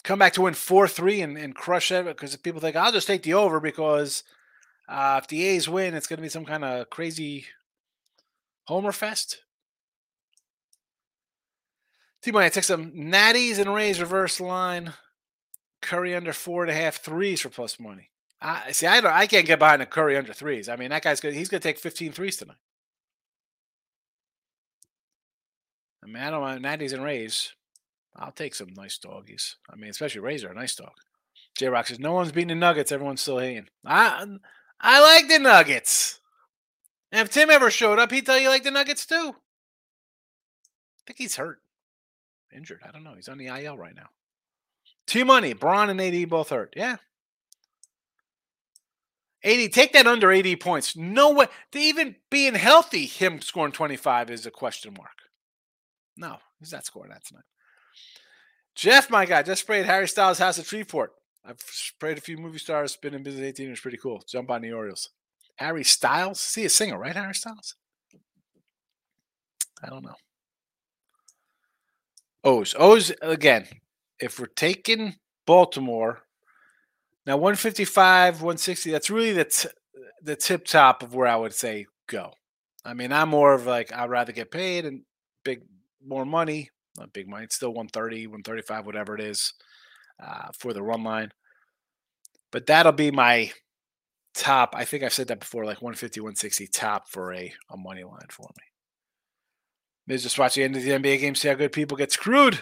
Come 0.04 0.20
back 0.20 0.34
to 0.34 0.42
win 0.42 0.54
four 0.56 0.88
three 0.88 1.22
and, 1.22 1.38
and 1.38 1.56
crush 1.56 1.92
it 1.92 2.06
because 2.06 2.36
people 2.38 2.60
think 2.60 2.76
I'll 2.76 2.92
just 2.92 3.08
take 3.08 3.24
the 3.24 3.34
over 3.34 3.60
because 3.60 4.24
uh, 4.90 5.20
if 5.22 5.28
the 5.28 5.46
A's 5.48 5.70
win, 5.70 5.94
it's 5.94 6.08
going 6.08 6.18
to 6.18 6.24
be 6.24 6.30
some 6.30 6.46
kind 6.46 6.66
of 6.66 6.90
crazy 6.90 7.46
homer 8.66 8.92
fest. 8.92 9.42
Team 12.22 12.36
I 12.36 12.50
take 12.50 12.64
some 12.64 12.92
natties 12.92 13.58
and 13.58 13.74
Rays 13.74 14.00
reverse 14.00 14.40
line. 14.40 14.94
Curry 15.82 16.16
under 16.16 16.34
four 16.34 16.64
and 16.64 16.72
a 16.72 16.76
half 16.76 16.98
threes 16.98 17.42
for 17.42 17.50
plus 17.50 17.80
money. 17.80 18.12
I 18.40 18.72
see. 18.72 18.88
I 18.88 19.02
don't. 19.02 19.14
I 19.14 19.28
can't 19.28 19.46
get 19.46 19.60
behind 19.60 19.82
a 19.82 19.86
Curry 19.86 20.18
under 20.18 20.34
threes. 20.34 20.70
I 20.70 20.76
mean, 20.76 20.90
that 20.90 21.04
guy's 21.04 21.20
good. 21.20 21.34
He's 21.34 21.50
going 21.50 21.62
to 21.62 21.68
take 21.68 21.80
15 21.80 22.12
threes 22.12 22.38
tonight. 22.38 22.58
I 26.04 26.08
mean, 26.08 26.22
I 26.22 26.30
don't 26.32 26.42
want 26.42 26.64
natties 26.64 26.94
and 26.94 27.04
Rays. 27.04 27.54
I'll 28.16 28.32
take 28.32 28.56
some 28.56 28.74
nice 28.76 28.98
doggies. 28.98 29.56
I 29.70 29.76
mean, 29.76 29.90
especially 29.90 30.22
Razor, 30.22 30.50
a 30.50 30.56
nice 30.56 30.76
dog. 30.76 30.92
J 31.58 31.68
Rock 31.68 31.88
says 31.88 32.00
no 32.00 32.14
one's 32.14 32.32
beating 32.32 32.50
the 32.50 32.56
Nuggets. 32.56 32.92
Everyone's 32.92 33.22
still 33.22 33.40
hating. 33.40 33.68
I 33.86 34.26
I 34.80 35.02
like 35.02 35.28
the 35.28 35.40
Nuggets. 35.40 36.20
And 37.12 37.22
if 37.22 37.34
Tim 37.34 37.50
ever 37.50 37.70
showed 37.70 38.00
up, 38.00 38.12
he'd 38.12 38.26
tell 38.26 38.40
you 38.40 38.50
like 38.50 38.64
the 38.64 38.72
Nuggets 38.72 39.06
too. 39.06 39.36
I 39.36 41.02
think 41.06 41.18
he's 41.18 41.36
hurt, 41.36 41.60
injured. 42.56 42.82
I 42.88 42.92
don't 42.92 43.04
know. 43.04 43.16
He's 43.16 43.30
on 43.30 43.38
the 43.38 43.48
IL 43.48 43.78
right 43.78 43.96
now. 43.96 44.10
T 45.08 45.24
money, 45.24 45.54
Braun 45.54 45.90
and 45.90 46.00
AD 46.00 46.30
both 46.30 46.50
hurt. 46.50 46.74
Yeah. 46.76 46.98
80, 49.44 49.70
take 49.70 49.94
that 49.94 50.06
under 50.06 50.32
80 50.32 50.56
points. 50.58 50.96
No 50.96 51.32
way. 51.32 51.48
To 51.72 51.80
even 51.80 52.16
being 52.30 52.54
healthy, 52.54 53.08
him 53.08 53.42
scoring 53.42 53.72
25 53.72 54.30
is 54.30 54.46
a 54.46 54.52
question 54.52 54.94
mark. 54.96 55.18
No, 56.16 56.38
he's 56.60 56.72
not 56.72 56.86
scoring 56.86 57.10
that 57.10 57.26
tonight. 57.26 57.44
Jeff, 58.76 59.10
my 59.10 59.26
guy, 59.26 59.44
just 59.44 59.62
sprayed 59.62 59.86
Harry 59.86 60.08
Styles' 60.08 60.40
house 60.40 60.60
at 60.60 60.66
Treeport. 60.66 61.10
I've 61.44 61.60
sprayed 61.60 62.18
a 62.18 62.22
few 62.22 62.38
movie 62.38 62.60
stars, 62.60 62.96
been 62.96 63.14
in 63.14 63.24
business 63.24 63.44
18. 63.44 63.68
It 63.68 63.70
was 63.72 63.80
pretty 63.80 63.98
cool. 63.98 64.24
Jump 64.28 64.52
on 64.52 64.62
the 64.62 64.72
Orioles. 64.72 65.10
Harry 65.56 65.84
Styles? 65.84 66.40
See 66.40 66.66
a 66.66 66.70
singer, 66.70 66.98
right? 66.98 67.16
Harry 67.16 67.34
Styles? 67.34 67.76
I 69.84 69.90
don't 69.90 70.04
know. 70.04 70.16
O's. 72.44 72.76
O's, 72.78 73.12
again, 73.22 73.68
if 74.20 74.40
we're 74.40 74.48
taking 74.48 75.16
Baltimore, 75.46 76.22
now 77.26 77.38
155, 77.38 78.36
160, 78.36 78.92
that's 78.92 79.10
really 79.10 79.34
the, 79.34 79.46
t- 79.46 79.70
the 80.24 80.36
tip 80.36 80.66
top 80.66 81.04
of 81.04 81.14
where 81.14 81.28
I 81.28 81.36
would 81.36 81.54
say 81.54 81.86
go. 82.08 82.32
I 82.84 82.94
mean, 82.94 83.12
I'm 83.12 83.30
more 83.30 83.54
of 83.54 83.66
like, 83.66 83.94
I'd 83.94 84.10
rather 84.10 84.32
get 84.32 84.52
paid 84.52 84.86
and 84.86 85.02
big, 85.44 85.62
more 86.06 86.26
money. 86.26 86.70
Not 86.98 87.14
big 87.14 87.28
money. 87.28 87.46
It's 87.46 87.56
still 87.56 87.74
130, 87.74 88.28
135, 88.28 88.86
whatever 88.86 89.16
it 89.16 89.22
is 89.22 89.54
uh, 90.22 90.50
for 90.58 90.74
the 90.74 90.84
run 90.84 91.04
line. 91.04 91.32
But 92.52 92.66
that'll 92.66 92.92
be 92.92 93.12
my 93.12 93.52
top. 94.34 94.74
I 94.76 94.86
think 94.86 95.04
I've 95.04 95.14
said 95.14 95.28
that 95.30 95.40
before, 95.40 95.66
like 95.66 95.82
150, 95.82 96.20
160 96.20 96.68
top 96.68 97.08
for 97.08 97.34
a, 97.34 97.54
a 97.70 97.78
money 97.78 98.04
line 98.04 98.28
for 98.30 98.48
me. 98.58 98.64
Maybe 100.08 100.20
just 100.20 100.40
watch 100.40 100.56
the 100.56 100.64
end 100.64 100.76
of 100.76 100.84
the 100.84 100.92
NBA 100.92 101.20
game, 101.20 101.36
see 101.36 101.48
how 101.48 101.54
good 101.54 101.72
people 101.72 101.98
get 101.98 102.12
screwed. 102.12 102.60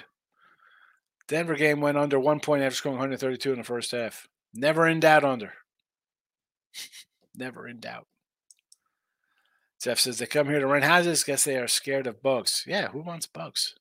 Denver 1.28 1.56
game 1.56 1.80
went 1.80 1.98
under 1.98 2.20
one 2.20 2.40
point 2.40 2.64
after 2.64 2.76
scoring 2.76 2.98
132 2.98 3.52
in 3.52 3.60
the 3.60 3.64
first 3.64 3.92
half. 3.92 4.28
Never 4.54 4.88
in 4.88 5.00
doubt 5.00 5.24
under. 5.24 5.54
Never 7.36 7.68
in 7.68 7.80
doubt. 7.80 8.08
Jeff 9.82 10.00
says 10.00 10.18
they 10.18 10.26
come 10.26 10.48
here 10.48 10.60
to 10.60 10.68
rent 10.68 10.84
houses. 10.84 11.24
Guess 11.24 11.46
they 11.46 11.58
are 11.58 11.68
scared 11.68 12.08
of 12.08 12.22
bugs. 12.22 12.64
Yeah, 12.68 12.90
who 12.90 13.02
wants 13.02 13.28
bugs? 13.28 13.76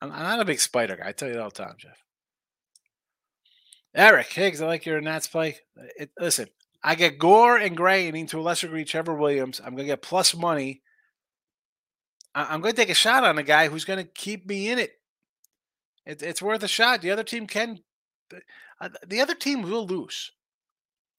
I'm, 0.00 0.12
I'm 0.12 0.22
not 0.22 0.40
a 0.40 0.44
big 0.44 0.60
spider 0.60 0.96
guy. 0.96 1.08
I 1.08 1.12
tell 1.12 1.28
you 1.28 1.34
that 1.34 1.42
all 1.42 1.50
the 1.50 1.54
time, 1.54 1.74
Jeff. 1.78 2.02
Eric 3.94 4.32
Higgs, 4.32 4.60
I 4.60 4.66
like 4.66 4.86
your 4.86 5.00
Nats 5.00 5.26
play. 5.26 5.56
It, 5.98 6.10
listen, 6.18 6.48
I 6.82 6.94
get 6.94 7.18
Gore 7.18 7.56
and 7.56 7.76
Gray, 7.76 8.08
and 8.08 8.28
to 8.28 8.38
a 8.38 8.42
lesser 8.42 8.68
degree, 8.68 8.84
Trevor 8.84 9.14
Williams. 9.14 9.60
I'm 9.60 9.72
going 9.72 9.84
to 9.84 9.92
get 9.92 10.02
plus 10.02 10.36
money. 10.36 10.82
I, 12.34 12.54
am 12.54 12.60
going 12.60 12.74
to 12.74 12.80
take 12.80 12.90
a 12.90 12.94
shot 12.94 13.24
on 13.24 13.38
a 13.38 13.42
guy 13.42 13.68
who's 13.68 13.84
going 13.84 13.98
to 13.98 14.04
keep 14.04 14.46
me 14.46 14.70
in 14.70 14.78
it. 14.78 14.92
it. 16.06 16.22
It's 16.22 16.42
worth 16.42 16.62
a 16.62 16.68
shot. 16.68 17.02
The 17.02 17.10
other 17.10 17.24
team 17.24 17.46
can. 17.46 17.80
Uh, 18.80 18.90
the 19.06 19.20
other 19.20 19.34
team 19.34 19.62
will 19.62 19.86
lose. 19.86 20.30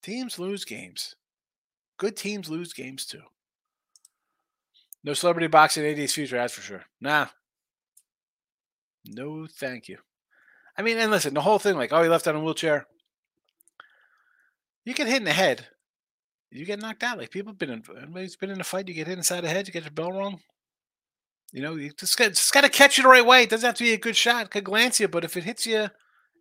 Teams 0.01 0.39
lose 0.39 0.63
games. 0.63 1.15
Good 1.97 2.15
teams 2.15 2.49
lose 2.49 2.71
games 2.71 3.05
too. 3.05 3.23
No 5.03 5.13
celebrity 5.13 5.47
boxing 5.47 5.85
AD's 5.85 6.13
future, 6.13 6.37
that's 6.37 6.53
for 6.53 6.61
sure. 6.61 6.85
Nah. 7.01 7.27
No, 9.09 9.47
thank 9.47 9.89
you. 9.89 9.97
I 10.77 10.83
mean, 10.83 10.97
and 10.97 11.11
listen, 11.11 11.33
the 11.33 11.41
whole 11.41 11.59
thing, 11.59 11.75
like, 11.75 11.91
oh, 11.91 12.03
he 12.03 12.09
left 12.09 12.27
on 12.27 12.35
a 12.35 12.39
wheelchair. 12.39 12.85
You 14.85 14.93
get 14.93 15.07
hit 15.07 15.17
in 15.17 15.23
the 15.23 15.33
head, 15.33 15.67
you 16.51 16.65
get 16.65 16.79
knocked 16.79 17.03
out. 17.03 17.17
Like 17.17 17.31
people 17.31 17.51
have 17.51 17.59
been 17.59 17.69
in, 17.69 17.83
everybody's 17.95 18.35
been 18.35 18.49
in 18.49 18.61
a 18.61 18.63
fight. 18.63 18.87
You 18.87 18.93
get 18.93 19.07
hit 19.07 19.17
inside 19.17 19.41
the 19.41 19.49
head, 19.49 19.67
you 19.67 19.73
get 19.73 19.83
your 19.83 19.91
bell 19.91 20.11
wrong. 20.11 20.39
You 21.51 21.61
know, 21.61 21.75
you 21.75 21.91
just 21.91 22.17
got, 22.17 22.29
just 22.29 22.53
got 22.53 22.61
to 22.61 22.69
catch 22.69 22.97
you 22.97 23.03
the 23.03 23.09
right 23.09 23.25
way. 23.25 23.43
It 23.43 23.49
doesn't 23.49 23.65
have 23.65 23.75
to 23.75 23.83
be 23.83 23.93
a 23.93 23.97
good 23.97 24.15
shot. 24.15 24.45
It 24.45 24.51
could 24.51 24.63
glance 24.63 24.99
you, 24.99 25.07
but 25.07 25.23
if 25.23 25.35
it 25.35 25.43
hits 25.43 25.65
you 25.65 25.89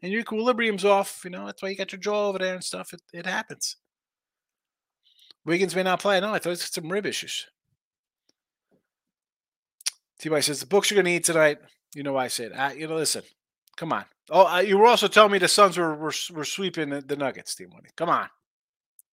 and 0.02 0.12
your 0.12 0.20
equilibrium's 0.20 0.84
off, 0.84 1.22
you 1.24 1.30
know, 1.30 1.46
that's 1.46 1.62
why 1.62 1.70
you 1.70 1.76
got 1.76 1.92
your 1.92 2.00
jaw 2.00 2.28
over 2.28 2.38
there 2.38 2.54
and 2.54 2.62
stuff. 2.62 2.92
It, 2.92 3.02
it 3.12 3.26
happens. 3.26 3.76
Wiggins 5.44 5.74
may 5.74 5.82
not 5.82 6.00
play. 6.00 6.20
No, 6.20 6.34
I 6.34 6.38
thought 6.38 6.52
it's 6.52 6.72
some 6.72 6.92
rib 6.92 7.06
issues. 7.06 7.46
T-Boy 10.20 10.40
says, 10.40 10.60
the 10.60 10.66
books 10.66 10.90
you're 10.90 10.96
going 10.96 11.06
to 11.06 11.12
eat 11.12 11.24
tonight. 11.24 11.58
You 11.94 12.02
know 12.02 12.12
why 12.12 12.24
I 12.24 12.28
said, 12.28 12.52
uh, 12.52 12.72
you 12.76 12.86
know, 12.86 12.96
listen, 12.96 13.22
come 13.76 13.92
on. 13.92 14.04
Oh, 14.30 14.58
you 14.58 14.76
were 14.76 14.86
also 14.86 15.08
telling 15.08 15.32
me 15.32 15.38
the 15.38 15.48
Suns 15.48 15.78
were 15.78 15.94
were, 15.94 16.12
were 16.32 16.44
sweeping 16.44 16.90
the, 16.90 17.00
the 17.00 17.16
Nuggets, 17.16 17.54
Team 17.54 17.70
Money. 17.70 17.88
Come 17.96 18.10
on. 18.10 18.28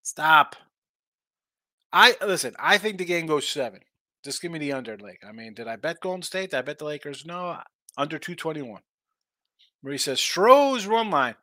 Stop. 0.04 0.56
I 1.94 2.16
listen, 2.22 2.54
I 2.60 2.78
think 2.78 2.98
the 2.98 3.06
game 3.06 3.28
goes 3.28 3.48
seven. 3.48 3.80
Just 4.24 4.42
give 4.42 4.52
me 4.52 4.60
the 4.60 4.74
under, 4.74 4.98
Lake. 4.98 5.24
I 5.28 5.32
mean, 5.32 5.54
did 5.54 5.68
I 5.68 5.76
bet 5.76 6.02
Golden 6.02 6.24
State? 6.24 6.50
Did 6.50 6.58
I 6.58 6.62
bet 6.64 6.80
the 6.80 6.86
Lakers? 6.86 7.26
No, 7.26 7.60
under 7.96 8.18
221. 8.18 8.82
Marie 9.84 10.00
says, 10.00 10.20
Stroh's 10.20 10.88
run 10.88 11.12
line. 11.12 11.36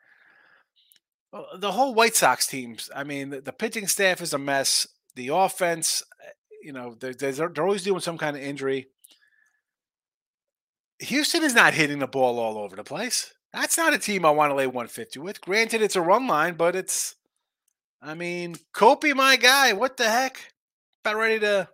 The 1.59 1.73
whole 1.73 1.95
White 1.95 2.17
Sox 2.17 2.47
teams, 2.47 2.91
I 2.95 3.05
mean, 3.05 3.31
the, 3.31 3.41
the 3.41 3.53
pitching 3.53 3.87
staff 3.87 4.21
is 4.21 4.35
a 4.35 4.39
mess. 4.39 4.87
The 5.15 5.29
offense, 5.29 6.03
eh, 6.21 6.31
you 6.63 6.73
know, 6.73 6.97
they're, 6.99 7.15
they're 7.15 7.65
always 7.65 7.85
doing 7.85 8.01
some 8.01 8.19
kind 8.19 8.37
of 8.37 8.43
injury. 8.43 8.89
Houston 11.03 11.43
is 11.43 11.55
not 11.55 11.75
hitting 11.75 11.99
the 11.99 12.07
ball 12.07 12.39
all 12.39 12.59
over 12.59 12.77
the 12.77 12.85
place. 12.85 13.33
That's 13.53 13.77
not 13.77 13.95
a 13.95 13.99
team 13.99 14.25
I 14.25 14.31
want 14.31 14.51
to 14.51 14.55
lay 14.55 14.67
150 14.67 15.19
with. 15.19 15.41
Granted, 15.41 15.83
it's 15.83 15.97
a 15.97 16.01
run 16.01 16.27
line, 16.27 16.55
but 16.55 16.75
it's, 16.75 17.17
I 18.01 18.15
mean, 18.15 18.57
Kopi, 18.75 19.15
my 19.15 19.37
guy, 19.37 19.73
what 19.73 19.97
the 19.97 20.09
heck? 20.09 20.53
About 21.05 21.17
ready 21.17 21.39
to 21.41 21.69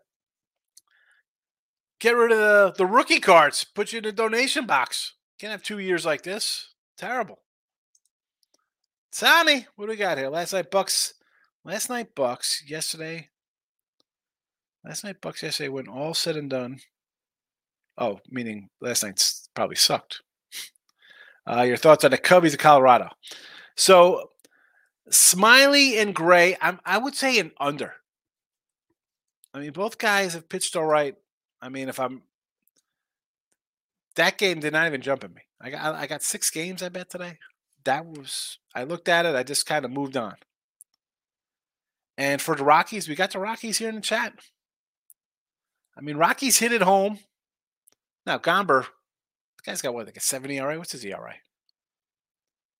Get 2.01 2.17
rid 2.17 2.31
of 2.31 2.39
the, 2.39 2.75
the 2.79 2.87
rookie 2.87 3.19
cards. 3.19 3.65
Put 3.65 3.93
you 3.93 3.99
in 3.99 4.05
a 4.05 4.13
donation 4.13 4.67
box. 4.67 5.15
Can't 5.41 5.51
have 5.51 5.63
two 5.63 5.79
years 5.79 6.07
like 6.07 6.23
this. 6.23 6.75
Terrible. 6.97 7.41
Tommy, 9.13 9.67
what 9.75 9.87
do 9.87 9.91
we 9.91 9.97
got 9.97 10.19
here? 10.19 10.29
Last 10.29 10.53
night 10.53 10.71
Bucks. 10.71 11.15
Last 11.65 11.91
night 11.91 12.15
Bucks. 12.15 12.63
Yesterday. 12.67 13.31
Last 14.85 15.03
night 15.03 15.21
Bucks. 15.21 15.43
Yesterday 15.43 15.69
when 15.69 15.89
all 15.89 16.15
said 16.15 16.37
and 16.37 16.51
done. 16.51 16.79
Oh, 17.99 18.21
meaning 18.31 18.71
last 18.81 19.03
night's 19.03 19.49
probably 19.55 19.77
sucked. 19.77 20.23
Uh, 21.47 21.63
your 21.63 21.77
thoughts 21.77 22.05
on 22.05 22.11
the 22.11 22.19
Cubbies 22.19 22.53
of 22.53 22.59
Colorado? 22.59 23.09
So, 23.77 24.31
Smiley 25.11 25.99
and 25.99 26.15
Gray, 26.15 26.57
I'm, 26.61 26.79
I 26.85 26.99
would 26.99 27.15
say 27.15 27.39
an 27.39 27.53
under. 27.59 27.95
I 29.53 29.61
mean, 29.61 29.73
both 29.73 29.99
guys 29.99 30.35
have 30.35 30.49
pitched 30.49 30.77
all 30.77 30.85
right. 30.85 31.15
I 31.61 31.69
mean, 31.71 31.89
if 31.89 31.99
I'm 31.99 32.23
that 34.19 34.37
game 34.37 34.61
did 34.61 34.73
not 34.73 34.87
even 34.87 35.01
jump 35.01 35.25
at 35.25 35.35
me. 35.35 35.43
I 35.61 35.71
got 35.71 35.95
I 35.95 36.07
got 36.07 36.23
six 36.23 36.51
games 36.51 36.83
I 36.83 36.89
bet 36.89 37.09
today. 37.09 37.39
That 37.85 38.05
was 38.05 38.59
I 38.75 38.85
looked 38.85 39.09
at 39.09 39.27
it. 39.27 39.35
I 39.35 39.43
just 39.43 39.65
kind 39.67 39.85
of 39.85 39.91
moved 39.91 40.17
on. 40.17 40.35
And 42.17 42.43
for 42.43 42.57
the 42.57 42.65
Rockies, 42.65 43.09
we 43.09 43.15
got 43.15 43.33
the 43.33 43.39
Rockies 43.39 43.79
here 43.79 43.89
in 43.89 43.95
the 43.95 44.01
chat. 44.01 44.35
I 45.97 46.01
mean, 46.01 46.17
Rockies 46.17 46.59
hit 46.59 46.73
it 46.73 46.83
home. 46.83 47.21
Now 48.29 48.37
Gomber, 48.37 48.85
the 49.57 49.63
guy's 49.65 49.81
got 49.81 49.95
what 49.95 50.05
like 50.05 50.19
a 50.19 50.21
70 50.21 50.59
ERA. 50.59 50.77
What's 50.77 50.93
his 50.93 51.03
ERA? 51.03 51.37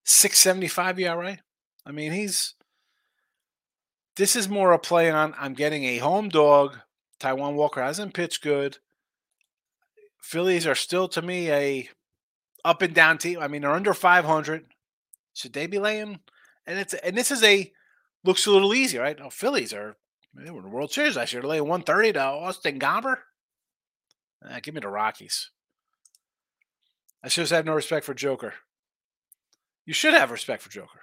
675 0.05 0.99
ERA. 1.01 1.39
I 1.87 1.91
mean, 1.91 2.13
he's 2.13 2.55
this 4.17 4.37
is 4.37 4.47
more 4.47 4.73
a 4.73 4.79
play 4.79 5.11
on 5.11 5.35
I'm 5.39 5.55
getting 5.55 5.85
a 5.85 5.99
home 5.99 6.29
dog 6.29 6.77
Taijuan 7.19 7.55
Walker 7.55 7.83
hasn't 7.83 8.13
pitched 8.13 8.43
good. 8.43 8.77
Phillies 10.21 10.67
are 10.67 10.75
still 10.75 11.09
to 11.09 11.23
me 11.23 11.51
a 11.51 11.89
up 12.63 12.83
and 12.83 12.95
down 12.95 13.17
team. 13.17 13.39
I 13.41 13.49
mean, 13.49 13.63
they're 13.63 13.71
under 13.71 13.95
500. 13.95 14.67
Should 15.33 15.55
they 15.55 15.67
be 15.67 15.79
laying? 15.79 16.21
And 16.67 16.79
it's 16.79 16.93
and 16.93 17.17
this 17.17 17.31
is 17.31 17.43
a 17.43 17.73
looks 18.23 18.45
a 18.45 18.51
little 18.51 18.75
easy, 18.75 18.99
right? 18.99 19.19
Oh, 19.19 19.31
Phillies 19.31 19.73
are 19.73 19.97
they 20.35 20.51
were 20.51 20.59
in 20.59 20.65
the 20.65 20.69
World 20.69 20.93
Series 20.93 21.17
last 21.17 21.33
year. 21.33 21.43
Laying 21.43 21.63
130 21.63 22.13
to 22.13 22.23
Austin 22.23 22.79
Gomber. 22.79 23.21
Ah, 24.45 24.61
give 24.63 24.75
me 24.75 24.81
the 24.81 24.89
Rockies. 24.89 25.51
I 27.23 27.29
just 27.29 27.53
have 27.53 27.67
no 27.67 27.75
respect 27.75 28.07
for 28.07 28.15
Joker. 28.15 28.55
You 29.85 29.95
should 29.95 30.15
have 30.15 30.31
respect 30.31 30.63
for 30.63 30.71
Joker. 30.71 31.01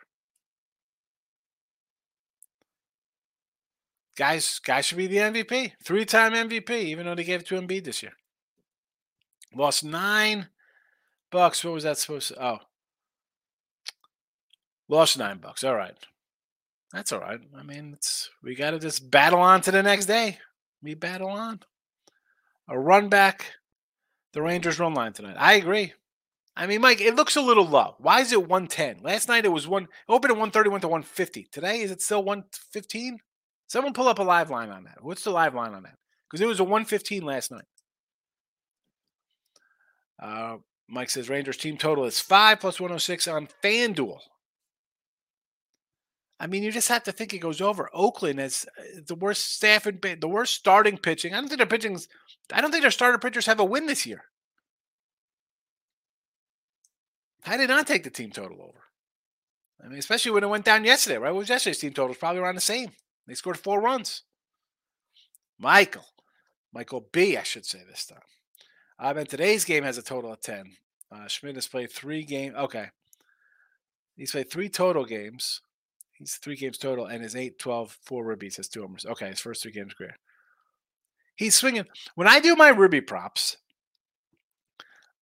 Guys, 4.15 4.59
guys 4.59 4.85
should 4.85 4.97
be 4.97 5.07
the 5.07 5.17
MVP. 5.17 5.73
Three 5.83 6.05
time 6.05 6.33
MVP, 6.33 6.69
even 6.69 7.05
though 7.05 7.15
they 7.15 7.23
gave 7.25 7.41
it 7.41 7.47
to 7.47 7.59
Embiid 7.59 7.83
this 7.83 8.01
year. 8.01 8.13
Lost 9.53 9.83
nine 9.83 10.47
bucks. 11.31 11.63
What 11.63 11.73
was 11.73 11.83
that 11.83 11.97
supposed 11.97 12.29
to? 12.29 12.43
Oh. 12.43 12.59
Lost 14.87 15.17
nine 15.17 15.39
bucks. 15.39 15.63
All 15.63 15.75
right. 15.75 15.95
That's 16.93 17.11
all 17.11 17.19
right. 17.19 17.39
I 17.57 17.63
mean, 17.63 17.91
it's 17.93 18.29
we 18.41 18.55
gotta 18.55 18.79
just 18.79 19.09
battle 19.11 19.39
on 19.39 19.59
to 19.61 19.71
the 19.71 19.83
next 19.83 20.05
day. 20.05 20.37
We 20.81 20.93
battle 20.93 21.29
on. 21.29 21.59
A 22.67 22.79
run 22.79 23.09
back. 23.09 23.53
The 24.33 24.41
Rangers 24.41 24.79
run 24.79 24.93
line 24.93 25.13
tonight. 25.13 25.37
I 25.37 25.53
agree. 25.53 25.93
I 26.57 26.67
mean, 26.67 26.81
Mike, 26.81 27.01
it 27.01 27.15
looks 27.15 27.35
a 27.35 27.41
little 27.41 27.67
low. 27.67 27.95
Why 27.99 28.21
is 28.21 28.31
it 28.31 28.47
110? 28.47 28.99
Last 29.01 29.27
night 29.27 29.45
it 29.45 29.51
was 29.51 29.67
one 29.67 29.87
open 30.07 30.31
at 30.31 30.37
130, 30.37 30.69
went 30.69 30.81
to 30.81 30.87
150. 30.87 31.47
Today 31.51 31.81
is 31.81 31.91
it 31.91 32.01
still 32.01 32.23
115? 32.23 33.19
Someone 33.67 33.93
pull 33.93 34.07
up 34.07 34.19
a 34.19 34.23
live 34.23 34.49
line 34.49 34.69
on 34.69 34.85
that. 34.85 34.99
What's 35.03 35.23
the 35.23 35.31
live 35.31 35.53
line 35.53 35.73
on 35.73 35.83
that? 35.83 35.95
Because 36.29 36.41
it 36.41 36.47
was 36.47 36.59
a 36.59 36.63
115 36.63 37.23
last 37.23 37.51
night. 37.51 37.65
Uh, 40.21 40.57
Mike 40.87 41.09
says 41.09 41.29
Rangers 41.29 41.57
team 41.57 41.77
total 41.77 42.05
is 42.05 42.19
five 42.19 42.59
plus 42.59 42.79
106 42.79 43.27
on 43.27 43.47
FanDuel. 43.63 44.19
I 46.39 46.47
mean, 46.47 46.63
you 46.63 46.71
just 46.71 46.89
have 46.89 47.03
to 47.03 47.11
think 47.11 47.33
it 47.33 47.39
goes 47.39 47.61
over. 47.61 47.89
Oakland 47.93 48.39
has 48.39 48.65
uh, 48.77 49.01
the 49.07 49.15
worst 49.15 49.53
staff 49.53 49.85
and 49.85 50.01
the 50.01 50.27
worst 50.27 50.53
starting 50.53 50.97
pitching. 50.97 51.33
I 51.33 51.37
don't 51.37 51.47
think 51.47 51.59
their 51.59 51.67
pitching's. 51.67 52.07
I 52.51 52.61
don't 52.61 52.71
think 52.71 52.83
their 52.83 52.91
starter 52.91 53.17
pitchers 53.17 53.45
have 53.45 53.59
a 53.59 53.65
win 53.65 53.85
this 53.85 54.05
year. 54.05 54.23
I 57.45 57.57
did 57.57 57.69
not 57.69 57.87
take 57.87 58.03
the 58.03 58.09
team 58.09 58.31
total 58.31 58.61
over. 58.61 58.81
I 59.83 59.87
mean, 59.87 59.99
especially 59.99 60.31
when 60.31 60.43
it 60.43 60.49
went 60.49 60.65
down 60.65 60.83
yesterday, 60.83 61.17
right? 61.17 61.31
Was 61.31 61.49
yesterday's 61.49 61.79
team 61.79 61.93
total? 61.93 62.09
was 62.09 62.17
probably 62.17 62.41
around 62.41 62.55
the 62.55 62.61
same. 62.61 62.91
They 63.27 63.35
scored 63.35 63.57
four 63.57 63.81
runs. 63.81 64.23
Michael, 65.59 66.05
Michael 66.73 67.07
B, 67.11 67.37
I 67.37 67.43
should 67.43 67.65
say 67.65 67.79
this 67.87 68.05
time. 68.05 68.19
I 68.99 69.13
mean, 69.13 69.25
today's 69.25 69.65
game 69.65 69.83
has 69.83 69.97
a 69.97 70.01
total 70.01 70.33
of 70.33 70.41
10. 70.41 70.71
Uh, 71.11 71.27
Schmitt 71.27 71.55
has 71.55 71.67
played 71.67 71.91
three 71.91 72.23
games. 72.23 72.55
Okay. 72.55 72.87
He's 74.15 74.31
played 74.31 74.49
three 74.49 74.69
total 74.69 75.05
games. 75.05 75.61
He's 76.17 76.35
three 76.35 76.55
games 76.55 76.77
total, 76.77 77.05
and 77.05 77.21
his 77.21 77.35
8, 77.35 77.59
12, 77.59 77.97
four 78.03 78.25
ribbies 78.25 78.57
has 78.57 78.67
two 78.67 78.81
homers. 78.81 79.05
Okay, 79.05 79.29
his 79.29 79.39
first 79.39 79.63
three 79.63 79.71
games 79.71 79.93
career. 79.93 80.15
He's 81.35 81.55
swinging. 81.55 81.85
When 82.15 82.27
I 82.27 82.39
do 82.39 82.55
my 82.55 82.69
Ruby 82.69 83.01
props, 83.01 83.57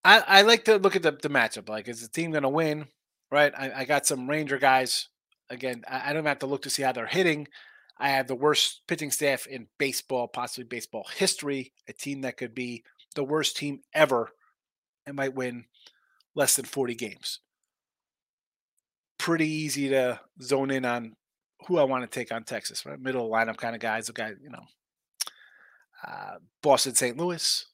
I, 0.03 0.19
I 0.19 0.41
like 0.43 0.65
to 0.65 0.77
look 0.77 0.95
at 0.95 1.01
the, 1.01 1.11
the 1.11 1.29
matchup. 1.29 1.69
Like, 1.69 1.87
is 1.87 2.01
the 2.01 2.07
team 2.07 2.31
going 2.31 2.43
to 2.43 2.49
win? 2.49 2.85
Right? 3.31 3.51
I, 3.57 3.71
I, 3.81 3.85
got 3.85 4.05
some 4.05 4.29
Ranger 4.29 4.59
guys. 4.59 5.09
Again, 5.49 5.83
I, 5.89 6.09
I 6.09 6.13
don't 6.13 6.25
have 6.25 6.39
to 6.39 6.45
look 6.45 6.61
to 6.63 6.69
see 6.69 6.83
how 6.83 6.91
they're 6.91 7.07
hitting. 7.07 7.47
I 7.97 8.09
have 8.09 8.27
the 8.27 8.35
worst 8.35 8.81
pitching 8.87 9.11
staff 9.11 9.47
in 9.47 9.67
baseball, 9.79 10.27
possibly 10.27 10.65
baseball 10.65 11.07
history. 11.15 11.73
A 11.87 11.93
team 11.93 12.21
that 12.21 12.37
could 12.37 12.53
be 12.53 12.83
the 13.15 13.23
worst 13.23 13.57
team 13.57 13.81
ever 13.93 14.29
and 15.07 15.15
might 15.15 15.33
win 15.33 15.65
less 16.35 16.55
than 16.55 16.65
40 16.65 16.95
games. 16.95 17.39
Pretty 19.23 19.47
easy 19.47 19.87
to 19.87 20.19
zone 20.41 20.69
in 20.69 20.83
on 20.83 21.15
who 21.65 21.77
I 21.77 21.85
want 21.85 22.03
to 22.03 22.19
take 22.19 22.33
on 22.33 22.43
Texas, 22.43 22.85
right? 22.85 22.99
Middle 22.99 23.29
lineup 23.29 23.55
kind 23.55 23.73
of 23.73 23.79
guys. 23.79 24.07
The 24.07 24.11
guy, 24.11 24.33
you 24.41 24.49
know, 24.49 24.65
uh, 26.05 26.35
Boston, 26.61 26.93
St. 26.93 27.15
Louis. 27.15 27.65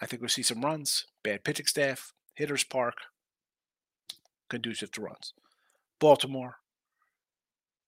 I 0.00 0.06
think 0.06 0.22
we'll 0.22 0.28
see 0.28 0.44
some 0.44 0.64
runs. 0.64 1.06
Bad 1.24 1.42
pitching 1.42 1.66
staff, 1.66 2.12
hitters 2.34 2.62
park, 2.62 2.94
conducive 4.48 4.92
to 4.92 5.00
runs. 5.00 5.32
Baltimore, 5.98 6.58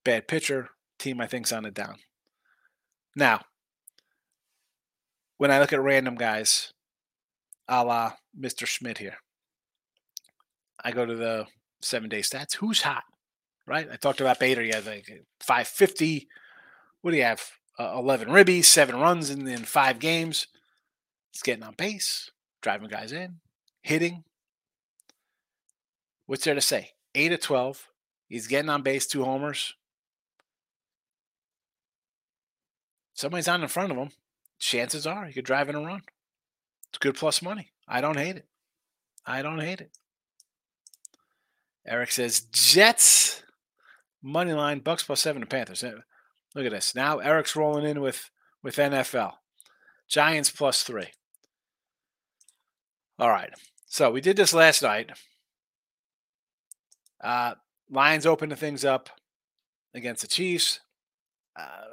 bad 0.05 0.27
pitcher, 0.27 0.71
team 0.99 1.21
I 1.21 1.29
think's 1.29 1.53
on 1.53 1.65
a 1.65 1.71
down. 1.71 1.99
Now, 3.15 3.43
when 5.39 5.53
I 5.53 5.61
look 5.61 5.73
at 5.73 5.81
random 5.81 6.17
guys, 6.17 6.73
a 7.69 7.85
la 7.85 8.15
Mr. 8.37 8.67
Schmitt 8.67 8.99
here, 8.99 9.19
I 10.85 10.91
go 10.91 11.07
to 11.07 11.15
the 11.15 11.47
seven 11.85 12.09
day 12.09 12.21
stats. 12.21 12.57
Who's 12.57 12.83
hot? 12.83 13.05
Right? 13.67 13.89
I 13.91 13.97
talked 13.97 14.21
about 14.21 14.41
Bader. 14.41 14.63
He 14.63 14.71
Yeah, 14.71 14.81
like 14.85 15.07
550. 15.41 16.29
What 17.01 17.13
do 17.13 17.17
you 17.17 17.23
have? 17.23 17.43
Uh, 17.79 17.97
11 17.99 18.29
ribbies, 18.29 18.67
seven 18.67 18.97
runs 18.97 19.31
in, 19.31 19.49
in 19.49 19.65
five 19.65 19.99
games. 19.99 20.47
He's 21.33 21.43
getting 21.43 21.65
on 21.65 21.75
base, 21.75 22.31
driving 22.63 22.89
guys 22.89 23.11
in, 23.11 23.41
hitting. 23.83 24.23
What's 26.27 26.45
there 26.45 26.55
to 26.55 26.61
say? 26.61 26.93
8 27.17 27.33
of 27.33 27.41
12. 27.41 27.89
He's 28.29 28.47
getting 28.47 28.71
on 28.71 28.83
base, 28.83 29.09
two 29.09 29.25
homers. 29.25 29.75
Somebody's 33.15 33.49
on 33.49 33.63
in 33.63 33.69
front 33.69 33.91
of 33.91 33.99
him 33.99 34.11
chances 34.65 35.07
are 35.07 35.27
he 35.27 35.33
could 35.33 35.45
drive 35.45 35.69
in 35.69 35.75
a 35.75 35.81
run. 35.81 36.03
It's 36.89 36.99
good 36.99 37.17
plus 37.17 37.43
money. 37.43 37.71
I 37.87 38.01
don't 38.01 38.19
hate 38.19 38.37
it. 38.37 38.47
I 39.27 39.43
don't 39.43 39.61
hate 39.61 39.81
it. 39.81 39.91
Eric 41.87 42.13
says 42.13 42.41
Jets 42.53 43.43
money 44.23 44.53
line 44.53 44.81
Bucks 44.81 45.03
plus 45.03 45.21
seven 45.21 45.41
to 45.43 45.47
Panthers. 45.47 45.85
Look 46.55 46.67
at 46.67 46.73
this. 46.73 46.95
Now 46.95 47.19
Eric's 47.19 47.57
rolling 47.57 47.87
in 47.87 48.01
with 48.01 48.31
with 48.63 48.77
NFL. 48.77 49.35
Giants 50.09 50.51
plus 50.51 50.83
three. 50.83 51.09
All 53.19 53.29
right. 53.29 53.51
So 53.87 54.11
we 54.11 54.21
did 54.21 54.37
this 54.37 54.53
last 54.53 54.83
night. 54.83 55.11
Uh, 57.23 57.55
Lions 57.91 58.27
opening 58.27 58.57
things 58.57 58.85
up 58.85 59.11
against 59.95 60.23
the 60.23 60.29
Chiefs. 60.29 60.81
Uh, 61.57 61.85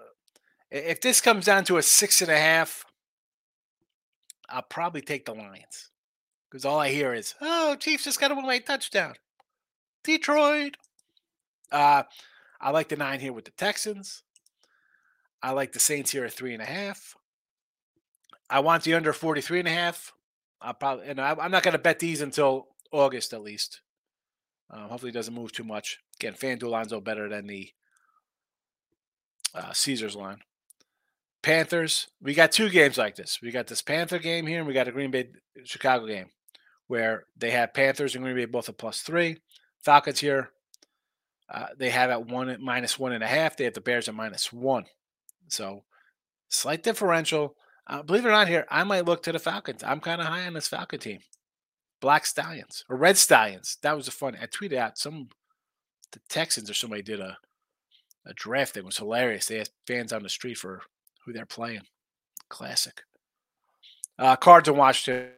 if 0.71 1.01
this 1.01 1.21
comes 1.21 1.45
down 1.45 1.63
to 1.65 1.77
a 1.77 1.83
six 1.83 2.21
and 2.21 2.31
a 2.31 2.37
half, 2.37 2.85
I'll 4.49 4.63
probably 4.63 5.01
take 5.01 5.25
the 5.25 5.35
Lions 5.35 5.91
because 6.49 6.65
all 6.65 6.79
I 6.79 6.89
hear 6.89 7.13
is, 7.13 7.35
"Oh, 7.39 7.75
Chiefs 7.75 8.05
just 8.05 8.19
got 8.19 8.31
a 8.31 8.35
one-way 8.35 8.59
touchdown." 8.59 9.15
Detroit. 10.03 10.77
Uh, 11.71 12.03
I 12.59 12.71
like 12.71 12.89
the 12.89 12.95
nine 12.95 13.19
here 13.19 13.33
with 13.33 13.45
the 13.45 13.51
Texans. 13.51 14.23
I 15.41 15.51
like 15.51 15.71
the 15.73 15.79
Saints 15.79 16.11
here 16.11 16.25
at 16.25 16.33
three 16.33 16.53
and 16.53 16.61
a 16.61 16.65
half. 16.65 17.15
I 18.49 18.59
want 18.59 18.83
the 18.83 18.93
under 18.93 19.13
43 19.13 19.59
and 19.59 19.67
a 19.67 19.71
half. 19.71 20.11
I'll 20.61 20.73
probably, 20.73 21.07
and 21.07 21.19
I'm 21.19 21.51
not 21.51 21.63
going 21.63 21.73
to 21.73 21.79
bet 21.79 21.99
these 21.99 22.21
until 22.21 22.67
August 22.91 23.33
at 23.33 23.41
least. 23.41 23.81
Uh, 24.69 24.87
hopefully, 24.87 25.09
it 25.09 25.13
doesn't 25.13 25.33
move 25.33 25.51
too 25.51 25.63
much. 25.63 25.99
Again, 26.19 26.33
FanDuel 26.33 26.69
lines 26.69 26.93
are 26.93 27.01
better 27.01 27.27
than 27.27 27.47
the 27.47 27.69
uh, 29.55 29.73
Caesars 29.73 30.15
line. 30.15 30.39
Panthers, 31.41 32.07
we 32.21 32.35
got 32.35 32.51
two 32.51 32.69
games 32.69 32.97
like 32.97 33.15
this. 33.15 33.39
We 33.41 33.51
got 33.51 33.67
this 33.67 33.81
Panther 33.81 34.19
game 34.19 34.45
here, 34.45 34.59
and 34.59 34.67
we 34.67 34.73
got 34.73 34.87
a 34.87 34.91
Green 34.91 35.11
Bay 35.11 35.29
Chicago 35.63 36.05
game 36.05 36.27
where 36.87 37.23
they 37.35 37.51
have 37.51 37.73
Panthers 37.73 38.15
and 38.15 38.23
Green 38.23 38.35
Bay 38.35 38.45
both 38.45 38.69
at 38.69 38.77
plus 38.77 39.01
three. 39.01 39.37
Falcons 39.83 40.19
here, 40.19 40.51
uh, 41.49 41.67
they 41.77 41.89
have 41.89 42.09
at 42.09 42.27
one 42.27 42.55
minus 42.61 42.97
one 42.97 43.11
and 43.11 43.23
a 43.23 43.27
half. 43.27 43.57
They 43.57 43.65
have 43.65 43.73
the 43.73 43.81
Bears 43.81 44.07
at 44.07 44.15
minus 44.15 44.53
one. 44.53 44.85
So 45.47 45.83
slight 46.49 46.83
differential. 46.83 47.55
Uh, 47.87 48.03
believe 48.03 48.25
it 48.25 48.29
or 48.29 48.31
not, 48.31 48.47
here 48.47 48.65
I 48.69 48.83
might 48.83 49.05
look 49.05 49.23
to 49.23 49.31
the 49.31 49.39
Falcons. 49.39 49.83
I'm 49.83 49.99
kind 49.99 50.21
of 50.21 50.27
high 50.27 50.45
on 50.45 50.53
this 50.53 50.67
Falcon 50.67 50.99
team. 50.99 51.19
Black 51.99 52.25
Stallions 52.25 52.83
or 52.89 52.95
Red 52.95 53.17
Stallions. 53.17 53.77
That 53.81 53.95
was 53.95 54.07
a 54.07 54.11
fun. 54.11 54.37
I 54.41 54.45
tweeted 54.45 54.77
out 54.77 54.97
some 54.97 55.29
the 56.11 56.19
Texans 56.29 56.69
or 56.69 56.73
somebody 56.73 57.01
did 57.01 57.19
a 57.19 57.37
a 58.25 58.33
draft 58.33 58.75
that 58.75 58.85
was 58.85 58.97
hilarious. 58.97 59.47
They 59.47 59.59
asked 59.59 59.73
fans 59.87 60.13
on 60.13 60.23
the 60.23 60.29
street 60.29 60.57
for 60.57 60.81
who 61.25 61.33
they're 61.33 61.45
playing. 61.45 61.81
Classic. 62.49 63.01
Uh, 64.17 64.35
Cards 64.35 64.69
in 64.69 64.77
Washington. 64.77 65.31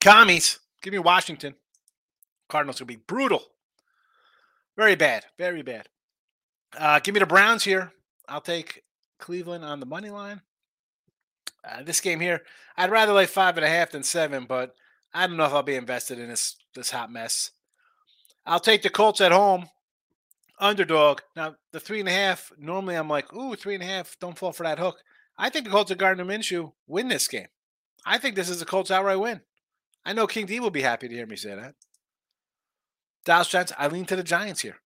Commies. 0.00 0.58
Give 0.82 0.92
me 0.92 0.98
Washington. 0.98 1.54
Cardinals 2.48 2.80
will 2.80 2.86
be 2.86 2.96
brutal. 2.96 3.42
Very 4.76 4.96
bad. 4.96 5.24
Very 5.38 5.62
bad. 5.62 5.88
Uh, 6.76 6.98
give 6.98 7.14
me 7.14 7.20
the 7.20 7.26
Browns 7.26 7.64
here. 7.64 7.92
I'll 8.28 8.40
take 8.40 8.82
Cleveland 9.18 9.64
on 9.64 9.80
the 9.80 9.86
money 9.86 10.10
line. 10.10 10.42
Uh, 11.64 11.82
this 11.82 12.00
game 12.00 12.20
here, 12.20 12.42
I'd 12.76 12.90
rather 12.90 13.12
lay 13.12 13.26
five 13.26 13.56
and 13.56 13.64
a 13.64 13.68
half 13.68 13.92
than 13.92 14.02
seven, 14.02 14.44
but 14.46 14.74
I 15.14 15.26
don't 15.26 15.36
know 15.36 15.44
if 15.44 15.52
I'll 15.52 15.62
be 15.62 15.76
invested 15.76 16.18
in 16.18 16.28
this 16.28 16.56
this 16.74 16.90
hot 16.90 17.10
mess. 17.10 17.52
I'll 18.44 18.60
take 18.60 18.82
the 18.82 18.90
Colts 18.90 19.20
at 19.20 19.32
home 19.32 19.68
underdog. 20.58 21.20
Now 21.36 21.56
the 21.72 21.80
three 21.80 22.00
and 22.00 22.08
a 22.08 22.12
half. 22.12 22.52
Normally 22.58 22.96
I'm 22.96 23.08
like, 23.08 23.32
ooh, 23.32 23.54
three 23.54 23.74
and 23.74 23.82
a 23.82 23.86
half. 23.86 24.18
Don't 24.20 24.36
fall 24.36 24.52
for 24.52 24.64
that 24.64 24.78
hook. 24.78 24.98
I 25.38 25.50
think 25.50 25.64
the 25.64 25.70
Colts 25.70 25.90
of 25.90 25.98
Gardner 25.98 26.24
Minshew 26.24 26.72
win 26.86 27.08
this 27.08 27.28
game. 27.28 27.48
I 28.04 28.18
think 28.18 28.34
this 28.34 28.50
is 28.50 28.60
a 28.60 28.66
Colts 28.66 28.90
outright 28.90 29.20
win. 29.20 29.40
I 30.04 30.12
know 30.12 30.26
King 30.26 30.46
D 30.46 30.60
will 30.60 30.70
be 30.70 30.82
happy 30.82 31.08
to 31.08 31.14
hear 31.14 31.26
me 31.26 31.36
say 31.36 31.54
that. 31.54 31.74
Dallas 33.24 33.48
Giants. 33.48 33.72
I 33.78 33.88
lean 33.88 34.04
to 34.06 34.16
the 34.16 34.22
Giants 34.22 34.60
here. 34.60 34.76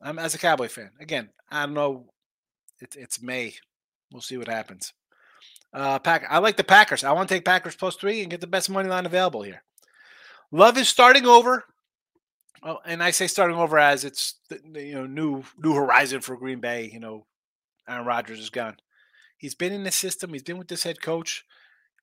I'm 0.00 0.18
as 0.18 0.34
a 0.34 0.38
Cowboy 0.38 0.68
fan. 0.68 0.90
Again, 1.00 1.30
I 1.50 1.64
don't 1.64 1.74
know. 1.74 2.06
It's 2.80 2.96
it's 2.96 3.22
May. 3.22 3.54
We'll 4.12 4.22
see 4.22 4.36
what 4.36 4.48
happens. 4.48 4.92
Uh, 5.72 5.98
Pack. 5.98 6.24
I 6.28 6.38
like 6.38 6.56
the 6.56 6.64
Packers. 6.64 7.04
I 7.04 7.12
want 7.12 7.28
to 7.28 7.34
take 7.34 7.44
Packers 7.44 7.76
plus 7.76 7.96
three 7.96 8.22
and 8.22 8.30
get 8.30 8.40
the 8.40 8.46
best 8.46 8.70
money 8.70 8.88
line 8.88 9.06
available 9.06 9.42
here. 9.42 9.62
Love 10.52 10.78
is 10.78 10.88
starting 10.88 11.26
over. 11.26 11.64
Well, 12.62 12.80
and 12.84 13.02
I 13.02 13.10
say 13.10 13.26
starting 13.26 13.56
over 13.56 13.78
as 13.78 14.04
it's 14.04 14.34
you 14.50 14.94
know 14.94 15.06
new 15.06 15.44
new 15.58 15.74
horizon 15.74 16.20
for 16.20 16.36
Green 16.36 16.60
Bay. 16.60 16.90
You 16.92 17.00
know, 17.00 17.26
Aaron 17.88 18.06
Rodgers 18.06 18.40
is 18.40 18.50
gone. 18.50 18.76
He's 19.38 19.54
been 19.54 19.72
in 19.72 19.84
the 19.84 19.90
system. 19.90 20.32
He's 20.32 20.42
been 20.42 20.58
with 20.58 20.68
this 20.68 20.82
head 20.82 21.02
coach. 21.02 21.44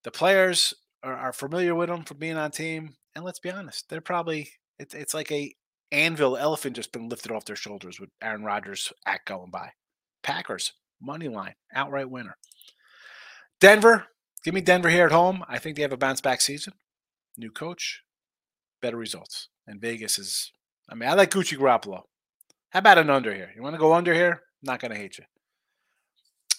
The 0.03 0.12
players 0.12 0.73
are, 1.01 1.15
are 1.15 1.34
familiar 1.34 1.73
with 1.73 1.89
him 1.89 2.03
from 2.03 2.17
being 2.17 2.38
on 2.38 2.51
team. 2.51 2.95
And 3.15 3.23
let's 3.23 3.39
be 3.39 3.51
honest, 3.51 3.89
they're 3.89 4.01
probably 4.01 4.49
it's 4.79 4.93
it's 4.93 5.13
like 5.13 5.31
a 5.31 5.53
anvil 5.91 6.38
elephant 6.38 6.75
just 6.75 6.91
been 6.91 7.09
lifted 7.09 7.31
off 7.31 7.45
their 7.45 7.55
shoulders 7.55 7.99
with 7.99 8.09
Aaron 8.21 8.43
Rodgers 8.43 8.91
act 9.05 9.27
going 9.27 9.51
by. 9.51 9.71
Packers 10.23 10.73
money 11.01 11.27
line 11.27 11.53
outright 11.73 12.09
winner. 12.09 12.38
Denver, 13.59 14.07
give 14.43 14.53
me 14.53 14.62
Denver 14.62 14.89
here 14.89 15.05
at 15.05 15.12
home. 15.12 15.43
I 15.47 15.59
think 15.59 15.75
they 15.75 15.81
have 15.81 15.93
a 15.93 15.97
bounce 15.97 16.21
back 16.21 16.41
season. 16.41 16.73
New 17.38 17.51
coach, 17.51 18.01
better 18.81 18.97
results. 18.97 19.49
And 19.67 19.79
Vegas 19.79 20.19
is, 20.19 20.51
I 20.89 20.95
mean, 20.95 21.09
I 21.09 21.13
like 21.13 21.31
Gucci 21.31 21.57
Garoppolo. 21.57 22.01
How 22.69 22.79
about 22.79 22.97
an 22.97 23.09
under 23.09 23.33
here? 23.33 23.51
You 23.55 23.62
want 23.62 23.75
to 23.75 23.79
go 23.79 23.93
under 23.93 24.13
here? 24.13 24.41
Not 24.62 24.79
going 24.79 24.91
to 24.91 24.97
hate 24.97 25.17
you. 25.17 25.25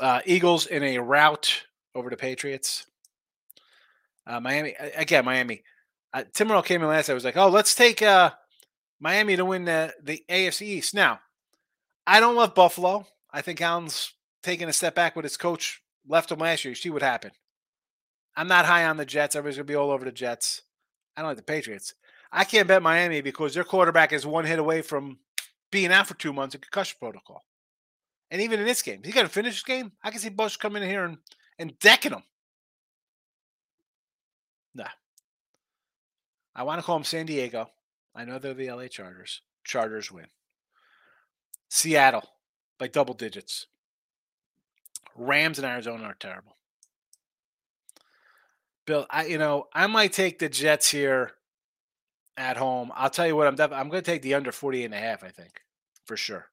Uh, 0.00 0.20
Eagles 0.24 0.66
in 0.66 0.82
a 0.82 0.98
rout 0.98 1.64
over 1.94 2.10
the 2.10 2.16
Patriots. 2.16 2.86
Uh, 4.26 4.40
Miami 4.40 4.74
again. 4.96 5.24
Miami. 5.24 5.62
Uh, 6.14 6.22
Tim 6.32 6.62
came 6.62 6.80
in 6.80 6.88
last. 6.88 7.10
I 7.10 7.14
was 7.14 7.24
like, 7.24 7.36
oh, 7.36 7.48
let's 7.48 7.74
take 7.74 8.00
uh, 8.00 8.30
Miami 9.00 9.34
to 9.36 9.44
win 9.44 9.64
the 9.64 9.92
the 10.00 10.22
AFC 10.30 10.62
East. 10.62 10.94
Now, 10.94 11.18
I 12.06 12.20
don't 12.20 12.36
love 12.36 12.54
Buffalo. 12.54 13.06
I 13.32 13.42
think 13.42 13.60
Allen's 13.60 14.12
taking 14.42 14.68
a 14.68 14.72
step 14.72 14.94
back 14.94 15.16
with 15.16 15.24
his 15.24 15.36
coach 15.36 15.82
left 16.06 16.30
him 16.30 16.38
last 16.38 16.64
year. 16.64 16.70
You 16.70 16.76
see 16.76 16.90
what 16.90 17.02
happened. 17.02 17.34
I'm 18.36 18.46
not 18.46 18.64
high 18.64 18.86
on 18.86 18.96
the 18.96 19.04
Jets. 19.04 19.34
Everybody's 19.34 19.56
gonna 19.56 19.64
be 19.64 19.74
all 19.74 19.90
over 19.90 20.04
the 20.04 20.12
Jets. 20.12 20.62
I 21.16 21.20
don't 21.20 21.30
like 21.30 21.36
the 21.36 21.42
Patriots. 21.42 21.94
I 22.30 22.44
can't 22.44 22.68
bet 22.68 22.82
Miami 22.82 23.20
because 23.20 23.54
their 23.54 23.64
quarterback 23.64 24.12
is 24.12 24.24
one 24.24 24.44
hit 24.44 24.58
away 24.58 24.82
from 24.82 25.18
being 25.70 25.92
out 25.92 26.06
for 26.06 26.14
two 26.14 26.32
months 26.32 26.54
in 26.54 26.60
concussion 26.60 26.96
protocol. 27.00 27.42
And 28.30 28.40
even 28.40 28.58
in 28.58 28.66
this 28.66 28.82
game, 28.82 29.02
he's 29.04 29.14
going 29.14 29.26
to 29.26 29.32
finish 29.32 29.54
this 29.54 29.62
game. 29.62 29.92
I 30.02 30.10
can 30.10 30.18
see 30.18 30.30
Bush 30.30 30.56
coming 30.56 30.82
in 30.82 30.88
here 30.88 31.04
and, 31.04 31.18
and 31.58 31.78
decking 31.78 32.12
him. 32.12 32.22
Nah. 34.74 34.88
I 36.54 36.62
want 36.62 36.80
to 36.80 36.84
call 36.84 36.96
them 36.96 37.04
San 37.04 37.26
Diego. 37.26 37.70
I 38.14 38.24
know 38.24 38.38
they're 38.38 38.54
the 38.54 38.70
LA 38.70 38.86
Chargers. 38.86 39.42
Chargers 39.64 40.10
win. 40.12 40.26
Seattle 41.68 42.28
by 42.78 42.86
double 42.86 43.14
digits. 43.14 43.66
Rams 45.16 45.58
and 45.58 45.66
Arizona 45.66 46.04
are 46.04 46.16
terrible. 46.18 46.56
Bill, 48.86 49.06
I 49.10 49.26
you 49.26 49.38
know 49.38 49.68
I 49.72 49.86
might 49.86 50.12
take 50.12 50.38
the 50.38 50.48
Jets 50.48 50.90
here 50.90 51.32
at 52.36 52.56
home. 52.56 52.92
I'll 52.94 53.10
tell 53.10 53.26
you 53.26 53.36
what 53.36 53.46
I'm 53.46 53.54
def- 53.54 53.72
I'm 53.72 53.88
going 53.88 54.02
to 54.02 54.10
take 54.10 54.22
the 54.22 54.34
under 54.34 54.52
48 54.52 54.84
and 54.84 54.94
a 54.94 54.98
half. 54.98 55.24
I 55.24 55.30
think 55.30 55.62
for 56.04 56.16
sure. 56.16 56.46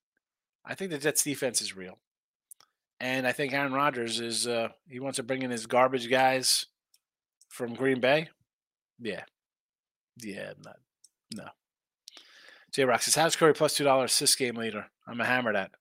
I 0.63 0.75
think 0.75 0.91
the 0.91 0.97
Jets 0.97 1.23
defense 1.23 1.61
is 1.61 1.75
real, 1.75 1.97
and 2.99 3.27
I 3.27 3.31
think 3.31 3.51
Aaron 3.51 3.73
Rodgers 3.73 4.19
is 4.19 4.47
uh, 4.47 4.69
he 4.87 4.99
wants 4.99 5.17
to 5.17 5.23
bring 5.23 5.41
in 5.41 5.51
his 5.51 5.65
garbage 5.65 6.09
guys 6.09 6.67
from 7.49 7.73
Green 7.73 7.99
Bay. 7.99 8.29
Yeah, 8.99 9.23
yeah, 10.17 10.53
not 10.63 10.77
no. 11.33 11.47
J 12.71 12.85
Rock 12.85 13.01
says, 13.01 13.15
"How's 13.15 13.35
Curry 13.35 13.53
plus 13.53 13.75
two 13.75 13.83
dollars 13.83 14.11
assist 14.11 14.37
game 14.37 14.55
leader?" 14.55 14.87
I'm 15.07 15.21
a 15.21 15.25
hammer 15.25 15.53
that. 15.53 15.71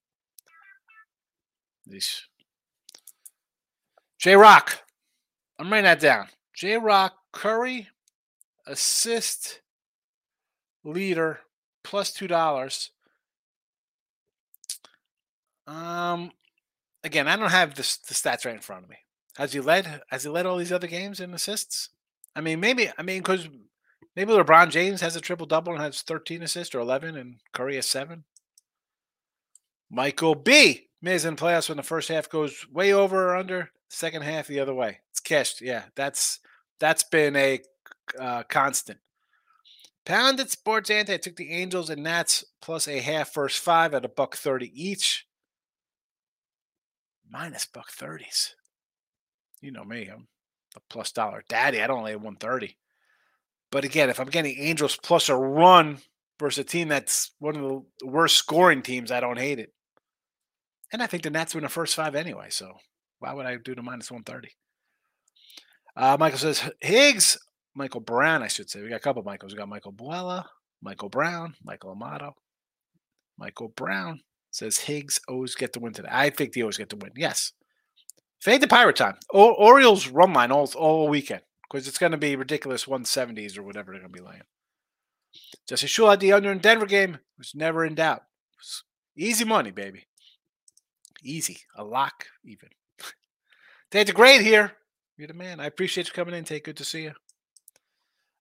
J 4.19 4.37
Rock, 4.37 4.83
I'm 5.59 5.71
writing 5.71 5.85
that 5.85 6.01
down. 6.01 6.29
J 6.55 6.77
Rock 6.77 7.15
Curry 7.33 7.89
assist 8.67 9.61
leader 10.85 11.41
plus 11.83 12.13
two 12.13 12.29
dollars. 12.29 12.91
Um, 15.67 16.33
again, 17.05 17.29
I 17.29 17.37
don't 17.37 17.51
have 17.51 17.75
the, 17.75 17.83
the 18.09 18.15
stats 18.15 18.45
right 18.45 18.55
in 18.55 18.61
front 18.61 18.85
of 18.85 18.91
me. 18.91 18.97
Has 19.37 19.53
he 19.53 19.61
led? 19.61 20.03
Has 20.09 20.25
he 20.25 20.29
led 20.29 20.47
all 20.47 20.57
these 20.57 20.73
other 20.73 20.87
games 20.87 21.21
in 21.21 21.33
assists? 21.33 21.91
I 22.35 22.41
mean, 22.41 22.61
maybe. 22.61 22.91
I 22.99 23.03
mean, 23.03 23.19
because 23.19 23.49
maybe 24.17 24.33
LeBron 24.33 24.71
James 24.71 25.01
has 25.01 25.17
a 25.17 25.21
triple 25.21 25.47
double 25.47 25.73
and 25.73 25.83
has 25.83 26.03
13 26.03 26.43
assists 26.43 26.75
or 26.75 26.81
11, 26.81 27.17
and 27.17 27.37
Curry 27.53 27.77
has 27.77 27.87
seven. 27.87 28.25
Michael 29.91 30.35
B. 30.35 30.89
Miz 31.03 31.25
in 31.25 31.37
playoffs 31.37 31.69
when 31.69 31.77
the 31.77 31.83
first 31.83 32.09
half 32.09 32.29
goes 32.29 32.67
way 32.71 32.93
over 32.93 33.31
or 33.31 33.37
under, 33.37 33.71
second 33.89 34.23
half 34.23 34.47
the 34.47 34.61
other 34.61 34.75
way. 34.75 35.01
It's 35.11 35.21
cashed. 35.21 35.61
Yeah, 35.61 35.85
that's 35.97 36.41
that's 36.79 37.05
been 37.05 37.37
a 37.37 37.61
uh, 38.19 38.43
constant. 38.45 38.99
Pounded 40.05 40.51
Sports 40.51 40.91
Anti 40.91 41.19
took 41.19 41.37
the 41.37 41.53
Angels 41.53 41.91
and 41.91 42.03
Nats 42.03 42.45
plus 42.61 42.89
a 42.89 43.01
half 43.01 43.33
first 43.33 43.61
five 43.61 43.95
at 43.95 44.05
a 44.05 44.09
buck 44.09 44.37
thirty 44.37 44.71
each. 44.75 45.27
Minus 47.31 47.67
buck 47.67 47.91
thirties. 47.91 48.55
You 49.61 49.71
know 49.71 49.85
me, 49.85 50.09
I'm 50.13 50.29
a 50.77 50.81
plus 50.89 51.13
dollar 51.13 51.45
daddy. 51.49 51.83
I 51.83 51.87
don't 51.87 52.05
lay 52.05 52.17
one 52.17 52.37
thirty. 52.37 52.77
But 53.71 53.85
again, 53.85 54.11
if 54.11 54.19
I'm 54.19 54.29
getting 54.29 54.59
Angels 54.59 54.97
plus 54.97 55.29
a 55.29 55.37
run 55.37 55.99
versus 56.39 56.59
a 56.59 56.65
team 56.65 56.89
that's 56.89 57.33
one 57.39 57.57
of 57.57 57.63
the 57.63 58.07
worst 58.07 58.37
scoring 58.37 58.83
teams, 58.83 59.11
I 59.11 59.21
don't 59.21 59.39
hate 59.39 59.59
it. 59.59 59.73
And 60.93 61.03
I 61.03 61.07
think 61.07 61.23
the 61.23 61.31
Nats 61.31 61.55
win 61.55 61.63
the 61.63 61.69
first 61.71 61.95
five 61.95 62.15
anyway. 62.17 62.49
So 62.51 62.73
why 63.21 63.33
would 63.33 63.47
I 63.47 63.57
do 63.57 63.75
the 63.75 63.83
minus 63.83 64.11
130? 64.11 64.51
Uh, 65.97 66.17
Michael 66.19 66.39
says 66.39 66.69
Higgs, 66.81 67.39
Michael 67.75 68.01
Brown, 68.01 68.43
I 68.43 68.49
should 68.49 68.69
say. 68.69 68.83
We 68.83 68.89
got 68.89 68.97
a 68.97 69.01
couple 69.01 69.23
Michaels. 69.23 69.53
We 69.53 69.59
got 69.59 69.69
Michael 69.69 69.93
Buella, 69.93 70.45
Michael 70.83 71.09
Brown, 71.09 71.55
Michael 71.63 71.93
Amato. 71.93 72.35
Michael 73.39 73.69
Brown 73.69 74.21
says 74.51 74.79
Higgs 74.79 75.21
always 75.29 75.55
get 75.55 75.73
the 75.73 75.81
win 75.81 75.93
today. 75.93 76.09
I 76.11 76.31
think 76.31 76.53
they 76.53 76.63
always 76.63 76.77
get 76.79 76.89
the 76.89 76.97
win. 76.97 77.13
Yes. 77.17 77.53
Fade 78.41 78.63
the 78.63 78.69
pirate 78.69 78.97
time. 78.97 79.17
O- 79.33 79.55
Orioles 79.55 80.09
run 80.09 80.33
line 80.33 80.51
all, 80.51 80.69
all 80.77 81.09
weekend 81.09 81.43
because 81.71 81.87
it's 81.87 81.99
going 81.99 82.13
to 82.13 82.19
be 82.19 82.37
ridiculous 82.37 82.87
170s 82.87 83.57
or 83.57 83.63
whatever 83.63 83.93
they're 83.93 84.01
going 84.01 84.13
to 84.13 84.19
be 84.19 84.27
laying. 84.27 84.43
Jesse 85.69 85.87
Shule 85.87 86.11
had 86.11 86.21
the 86.21 86.33
under 86.33 86.51
in 86.51 86.59
Denver 86.59 86.87
game 86.87 87.19
was 87.39 87.55
never 87.55 87.85
in 87.85 87.95
doubt. 87.95 88.23
Easy 89.17 89.45
money, 89.45 89.71
baby. 89.71 90.07
Easy. 91.23 91.59
A 91.77 91.85
lock, 91.85 92.27
even. 92.45 92.71
Tate 93.91 94.09
the 94.09 94.13
great 94.13 94.41
here. 94.41 94.73
You're 95.17 95.29
the 95.29 95.35
man. 95.35 95.61
I 95.61 95.67
appreciate 95.67 96.09
you 96.09 96.13
coming 96.13 96.35
in. 96.35 96.45
Take 96.45 96.65
good 96.65 96.79
to 96.79 96.85
see 96.85 97.03
you. 97.03 97.13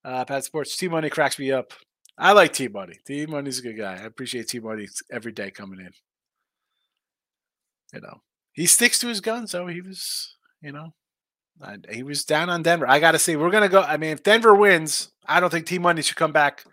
Uh, 0.04 0.26
Pat 0.26 0.46
Sports. 0.46 0.78
T 0.78 0.88
Money 0.88 1.10
cracks 1.10 1.38
me 1.38 1.52
up. 1.52 1.74
I 2.18 2.32
like 2.32 2.54
T 2.54 2.68
Money. 2.70 2.98
T 3.06 3.26
Money's 3.26 3.60
a 3.60 3.63
good 3.63 3.78
guy. 3.78 3.94
I 3.94 4.06
appreciate 4.06 4.48
T 4.48 4.60
Money 4.60 4.88
every 5.12 5.34
day 5.34 5.52
coming 5.52 5.82
in. 5.82 5.92
You 7.94 8.02
know, 8.02 8.22
he 8.54 8.65
sticks 8.65 9.00
to 9.00 9.08
his 9.08 9.20
guns, 9.20 9.52
so 9.52 9.68
he 9.68 9.82
was, 9.82 10.36
you 10.62 10.72
know, 10.72 10.94
he 11.91 12.04
was 12.04 12.24
down 12.24 12.50
on 12.50 12.63
Denver. 12.63 12.88
I 12.88 13.00
got 13.00 13.12
to 13.12 13.19
see. 13.19 13.36
We're 13.36 13.50
gonna 13.52 13.69
go. 13.69 13.82
I 13.82 13.98
mean, 13.98 14.12
if 14.12 14.24
Denver 14.24 14.56
wins, 14.56 15.12
I 15.28 15.39
don't 15.39 15.50
think 15.50 15.65
T 15.65 15.78
Money 15.78 16.02
should 16.02 16.15
come 16.15 16.32
back 16.32 16.63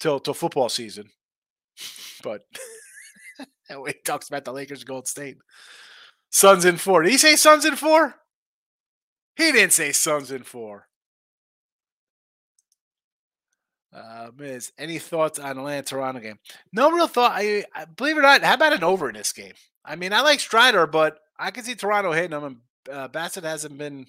till 0.00 0.20
till 0.20 0.34
football 0.34 0.68
season. 0.68 1.10
But 2.22 2.42
he 3.68 3.92
talks 4.04 4.28
about 4.28 4.44
the 4.44 4.52
Lakers, 4.52 4.84
Gold 4.84 5.08
State, 5.08 5.36
Suns 6.30 6.64
in 6.64 6.76
four. 6.76 7.02
Did 7.02 7.12
he 7.12 7.18
say 7.18 7.36
Suns 7.36 7.64
in 7.64 7.76
four? 7.76 8.16
He 9.36 9.52
didn't 9.52 9.72
say 9.72 9.92
Suns 9.92 10.30
in 10.30 10.42
four. 10.42 10.88
Uh, 13.92 14.30
Miz, 14.36 14.72
any 14.78 14.98
thoughts 14.98 15.38
on 15.38 15.56
the 15.56 15.62
Atlanta 15.62 15.82
Toronto 15.82 16.20
game? 16.20 16.38
No 16.72 16.90
real 16.90 17.08
thought. 17.08 17.32
I, 17.34 17.64
I, 17.74 17.86
believe 17.86 18.16
it 18.16 18.20
or 18.20 18.22
not. 18.22 18.42
How 18.42 18.54
about 18.54 18.74
an 18.74 18.84
over 18.84 19.08
in 19.08 19.14
this 19.14 19.32
game? 19.32 19.54
I 19.84 19.96
mean, 19.96 20.12
I 20.12 20.20
like 20.20 20.40
Strider, 20.40 20.86
but 20.86 21.18
I 21.38 21.50
can 21.50 21.64
see 21.64 21.74
Toronto 21.74 22.12
hitting 22.12 22.30
them. 22.30 22.44
And 22.44 22.56
uh, 22.94 23.08
Bassitt 23.08 23.44
hasn't 23.44 23.78
been 23.78 24.06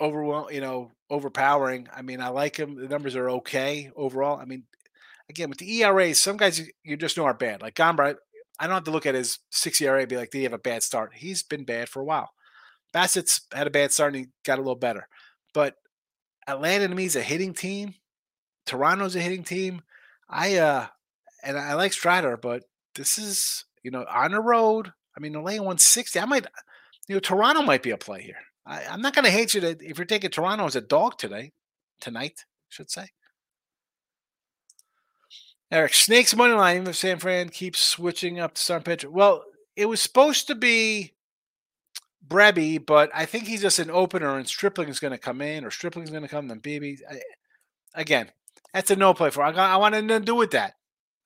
overwhelm, 0.00 0.48
you 0.52 0.60
know, 0.60 0.92
overpowering. 1.10 1.88
I 1.94 2.02
mean, 2.02 2.20
I 2.20 2.28
like 2.28 2.56
him. 2.56 2.76
The 2.76 2.88
numbers 2.88 3.16
are 3.16 3.30
okay 3.30 3.90
overall. 3.96 4.38
I 4.38 4.44
mean, 4.44 4.64
again 5.28 5.48
with 5.48 5.58
the 5.58 5.82
ERAs, 5.82 6.22
some 6.22 6.36
guys 6.36 6.62
you, 6.84 6.96
just 6.96 7.16
know 7.16 7.24
are 7.24 7.34
bad. 7.34 7.62
Like 7.62 7.74
Gomber, 7.74 8.16
I 8.58 8.66
don't 8.66 8.74
have 8.74 8.84
to 8.84 8.90
look 8.90 9.06
at 9.06 9.14
his 9.14 9.38
six 9.50 9.80
ERA 9.80 10.00
and 10.00 10.08
be 10.08 10.16
like, 10.16 10.30
did 10.30 10.38
he 10.38 10.44
have 10.44 10.52
a 10.52 10.58
bad 10.58 10.82
start? 10.82 11.12
He's 11.14 11.42
been 11.42 11.64
bad 11.64 11.88
for 11.88 12.00
a 12.00 12.04
while. 12.04 12.30
Bassitt's 12.92 13.42
had 13.52 13.66
a 13.66 13.70
bad 13.70 13.92
start 13.92 14.14
and 14.14 14.24
he 14.24 14.30
got 14.44 14.58
a 14.58 14.62
little 14.62 14.74
better. 14.74 15.08
But 15.52 15.74
Atlanta 16.46 16.88
to 16.88 16.94
me 16.94 17.04
is 17.04 17.16
a 17.16 17.22
hitting 17.22 17.54
team. 17.54 17.94
Toronto's 18.66 19.16
a 19.16 19.20
hitting 19.20 19.44
team. 19.44 19.82
I 20.28 20.56
uh 20.56 20.86
and 21.42 21.58
I 21.58 21.74
like 21.74 21.92
Strider, 21.92 22.36
but 22.36 22.64
this 22.94 23.18
is 23.18 23.64
you 23.82 23.90
know 23.90 24.04
on 24.08 24.32
the 24.32 24.40
road. 24.40 24.92
I 25.16 25.20
mean, 25.20 25.32
they're 25.32 25.42
laying 25.42 25.60
160. 25.60 26.20
I 26.20 26.24
might, 26.26 26.46
you 27.08 27.16
know, 27.16 27.20
Toronto 27.20 27.62
might 27.62 27.82
be 27.82 27.90
a 27.90 27.96
play 27.96 28.22
here. 28.22 28.36
I, 28.68 28.82
am 28.82 29.00
not 29.00 29.14
going 29.14 29.24
to 29.24 29.30
hate 29.30 29.54
you 29.54 29.62
to 29.62 29.70
if 29.80 29.98
you're 29.98 30.04
taking 30.04 30.30
Toronto 30.30 30.66
as 30.66 30.76
a 30.76 30.80
dog 30.80 31.16
today, 31.16 31.52
tonight, 32.00 32.44
I 32.44 32.68
should 32.68 32.90
say. 32.90 33.08
Eric 35.70 35.94
Snakes 35.94 36.36
money 36.36 36.54
line. 36.54 36.76
Even 36.76 36.88
if 36.88 36.96
San 36.96 37.18
Fran 37.18 37.48
keeps 37.48 37.80
switching 37.80 38.38
up 38.40 38.54
to 38.54 38.62
some 38.62 38.82
pitcher, 38.82 39.10
well, 39.10 39.44
it 39.74 39.86
was 39.86 40.00
supposed 40.00 40.46
to 40.46 40.54
be 40.54 41.14
Brebbia, 42.26 42.84
but 42.84 43.10
I 43.14 43.24
think 43.24 43.44
he's 43.44 43.62
just 43.62 43.78
an 43.78 43.90
opener, 43.90 44.36
and 44.36 44.46
Stripling 44.46 44.88
is 44.88 45.00
going 45.00 45.12
to 45.12 45.18
come 45.18 45.40
in, 45.40 45.64
or 45.64 45.70
Stripling's 45.70 46.10
going 46.10 46.22
to 46.22 46.28
come, 46.28 46.48
then 46.48 46.58
Beebe. 46.58 46.96
Again, 47.94 48.30
that's 48.74 48.90
a 48.90 48.96
no 48.96 49.14
play 49.14 49.30
for. 49.30 49.42
I, 49.42 49.52
got, 49.52 49.70
I 49.70 49.76
want 49.76 49.94
nothing 49.94 50.08
to 50.08 50.20
do 50.20 50.34
with 50.34 50.50
that. 50.52 50.74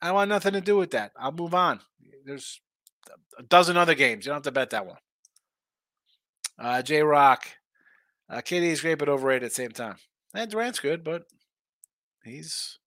I 0.01 0.13
want 0.13 0.29
nothing 0.29 0.53
to 0.53 0.61
do 0.61 0.77
with 0.77 0.93
that. 0.93 1.13
I'll 1.17 1.33
move 1.33 1.55
on. 1.55 1.81
There's 2.25 2.61
a 3.39 3.43
dozen 3.43 3.77
other 3.77 3.95
games. 3.95 4.25
You 4.25 4.31
don't 4.31 4.37
have 4.37 4.45
to 4.45 4.53
bet 4.53 4.71
that 4.71 4.87
one. 4.87 4.97
Uh, 6.59 6.83
J 6.83 7.03
Rock. 7.03 7.47
Uh, 8.29 8.41
KD 8.41 8.63
is 8.63 8.81
great, 8.81 8.99
but 8.99 9.09
overrated 9.09 9.45
at 9.45 9.51
the 9.51 9.55
same 9.55 9.73
time. 9.73 9.97
And 10.35 10.51
Durant's 10.51 10.81
good, 10.81 11.05
but 11.05 11.25
he's. 12.25 12.79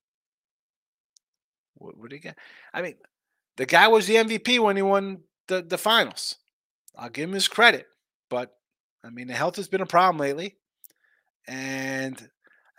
What, 1.75 1.97
what 1.97 2.11
he 2.11 2.19
get? 2.19 2.37
I 2.73 2.81
mean, 2.81 2.95
the 3.57 3.65
guy 3.65 3.87
was 3.87 4.07
the 4.07 4.15
MVP 4.15 4.59
when 4.59 4.75
he 4.75 4.81
won 4.81 5.19
the, 5.47 5.61
the 5.61 5.77
finals. 5.77 6.35
I'll 6.97 7.09
give 7.09 7.29
him 7.29 7.33
his 7.33 7.47
credit. 7.47 7.87
But, 8.29 8.53
I 9.03 9.09
mean, 9.09 9.27
the 9.27 9.33
health 9.33 9.57
has 9.57 9.67
been 9.67 9.81
a 9.81 9.85
problem 9.85 10.17
lately. 10.19 10.55
And 11.47 12.29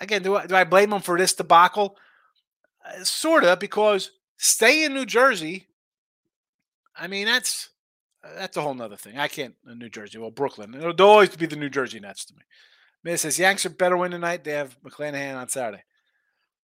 again, 0.01 0.23
do 0.23 0.37
I, 0.37 0.47
do 0.47 0.57
I 0.57 0.65
blame 0.65 0.93
him 0.93 1.03
for 1.03 1.19
this 1.19 1.35
debacle? 1.35 1.97
Uh, 2.85 3.05
sort 3.05 3.45
of, 3.45 3.59
because 3.59 4.11
stay 4.37 4.85
in 4.85 4.95
New 4.95 5.07
Jersey. 5.07 5.69
I 6.97 7.07
mean, 7.07 7.27
that's 7.27 7.69
that's 8.37 8.57
a 8.57 8.63
whole 8.63 8.75
nother 8.75 8.97
thing. 8.97 9.19
I 9.19 9.29
can't 9.29 9.55
uh, 9.69 9.75
New 9.75 9.89
Jersey. 9.89 10.19
Well, 10.19 10.31
Brooklyn. 10.31 10.73
There'll 10.73 11.01
always 11.03 11.35
be 11.37 11.47
the 11.47 11.57
New 11.57 11.71
Jersey 11.71 12.01
Nets 12.01 12.25
to 12.27 12.35
me. 12.35 12.43
Miss 13.05 13.23
says 13.23 13.39
Yanks 13.39 13.65
are 13.65 13.71
better 13.71 13.97
win 13.97 14.11
tonight. 14.11 14.45
They 14.45 14.53
have 14.53 14.77
McClanahan 14.83 15.37
on 15.37 15.49
Saturday. 15.49 15.85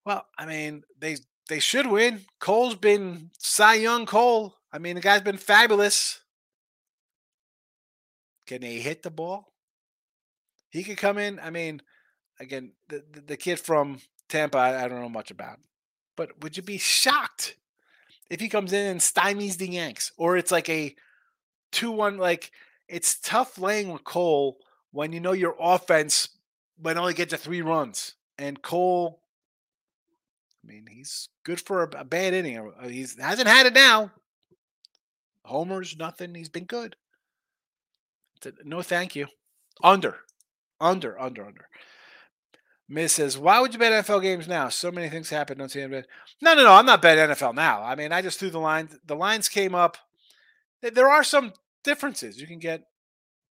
Well, 0.05 0.25
I 0.37 0.45
mean, 0.45 0.83
they 0.99 1.17
they 1.49 1.59
should 1.59 1.87
win. 1.87 2.21
Cole's 2.39 2.75
been 2.75 3.29
Cy 3.37 3.75
Young 3.75 4.05
Cole. 4.05 4.55
I 4.73 4.79
mean, 4.79 4.95
the 4.95 5.01
guy's 5.01 5.21
been 5.21 5.37
fabulous. 5.37 6.21
Can 8.47 8.61
he 8.61 8.79
hit 8.79 9.03
the 9.03 9.11
ball? 9.11 9.53
He 10.69 10.83
could 10.83 10.97
come 10.97 11.17
in. 11.17 11.39
I 11.39 11.49
mean, 11.49 11.81
again, 12.39 12.71
the, 12.89 13.03
the, 13.11 13.21
the 13.21 13.37
kid 13.37 13.59
from 13.59 13.99
Tampa, 14.29 14.57
I, 14.57 14.85
I 14.85 14.87
don't 14.87 15.01
know 15.01 15.09
much 15.09 15.29
about. 15.29 15.59
But 16.15 16.41
would 16.41 16.57
you 16.57 16.63
be 16.63 16.77
shocked 16.77 17.55
if 18.29 18.39
he 18.39 18.49
comes 18.49 18.73
in 18.73 18.87
and 18.87 18.99
stymies 18.99 19.57
the 19.57 19.67
Yanks? 19.67 20.11
Or 20.17 20.37
it's 20.37 20.51
like 20.51 20.69
a 20.69 20.95
2 21.71 21.91
1, 21.91 22.17
like 22.17 22.51
it's 22.87 23.19
tough 23.19 23.57
laying 23.57 23.91
with 23.91 24.03
Cole 24.03 24.57
when 24.91 25.13
you 25.13 25.19
know 25.19 25.31
your 25.31 25.55
offense 25.59 26.29
might 26.81 26.97
only 26.97 27.13
get 27.13 27.29
to 27.29 27.37
three 27.37 27.61
runs. 27.61 28.15
And 28.37 28.61
Cole, 28.61 29.21
I 30.63 30.67
mean, 30.67 30.85
he's 30.89 31.29
good 31.43 31.61
for 31.61 31.83
a, 31.83 31.99
a 31.99 32.03
bad 32.03 32.33
inning. 32.33 32.57
Uh, 32.57 32.71
uh, 32.81 32.87
he 32.87 33.05
hasn't 33.19 33.47
had 33.47 33.65
it 33.65 33.73
now. 33.73 34.11
Homers, 35.45 35.95
nothing. 35.97 36.35
He's 36.35 36.49
been 36.49 36.65
good. 36.65 36.95
No, 38.63 38.81
thank 38.81 39.15
you. 39.15 39.27
Under, 39.83 40.17
under, 40.79 41.19
under, 41.19 41.45
under. 41.45 41.67
Miss 42.89 43.13
says, 43.13 43.37
why 43.37 43.59
would 43.61 43.71
you 43.71 43.79
bet 43.79 44.05
NFL 44.05 44.21
games 44.21 44.47
now? 44.47 44.67
So 44.67 44.91
many 44.91 45.07
things 45.07 45.29
happen. 45.29 45.57
Don't 45.57 45.71
see 45.71 45.79
them. 45.79 46.03
No, 46.41 46.53
no, 46.55 46.63
no. 46.63 46.73
I'm 46.73 46.85
not 46.85 47.01
betting 47.01 47.23
NFL 47.23 47.55
now. 47.55 47.81
I 47.81 47.95
mean, 47.95 48.11
I 48.11 48.21
just 48.21 48.37
threw 48.37 48.49
the 48.49 48.59
lines. 48.59 48.97
The 49.05 49.15
lines 49.15 49.47
came 49.47 49.73
up. 49.73 49.97
There 50.81 51.09
are 51.09 51.23
some 51.23 51.53
differences. 51.83 52.39
You 52.39 52.47
can 52.47 52.59
get 52.59 52.83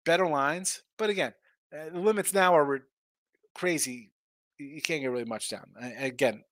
better 0.04 0.26
lines, 0.26 0.82
but 0.98 1.10
again, 1.10 1.34
uh, 1.74 1.90
the 1.92 1.98
limits 1.98 2.34
now 2.34 2.56
are 2.56 2.80
crazy. 3.54 4.12
You 4.58 4.82
can't 4.82 5.02
get 5.02 5.10
really 5.10 5.24
much 5.24 5.48
down. 5.48 5.66
Again, 5.98 6.42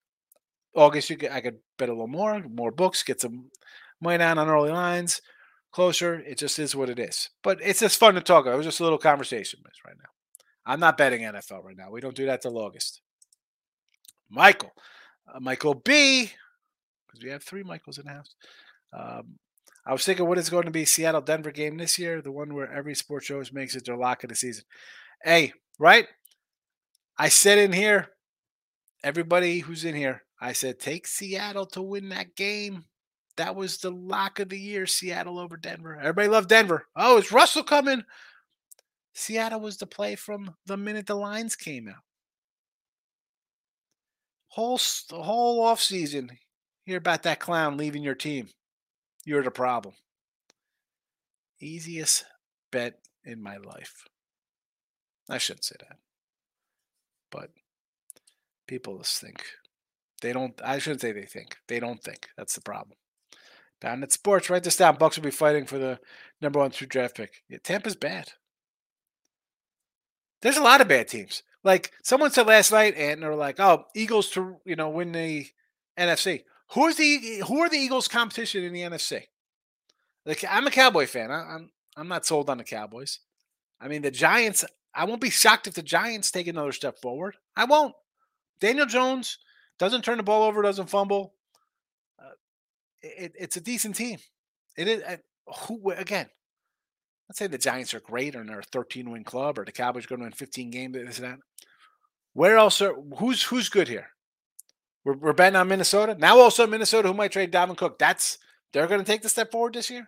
August, 0.75 1.09
you 1.09 1.17
could, 1.17 1.31
I 1.31 1.41
could 1.41 1.59
bet 1.77 1.89
a 1.89 1.91
little 1.91 2.07
more, 2.07 2.43
more 2.49 2.71
books, 2.71 3.03
get 3.03 3.21
some 3.21 3.49
money 4.01 4.17
down 4.17 4.37
on 4.37 4.49
early 4.49 4.71
lines, 4.71 5.21
closer. 5.71 6.19
It 6.19 6.37
just 6.37 6.59
is 6.59 6.75
what 6.75 6.89
it 6.89 6.99
is. 6.99 7.29
But 7.43 7.59
it's 7.61 7.79
just 7.79 7.99
fun 7.99 8.15
to 8.15 8.21
talk 8.21 8.45
about. 8.45 8.53
It 8.53 8.57
was 8.57 8.65
just 8.65 8.79
a 8.79 8.83
little 8.83 8.97
conversation, 8.97 9.59
right 9.85 9.97
now. 9.97 10.09
I'm 10.65 10.79
not 10.79 10.97
betting 10.97 11.21
NFL 11.21 11.63
right 11.63 11.77
now. 11.77 11.89
We 11.91 12.01
don't 12.01 12.15
do 12.15 12.27
that 12.27 12.41
till 12.41 12.57
August. 12.57 13.01
Michael, 14.29 14.71
uh, 15.33 15.39
Michael 15.39 15.73
B, 15.73 16.31
because 17.07 17.23
we 17.23 17.31
have 17.31 17.43
three 17.43 17.63
Michaels 17.63 17.97
in 17.97 18.05
the 18.05 18.11
house. 18.11 18.35
Um, 18.93 19.39
I 19.89 19.91
was 19.91 20.05
thinking, 20.05 20.27
what 20.27 20.37
is 20.37 20.51
going 20.51 20.65
to 20.65 20.71
be 20.71 20.85
Seattle 20.85 21.19
Denver 21.19 21.49
game 21.49 21.75
this 21.77 21.97
year? 21.97 22.21
The 22.21 22.31
one 22.31 22.53
where 22.53 22.71
every 22.71 22.93
sports 22.93 23.25
show 23.25 23.41
makes 23.51 23.75
it 23.75 23.85
their 23.85 23.97
lock 23.97 24.23
of 24.23 24.29
the 24.29 24.35
season. 24.35 24.63
Hey, 25.23 25.51
right? 25.79 26.05
I 27.17 27.29
said 27.29 27.57
in 27.57 27.73
here, 27.73 28.09
everybody 29.03 29.61
who's 29.61 29.85
in 29.85 29.95
here, 29.95 30.21
I 30.39 30.53
said 30.53 30.79
take 30.79 31.07
Seattle 31.07 31.65
to 31.67 31.81
win 31.81 32.09
that 32.09 32.35
game. 32.35 32.85
That 33.37 33.55
was 33.55 33.77
the 33.77 33.89
lock 33.89 34.39
of 34.39 34.49
the 34.49 34.59
year, 34.59 34.85
Seattle 34.85 35.39
over 35.39 35.57
Denver. 35.57 35.97
Everybody 35.97 36.27
loved 36.27 36.49
Denver. 36.49 36.85
Oh, 36.95 37.17
is 37.17 37.31
Russell 37.31 37.63
coming? 37.63 38.03
Seattle 39.15 39.59
was 39.59 39.77
the 39.77 39.87
play 39.87 40.13
from 40.13 40.53
the 40.67 40.77
minute 40.77 41.07
the 41.07 41.15
lines 41.15 41.55
came 41.55 41.87
out. 41.87 42.03
Whole 44.49 44.79
the 45.09 45.23
whole 45.23 45.63
off 45.63 45.81
season, 45.81 46.29
hear 46.85 46.97
about 46.97 47.23
that 47.23 47.39
clown 47.39 47.75
leaving 47.75 48.03
your 48.03 48.13
team. 48.13 48.49
You're 49.25 49.43
the 49.43 49.51
problem. 49.51 49.95
Easiest 51.59 52.25
bet 52.71 52.99
in 53.23 53.41
my 53.41 53.57
life. 53.57 54.05
I 55.29 55.37
shouldn't 55.37 55.65
say 55.65 55.75
that, 55.79 55.97
but 57.31 57.51
people 58.67 58.97
just 58.97 59.21
think 59.21 59.43
they 60.21 60.33
don't. 60.33 60.59
I 60.63 60.79
shouldn't 60.79 61.01
say 61.01 61.11
they 61.11 61.25
think. 61.25 61.57
They 61.67 61.79
don't 61.79 62.01
think. 62.01 62.29
That's 62.37 62.55
the 62.55 62.61
problem. 62.61 62.97
Down 63.81 64.03
at 64.03 64.11
sports, 64.11 64.49
write 64.49 64.63
this 64.63 64.77
down. 64.77 64.97
Bucks 64.97 65.17
will 65.17 65.23
be 65.23 65.31
fighting 65.31 65.65
for 65.65 65.77
the 65.77 65.99
number 66.41 66.59
one 66.59 66.71
through 66.71 66.87
draft 66.87 67.15
pick. 67.15 67.43
Yeah, 67.47 67.59
Tampa's 67.63 67.95
bad. 67.95 68.33
There's 70.41 70.57
a 70.57 70.63
lot 70.63 70.81
of 70.81 70.87
bad 70.87 71.07
teams. 71.07 71.43
Like 71.63 71.91
someone 72.03 72.31
said 72.31 72.47
last 72.47 72.71
night, 72.71 72.95
and 72.97 73.21
they're 73.21 73.35
like, 73.35 73.59
"Oh, 73.59 73.85
Eagles 73.95 74.29
to 74.31 74.57
you 74.65 74.75
know 74.75 74.89
win 74.89 75.11
the 75.11 75.47
NFC." 75.97 76.43
Who's 76.73 76.95
the 76.95 77.43
who 77.47 77.59
are 77.61 77.69
the 77.69 77.77
Eagles' 77.77 78.07
competition 78.07 78.63
in 78.63 78.73
the 78.73 78.81
NFC? 78.81 79.23
Like 80.25 80.43
I'm 80.47 80.67
a 80.67 80.71
Cowboy 80.71 81.07
fan. 81.07 81.31
I, 81.31 81.55
I'm 81.55 81.71
I'm 81.97 82.07
not 82.07 82.25
sold 82.25 82.49
on 82.49 82.57
the 82.57 82.63
Cowboys. 82.63 83.19
I 83.81 83.87
mean, 83.87 84.01
the 84.01 84.11
Giants. 84.11 84.65
I 84.93 85.05
won't 85.05 85.21
be 85.21 85.29
shocked 85.29 85.67
if 85.67 85.75
the 85.75 85.83
Giants 85.83 86.31
take 86.31 86.47
another 86.47 86.71
step 86.71 86.99
forward. 86.99 87.35
I 87.55 87.65
won't. 87.65 87.93
Daniel 88.59 88.85
Jones 88.85 89.37
doesn't 89.77 90.03
turn 90.03 90.17
the 90.17 90.23
ball 90.23 90.43
over, 90.43 90.61
doesn't 90.61 90.89
fumble. 90.89 91.33
Uh, 92.19 92.33
it, 93.01 93.33
it's 93.39 93.57
a 93.57 93.61
decent 93.61 93.95
team. 93.95 94.19
It 94.77 94.87
is. 94.87 95.03
Uh, 95.03 95.17
who 95.67 95.91
again? 95.91 96.27
let's 97.29 97.37
say 97.37 97.47
the 97.47 97.57
Giants 97.57 97.93
are 97.93 97.99
great 97.99 98.35
or 98.35 98.43
they're 98.43 98.59
a 98.59 98.63
13 98.63 99.09
win 99.09 99.23
club 99.23 99.59
or 99.59 99.65
the 99.65 99.71
Cowboys 99.71 100.07
going 100.07 100.19
to 100.19 100.25
win 100.25 100.33
15 100.33 100.71
games, 100.71 100.95
this 100.95 101.19
and 101.19 101.27
that. 101.27 101.39
Where 102.33 102.57
else 102.57 102.81
are 102.81 102.95
who's 103.17 103.43
who's 103.43 103.69
good 103.69 103.87
here? 103.87 104.07
We're, 105.09 105.15
we're 105.15 105.33
betting 105.33 105.55
on 105.55 105.67
Minnesota. 105.67 106.15
Now 106.19 106.37
also 106.37 106.67
Minnesota 106.67 107.07
who 107.07 107.15
might 107.15 107.31
trade 107.31 107.51
Dalvin 107.51 107.75
Cook. 107.75 107.97
That's 107.97 108.37
they're 108.71 108.85
going 108.85 108.99
to 108.99 109.05
take 109.05 109.23
the 109.23 109.29
step 109.29 109.51
forward 109.51 109.73
this 109.73 109.89
year. 109.89 110.07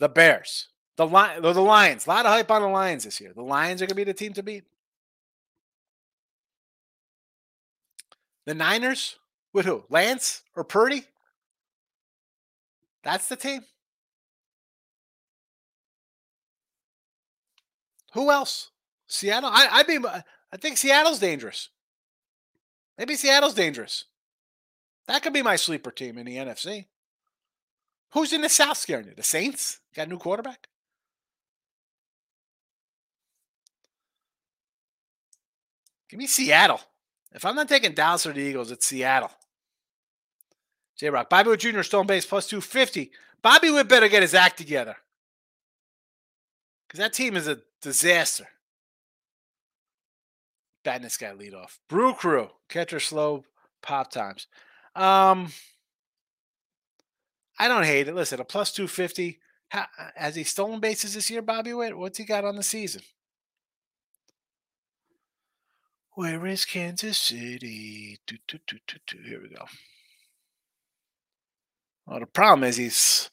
The 0.00 0.08
Bears. 0.08 0.68
The 0.96 1.06
Lion, 1.06 1.40
the 1.40 1.52
Lions. 1.54 2.06
A 2.06 2.10
lot 2.10 2.26
of 2.26 2.32
hype 2.32 2.50
on 2.50 2.62
the 2.62 2.68
Lions 2.68 3.04
this 3.04 3.20
year. 3.20 3.32
The 3.32 3.42
Lions 3.42 3.80
are 3.80 3.86
going 3.86 3.90
to 3.90 3.94
be 3.94 4.04
the 4.04 4.14
team 4.14 4.32
to 4.32 4.42
beat. 4.42 4.64
The 8.46 8.54
Niners 8.54 9.16
with 9.52 9.64
who? 9.64 9.84
Lance 9.88 10.42
or 10.56 10.64
Purdy? 10.64 11.04
That's 13.04 13.28
the 13.28 13.36
team. 13.36 13.62
Who 18.14 18.32
else? 18.32 18.70
Seattle. 19.06 19.50
I 19.52 19.84
I 19.86 20.22
I 20.52 20.56
think 20.56 20.78
Seattle's 20.78 21.20
dangerous. 21.20 21.68
Maybe 22.96 23.16
Seattle's 23.16 23.54
dangerous. 23.54 24.04
That 25.06 25.22
could 25.22 25.32
be 25.32 25.42
my 25.42 25.56
sleeper 25.56 25.90
team 25.90 26.18
in 26.18 26.26
the 26.26 26.36
NFC. 26.36 26.86
Who's 28.12 28.32
in 28.32 28.42
the 28.42 28.48
South 28.48 28.78
scaring 28.78 29.06
you? 29.06 29.14
The 29.14 29.22
Saints 29.22 29.80
got 29.94 30.06
a 30.06 30.10
new 30.10 30.18
quarterback. 30.18 30.68
Give 36.08 36.18
me 36.18 36.26
Seattle. 36.26 36.80
If 37.32 37.44
I'm 37.44 37.56
not 37.56 37.68
taking 37.68 37.92
Dallas 37.92 38.24
or 38.24 38.32
the 38.32 38.40
Eagles, 38.40 38.70
it's 38.70 38.86
Seattle. 38.86 39.32
J 40.96 41.10
Rock. 41.10 41.28
Bobby 41.28 41.50
Witt 41.50 41.60
Jr. 41.60 41.82
Stone 41.82 42.06
base 42.06 42.24
plus 42.24 42.46
250. 42.46 43.10
Bobby 43.42 43.70
Witt 43.70 43.88
better 43.88 44.08
get 44.08 44.22
his 44.22 44.34
act 44.34 44.56
together. 44.56 44.96
Because 46.86 46.98
that 46.98 47.12
team 47.12 47.36
is 47.36 47.48
a 47.48 47.58
disaster. 47.82 48.46
Batting 50.84 51.08
got 51.18 51.38
lead 51.38 51.54
off. 51.54 51.80
Brew 51.88 52.12
Crew, 52.12 52.50
catcher 52.68 53.00
slow 53.00 53.44
pop 53.82 54.10
times. 54.10 54.46
Um, 54.94 55.50
I 57.58 57.68
don't 57.68 57.84
hate 57.84 58.08
it. 58.08 58.14
Listen, 58.14 58.40
a 58.40 58.44
plus 58.44 58.72
250. 58.72 59.40
How, 59.68 59.86
has 60.14 60.34
he 60.34 60.44
stolen 60.44 60.80
bases 60.80 61.14
this 61.14 61.30
year, 61.30 61.42
Bobby 61.42 61.72
Witt? 61.72 61.96
What's 61.96 62.18
he 62.18 62.24
got 62.24 62.44
on 62.44 62.56
the 62.56 62.62
season? 62.62 63.02
Where 66.12 66.46
is 66.46 66.64
Kansas 66.64 67.18
City? 67.18 68.18
Do, 68.26 68.36
do, 68.46 68.58
do, 68.68 68.78
Here 69.24 69.40
we 69.42 69.48
go. 69.48 69.64
Well, 72.06 72.20
the 72.20 72.26
problem 72.26 72.62
is 72.64 72.76
he's 72.76 73.30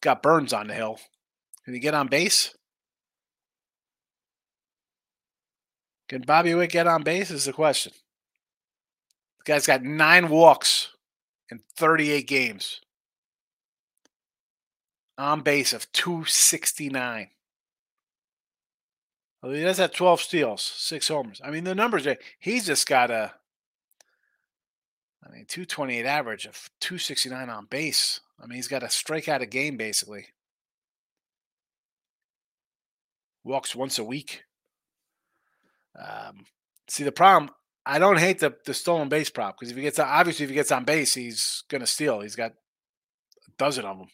got 0.00 0.22
Burnes 0.22 0.52
on 0.52 0.68
the 0.68 0.74
hill. 0.74 0.98
Can 1.64 1.74
he 1.74 1.80
get 1.80 1.94
on 1.94 2.08
base? 2.08 2.54
Can 6.08 6.22
Bobby 6.22 6.54
Witt 6.54 6.70
get 6.70 6.86
on 6.86 7.02
base? 7.02 7.30
Is 7.30 7.44
the 7.44 7.52
question. 7.52 7.92
The 9.38 9.52
guy's 9.52 9.66
got 9.66 9.82
nine 9.82 10.28
walks 10.28 10.88
in 11.50 11.60
38 11.76 12.26
games. 12.26 12.80
On 15.16 15.40
base 15.40 15.72
of 15.72 15.90
269. 15.92 17.28
Well, 19.42 19.52
he 19.52 19.62
does 19.62 19.78
have 19.78 19.92
12 19.92 20.22
steals, 20.22 20.62
six 20.62 21.08
homers. 21.08 21.40
I 21.44 21.50
mean, 21.50 21.64
the 21.64 21.74
numbers 21.74 22.06
he's 22.38 22.66
just 22.66 22.88
got 22.88 23.10
a, 23.10 23.34
I 25.22 25.30
mean, 25.30 25.44
228 25.46 26.06
average 26.06 26.46
of 26.46 26.70
269 26.80 27.50
on 27.50 27.66
base. 27.66 28.20
I 28.42 28.46
mean, 28.46 28.56
he's 28.56 28.68
got 28.68 28.82
a 28.82 28.86
strikeout 28.86 29.42
a 29.42 29.46
game 29.46 29.76
basically. 29.76 30.28
Walks 33.44 33.76
once 33.76 33.98
a 33.98 34.04
week. 34.04 34.44
Um, 35.98 36.44
see, 36.88 37.04
the 37.04 37.12
problem, 37.12 37.50
I 37.86 37.98
don't 37.98 38.18
hate 38.18 38.38
the, 38.38 38.54
the 38.64 38.74
stolen 38.74 39.08
base 39.08 39.30
prop 39.30 39.58
because 39.58 39.70
if 39.70 39.76
he 39.76 39.82
gets 39.82 39.98
obviously 39.98 40.44
if 40.44 40.50
he 40.50 40.54
gets 40.54 40.72
on 40.72 40.84
base, 40.84 41.14
he's 41.14 41.64
going 41.68 41.80
to 41.80 41.86
steal. 41.86 42.20
He's 42.20 42.36
got 42.36 42.52
a 42.52 43.50
dozen 43.58 43.84
of 43.84 43.98
them. 43.98 44.08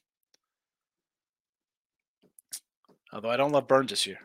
Although 3.13 3.31
I 3.31 3.37
don't 3.37 3.53
love 3.53 3.69
Burnes 3.69 3.91
this 3.91 4.07
year. 4.07 4.19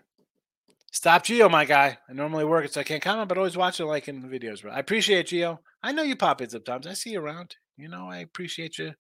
Stop 0.92 1.24
Geo, 1.24 1.50
my 1.50 1.66
guy. 1.66 1.98
I 2.10 2.14
normally 2.14 2.46
work 2.46 2.66
it, 2.66 2.74
so 2.74 2.80
I 2.80 2.86
can't 2.86 3.02
comment, 3.02 3.28
but 3.28 3.38
always 3.38 3.58
watch 3.58 3.80
it 3.80 3.86
like 3.86 4.08
in 4.08 4.22
the 4.22 4.28
videos. 4.28 4.62
Bro. 4.62 4.72
I 4.72 4.80
appreciate 4.80 5.28
Geo. 5.28 5.60
I 5.84 5.92
know 5.92 6.04
you 6.04 6.16
pop 6.16 6.42
in 6.42 6.50
sometimes. 6.50 6.88
I 6.88 6.94
see 6.94 7.12
you 7.12 7.20
around. 7.20 7.56
You 7.78 7.90
know, 7.90 8.08
I 8.10 8.20
appreciate 8.20 8.78
you 8.78 8.94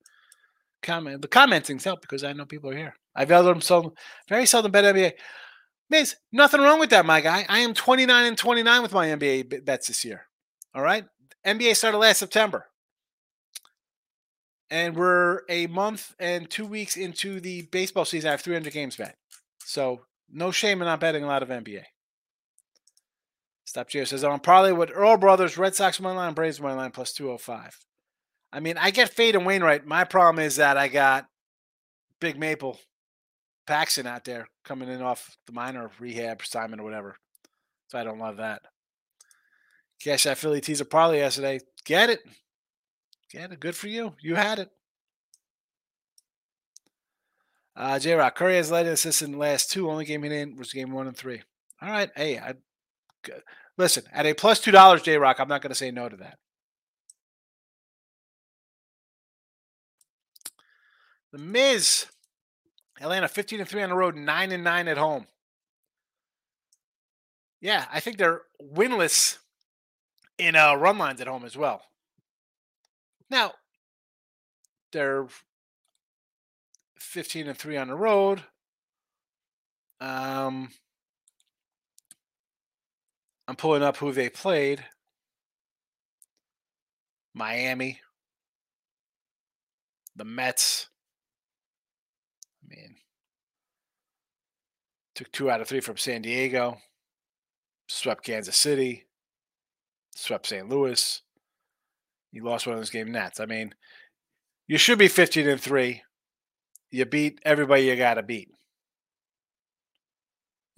comment. 0.81 1.21
The 1.21 1.27
commenting's 1.27 1.83
help 1.83 2.01
because 2.01 2.23
I 2.23 2.33
know 2.33 2.45
people 2.45 2.69
are 2.69 2.77
here. 2.77 2.95
I've 3.15 3.29
seldom, 3.29 3.61
seldom 3.61 3.93
very 4.27 4.45
seldom 4.45 4.71
bet 4.71 4.83
NBA. 4.95 5.13
Miz, 5.89 6.15
nothing 6.31 6.61
wrong 6.61 6.79
with 6.79 6.89
that, 6.89 7.05
my 7.05 7.21
guy. 7.21 7.45
I 7.47 7.59
am 7.59 7.73
29 7.73 8.25
and 8.25 8.37
29 8.37 8.81
with 8.81 8.93
my 8.93 9.07
NBA 9.07 9.63
bets 9.65 9.87
this 9.87 10.03
year. 10.03 10.27
All 10.73 10.81
right. 10.81 11.05
NBA 11.45 11.75
started 11.75 11.99
last 11.99 12.17
September. 12.19 12.65
And 14.71 14.95
we're 14.95 15.41
a 15.47 15.67
month 15.67 16.15
and 16.19 16.49
two 16.49 16.65
weeks 16.65 16.97
into 16.97 17.39
the 17.39 17.63
baseball 17.63 18.03
season. 18.03 18.29
I 18.29 18.31
have 18.31 18.41
300 18.41 18.73
games 18.73 18.95
bet. 18.95 19.15
So 19.59 20.01
no 20.31 20.51
shame 20.51 20.81
in 20.81 20.87
not 20.87 20.99
betting 20.99 21.23
a 21.23 21.27
lot 21.27 21.43
of 21.43 21.49
NBA. 21.49 21.83
Stop 23.65 23.89
Gio 23.89 24.07
says, 24.07 24.23
I'm 24.23 24.39
probably 24.39 24.73
with 24.73 24.91
Earl 24.93 25.17
Brothers, 25.17 25.57
Red 25.57 25.75
Sox 25.75 25.99
money 25.99 26.15
line, 26.15 26.33
Braves 26.33 26.61
money 26.61 26.75
line 26.75 26.91
plus 26.91 27.13
205. 27.13 27.77
I 28.51 28.59
mean, 28.59 28.77
I 28.77 28.91
get 28.91 29.09
Fade 29.09 29.35
and 29.35 29.45
Wainwright. 29.45 29.85
My 29.85 30.03
problem 30.03 30.43
is 30.43 30.55
that 30.55 30.77
I 30.77 30.87
got 30.87 31.27
Big 32.19 32.39
Maple 32.39 32.79
Paxton 33.65 34.07
out 34.07 34.23
there 34.25 34.47
coming 34.63 34.89
in 34.89 35.01
off 35.01 35.37
the 35.47 35.53
minor 35.53 35.89
rehab 35.99 36.41
assignment 36.41 36.81
or 36.81 36.85
whatever. 36.85 37.15
So 37.87 37.99
I 37.99 38.03
don't 38.03 38.19
love 38.19 38.37
that. 38.37 38.61
Cash 40.01 40.23
that 40.23 40.37
Philly 40.37 40.61
teaser 40.61 40.85
parlay 40.85 41.19
yesterday. 41.19 41.59
Get 41.85 42.09
it. 42.09 42.19
Get 43.31 43.51
it. 43.51 43.59
Good 43.59 43.75
for 43.75 43.87
you. 43.87 44.13
You 44.21 44.35
had 44.35 44.59
it. 44.59 44.69
Uh, 47.75 47.99
J 47.99 48.13
Rock 48.13 48.35
Curry 48.35 48.55
has 48.55 48.71
led 48.71 48.85
an 48.85 48.93
assist 48.93 49.21
in 49.21 49.33
the 49.33 49.37
last 49.37 49.69
two. 49.69 49.89
Only 49.89 50.05
game 50.05 50.23
he 50.23 50.29
didn't 50.29 50.57
was 50.57 50.71
game 50.71 50.91
one 50.91 51.07
and 51.07 51.17
three. 51.17 51.41
All 51.81 51.89
right. 51.89 52.09
Hey, 52.15 52.39
I 52.39 52.53
listen 53.77 54.03
at 54.13 54.25
a 54.25 54.33
plus 54.33 54.59
two 54.59 54.71
dollars, 54.71 55.01
J 55.01 55.17
Rock. 55.17 55.39
I'm 55.39 55.49
not 55.49 55.61
going 55.61 55.71
to 55.71 55.75
say 55.75 55.91
no 55.91 56.07
to 56.07 56.15
that. 56.17 56.37
The 61.33 61.39
Miz, 61.39 62.05
Atlanta 63.01 63.27
15 63.27 63.59
and 63.59 63.69
three 63.69 63.83
on 63.83 63.89
the 63.89 63.95
road, 63.95 64.15
nine 64.15 64.51
and 64.51 64.63
nine 64.63 64.87
at 64.87 64.97
home. 64.97 65.27
Yeah, 67.61 67.85
I 67.91 67.99
think 67.99 68.17
they're 68.17 68.41
winless 68.61 69.37
in 70.37 70.55
uh, 70.55 70.75
run 70.75 70.97
lines 70.97 71.21
at 71.21 71.27
home 71.27 71.45
as 71.45 71.57
well. 71.57 71.81
Now, 73.29 73.53
they're 74.91 75.27
15 76.97 77.47
and 77.47 77.57
3 77.57 77.77
on 77.77 77.87
the 77.87 77.95
road. 77.95 78.43
Um, 79.99 80.69
I'm 83.47 83.55
pulling 83.55 83.83
up 83.83 83.97
who 83.97 84.11
they 84.11 84.29
played. 84.29 84.85
Miami, 87.33 87.99
the 90.15 90.23
Mets. 90.23 90.87
I 92.63 92.73
mean, 92.73 92.95
took 95.15 95.31
two 95.31 95.49
out 95.49 95.61
of 95.61 95.67
three 95.67 95.79
from 95.79 95.97
San 95.97 96.21
Diego, 96.21 96.77
swept 97.87 98.23
Kansas 98.23 98.57
City, 98.57 99.05
swept 100.15 100.47
St. 100.47 100.69
Louis. 100.69 101.21
You 102.31 102.43
lost 102.43 102.67
one 102.67 102.73
of 102.73 102.81
those 102.81 102.89
game 102.89 103.11
nets. 103.11 103.39
I 103.39 103.45
mean, 103.45 103.73
you 104.67 104.77
should 104.77 104.99
be 104.99 105.07
15 105.07 105.47
and 105.47 105.61
3 105.61 106.01
you 106.95 107.05
beat 107.05 107.39
everybody 107.43 107.83
you 107.83 107.95
got 107.97 108.13
to 108.13 108.23
beat. 108.23 108.49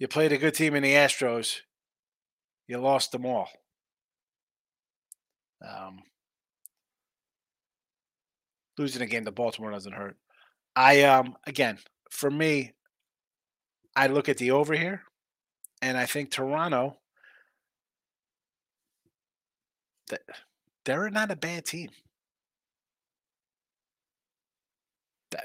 You 0.00 0.08
played 0.08 0.32
a 0.32 0.38
good 0.38 0.54
team 0.54 0.74
in 0.74 0.82
the 0.82 0.94
Astros. 0.94 1.58
You 2.66 2.78
lost 2.78 3.12
them 3.12 3.24
all. 3.24 3.48
Um, 5.64 6.00
losing 8.76 9.02
a 9.02 9.06
game 9.06 9.24
to 9.26 9.30
Baltimore 9.30 9.70
doesn't 9.70 9.92
hurt. 9.92 10.16
I 10.74 11.02
um 11.02 11.36
again 11.46 11.78
for 12.10 12.30
me, 12.30 12.74
I 13.98 14.06
look 14.06 14.28
at 14.28 14.38
the 14.38 14.52
over 14.52 14.74
here, 14.74 15.02
and 15.82 15.98
I 15.98 16.06
think 16.06 16.30
Toronto. 16.30 16.98
They're 20.84 21.10
not 21.10 21.32
a 21.32 21.36
bad 21.36 21.66
team. 21.66 21.90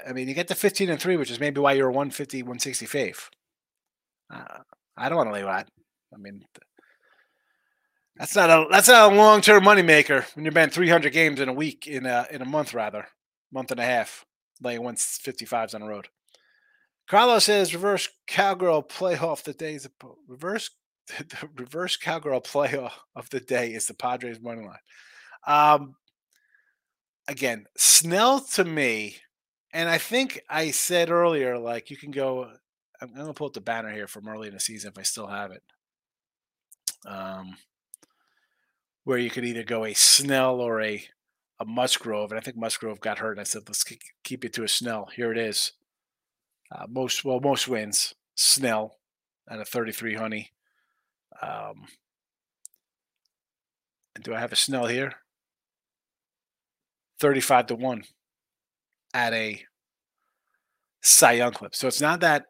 I 0.08 0.12
mean, 0.12 0.28
you 0.28 0.34
get 0.34 0.46
to 0.48 0.54
15 0.54 0.88
and 0.88 1.00
3, 1.00 1.16
which 1.16 1.32
is 1.32 1.40
maybe 1.40 1.60
why 1.60 1.72
you're 1.72 1.90
150, 1.90 2.44
160 2.44 2.86
fave. 2.86 3.28
Uh, 4.32 4.60
I 4.96 5.08
don't 5.08 5.18
want 5.18 5.30
to 5.30 5.34
lay 5.34 5.42
that. 5.42 5.68
I 6.14 6.16
mean, 6.16 6.44
that's 8.16 8.36
not 8.36 8.50
a 8.50 8.66
that's 8.70 8.86
not 8.86 9.12
a 9.12 9.16
long 9.16 9.40
term 9.40 9.64
money 9.64 9.82
maker 9.82 10.26
when 10.34 10.44
you're 10.44 10.52
betting 10.52 10.72
300 10.72 11.12
games 11.12 11.40
in 11.40 11.48
a 11.48 11.52
week 11.52 11.88
in 11.88 12.06
a 12.06 12.28
in 12.30 12.40
a 12.40 12.46
month 12.46 12.72
rather 12.72 13.08
month 13.52 13.72
and 13.72 13.80
a 13.80 13.84
half 13.84 14.24
laying 14.62 14.80
155s 14.80 15.74
on 15.74 15.80
the 15.80 15.88
road. 15.88 16.06
Carlos 17.06 17.44
says 17.44 17.74
reverse 17.74 18.08
cowgirl 18.26 18.82
playoff 18.82 19.42
the 19.42 19.52
day 19.52 19.74
is 19.74 19.86
a 19.86 19.90
reverse 20.26 20.70
the 21.06 21.48
reverse 21.56 21.96
cowgirl 21.96 22.40
playoff 22.40 22.92
of 23.14 23.28
the 23.30 23.40
day 23.40 23.72
is 23.72 23.86
the 23.86 23.94
Padres 23.94 24.40
money 24.40 24.64
line. 24.64 24.78
Um, 25.46 25.96
again, 27.28 27.66
Snell 27.76 28.40
to 28.52 28.64
me 28.64 29.16
and 29.74 29.88
I 29.88 29.98
think 29.98 30.40
I 30.48 30.70
said 30.70 31.10
earlier, 31.10 31.58
like 31.58 31.90
you 31.90 31.96
can 31.96 32.12
go. 32.12 32.48
I'm 33.02 33.12
to 33.12 33.34
pull 33.34 33.48
up 33.48 33.52
the 33.52 33.60
banner 33.60 33.90
here 33.90 34.06
from 34.06 34.28
early 34.28 34.46
in 34.46 34.54
the 34.54 34.60
season 34.60 34.92
if 34.92 34.98
I 34.98 35.02
still 35.02 35.26
have 35.26 35.50
it. 35.50 35.62
Um, 37.04 37.56
where 39.02 39.18
you 39.18 39.30
could 39.30 39.44
either 39.44 39.64
go 39.64 39.84
a 39.84 39.92
Snell 39.92 40.60
or 40.60 40.80
a 40.80 41.04
a 41.58 41.64
Musgrove, 41.64 42.30
and 42.30 42.38
I 42.38 42.42
think 42.42 42.56
Musgrove 42.56 43.00
got 43.00 43.18
hurt. 43.18 43.32
And 43.32 43.40
I 43.40 43.44
said, 43.44 43.62
let's 43.66 43.84
keep 44.22 44.44
it 44.44 44.52
to 44.54 44.62
a 44.62 44.68
Snell. 44.68 45.08
Here 45.14 45.32
it 45.32 45.38
is. 45.38 45.72
Uh, 46.72 46.86
most 46.88 47.24
well, 47.24 47.40
most 47.40 47.68
wins 47.68 48.14
Snell 48.34 48.96
at 49.48 49.60
a 49.60 49.64
33 49.64 50.14
honey. 50.14 50.50
Um, 51.40 51.86
and 54.14 54.24
do 54.24 54.34
I 54.34 54.40
have 54.40 54.52
a 54.52 54.56
Snell 54.56 54.86
here? 54.86 55.12
35 57.20 57.66
to 57.66 57.74
1 57.74 58.04
at 59.12 59.32
a 59.32 59.62
Cy 61.02 61.32
Young 61.32 61.52
clip. 61.52 61.74
So 61.74 61.86
it's 61.86 62.00
not 62.00 62.20
that 62.20 62.46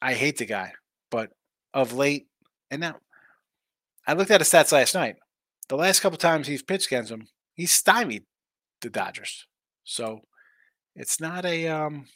I 0.00 0.14
hate 0.14 0.38
the 0.38 0.46
guy, 0.46 0.72
but 1.10 1.30
of 1.74 1.92
late, 1.92 2.28
and 2.70 2.80
now 2.80 2.96
I 4.06 4.14
looked 4.14 4.30
at 4.30 4.40
his 4.40 4.48
stats 4.48 4.72
last 4.72 4.94
night. 4.94 5.16
The 5.68 5.76
last 5.76 6.00
couple 6.00 6.18
times 6.18 6.46
he's 6.46 6.62
pitched 6.62 6.86
against 6.86 7.10
him, 7.10 7.28
he's 7.54 7.72
stymied 7.72 8.24
the 8.80 8.90
Dodgers. 8.90 9.46
So 9.84 10.20
it's 10.94 11.20
not 11.20 11.44
a 11.44 11.68
um 11.68 12.06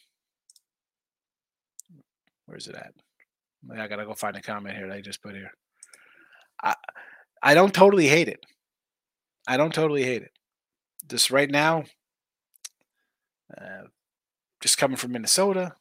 where's 2.53 2.69
it 2.69 2.75
at? 2.75 2.93
I 3.73 3.89
gotta 3.89 4.05
go 4.05 4.13
find 4.13 4.37
a 4.37 4.43
comment 4.43 4.77
here 4.77 4.87
that 4.87 4.95
I 4.95 5.01
just 5.01 5.23
put 5.23 5.35
here. 5.35 5.53
I 6.63 6.75
I 7.43 7.55
don't 7.55 7.73
totally 7.73 8.09
hate 8.09 8.29
it. 8.29 8.45
I 9.49 9.57
don't 9.57 9.73
totally 9.73 10.05
hate 10.05 10.23
it. 10.23 10.33
Just 11.09 11.31
right 11.31 11.51
now, 11.51 11.85
uh, 13.57 13.85
just 14.61 14.77
coming 14.77 14.99
from 14.99 15.13
Minnesota. 15.13 15.73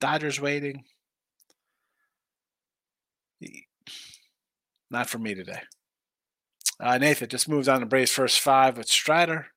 Dodgers 0.00 0.40
waiting. 0.40 0.84
Not 4.90 5.10
for 5.10 5.18
me 5.18 5.34
today. 5.34 5.60
Uh, 6.80 6.96
Nathan 6.96 7.28
just 7.28 7.48
moves 7.48 7.68
on 7.68 7.80
to 7.80 7.86
Braves 7.86 8.10
first 8.10 8.40
five 8.40 8.78
with 8.78 8.88
Strider. 8.88 9.48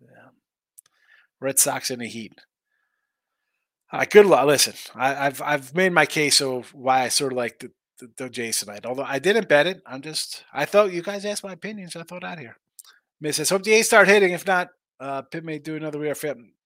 Yeah. 0.00 0.30
Red 1.40 1.58
Sox 1.58 1.90
in 1.90 2.00
the 2.00 2.08
Heat. 2.08 2.40
Uh, 3.92 4.04
good 4.08 4.26
luck. 4.26 4.46
Listen, 4.46 4.74
I, 4.94 5.14
have 5.14 5.42
I've 5.42 5.74
made 5.74 5.92
my 5.92 6.06
case 6.06 6.40
of 6.40 6.74
why 6.74 7.02
I 7.02 7.08
sort 7.08 7.32
of 7.32 7.36
like 7.36 7.60
the, 7.60 7.70
the, 7.98 8.10
the 8.16 8.30
Jason 8.30 8.72
night. 8.72 8.84
Although 8.84 9.04
I 9.04 9.18
didn't 9.18 9.48
bet 9.48 9.66
it, 9.66 9.80
I'm 9.86 10.02
just 10.02 10.44
I 10.52 10.64
thought 10.64 10.92
you 10.92 11.02
guys 11.02 11.24
asked 11.24 11.44
my 11.44 11.52
opinions. 11.52 11.92
so 11.92 12.00
I 12.00 12.02
thought 12.02 12.24
out 12.24 12.38
here. 12.38 12.56
Miss 13.20 13.36
says, 13.36 13.48
hope 13.48 13.62
the 13.62 13.72
A's 13.72 13.86
start 13.86 14.08
hitting. 14.08 14.32
If 14.32 14.46
not, 14.46 14.68
uh, 15.00 15.22
Pitt 15.22 15.44
may 15.44 15.58
do 15.58 15.76
another 15.76 15.98
rear. 15.98 16.14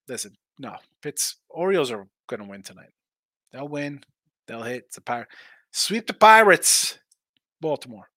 Listen, 0.09 0.33
no, 0.59 0.77
Pitt's 1.01 1.37
Orioles 1.49 1.91
are 1.91 2.09
going 2.27 2.41
to 2.41 2.49
win 2.49 2.62
tonight. 2.62 2.91
They'll 3.53 3.68
win. 3.68 4.03
They'll 4.47 4.62
hit. 4.62 4.85
It's 4.89 4.97
a 4.97 5.01
pirate. 5.01 5.29
Sweep 5.71 6.07
the 6.07 6.14
Pirates. 6.14 6.99
Baltimore. 7.61 8.09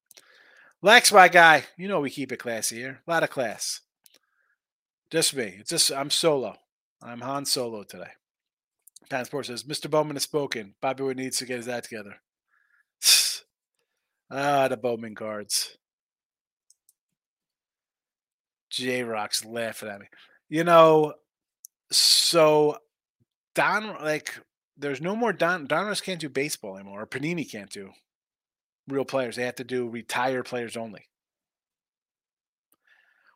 Lex, 0.81 1.11
my 1.11 1.27
guy. 1.27 1.65
You 1.77 1.87
know 1.87 1.99
we 1.99 2.09
keep 2.09 2.31
it 2.31 2.37
classy 2.37 2.77
here. 2.77 3.01
A 3.07 3.11
lot 3.11 3.23
of 3.23 3.29
class. 3.29 3.81
Just 5.11 5.35
me. 5.35 5.57
It's 5.59 5.69
just 5.69 5.91
I'm 5.91 6.09
solo. 6.09 6.55
I'm 7.01 7.21
Han 7.21 7.45
Solo 7.45 7.83
today. 7.83 8.11
Transport 9.09 9.45
says 9.45 9.63
Mr. 9.63 9.89
Bowman 9.89 10.15
has 10.15 10.23
spoken. 10.23 10.75
Bobby 10.81 11.03
Witt 11.03 11.17
needs 11.17 11.37
to 11.37 11.45
get 11.45 11.57
his 11.57 11.67
act 11.67 11.89
together. 11.89 12.15
ah, 14.31 14.67
the 14.67 14.77
Bowman 14.77 15.15
cards. 15.15 15.77
J 18.69 19.03
Rock's 19.03 19.45
laughing 19.45 19.89
at 19.89 19.99
me. 19.99 20.07
You 20.49 20.63
know, 20.63 21.13
so 21.91 22.77
Don, 23.55 23.87
like 24.03 24.39
there's 24.77 25.01
no 25.01 25.15
more 25.15 25.31
Don 25.31 25.67
Donruss 25.67 26.01
can't 26.01 26.19
do 26.19 26.29
baseball 26.29 26.75
anymore. 26.75 27.03
Or 27.03 27.07
Panini 27.07 27.49
can't 27.49 27.69
do 27.69 27.91
real 28.87 29.05
players. 29.05 29.35
They 29.35 29.45
have 29.45 29.55
to 29.55 29.63
do 29.63 29.87
retired 29.87 30.45
players 30.45 30.75
only. 30.75 31.05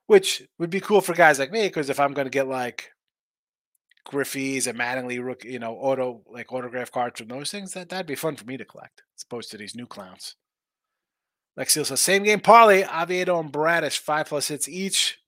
Which 0.08 0.44
would 0.58 0.70
be 0.70 0.80
cool 0.80 1.02
for 1.02 1.14
guys 1.14 1.38
like 1.38 1.52
me, 1.52 1.68
because 1.68 1.90
if 1.90 2.00
I'm 2.00 2.14
gonna 2.14 2.30
get 2.30 2.48
like 2.48 2.92
Griffey's 4.08 4.68
and 4.68 4.80
Mattingly 4.80 5.24
rook, 5.24 5.44
you 5.44 5.60
know, 5.60 5.76
auto 5.76 6.22
like 6.28 6.52
autograph 6.52 6.92
cards 6.92 7.20
from 7.20 7.28
those 7.28 7.52
things, 7.52 7.74
that 7.74 7.90
that'd 7.90 8.08
be 8.08 8.16
fun 8.16 8.36
for 8.36 8.46
me 8.46 8.58
to 8.58 8.66
collect, 8.66 9.04
as 9.16 9.24
opposed 9.24 9.52
to 9.52 9.58
these 9.58 9.76
new 9.76 9.86
clowns. 9.86 10.36
Lexi 11.60 11.86
says 11.86 12.02
same 12.02 12.24
game 12.24 12.40
parlay, 12.40 12.84
Oviedo 12.84 13.40
and 13.40 13.52
Bradish, 13.52 14.00
five 14.00 14.28
plus 14.28 14.48
hits 14.48 14.70
each. 14.70 15.20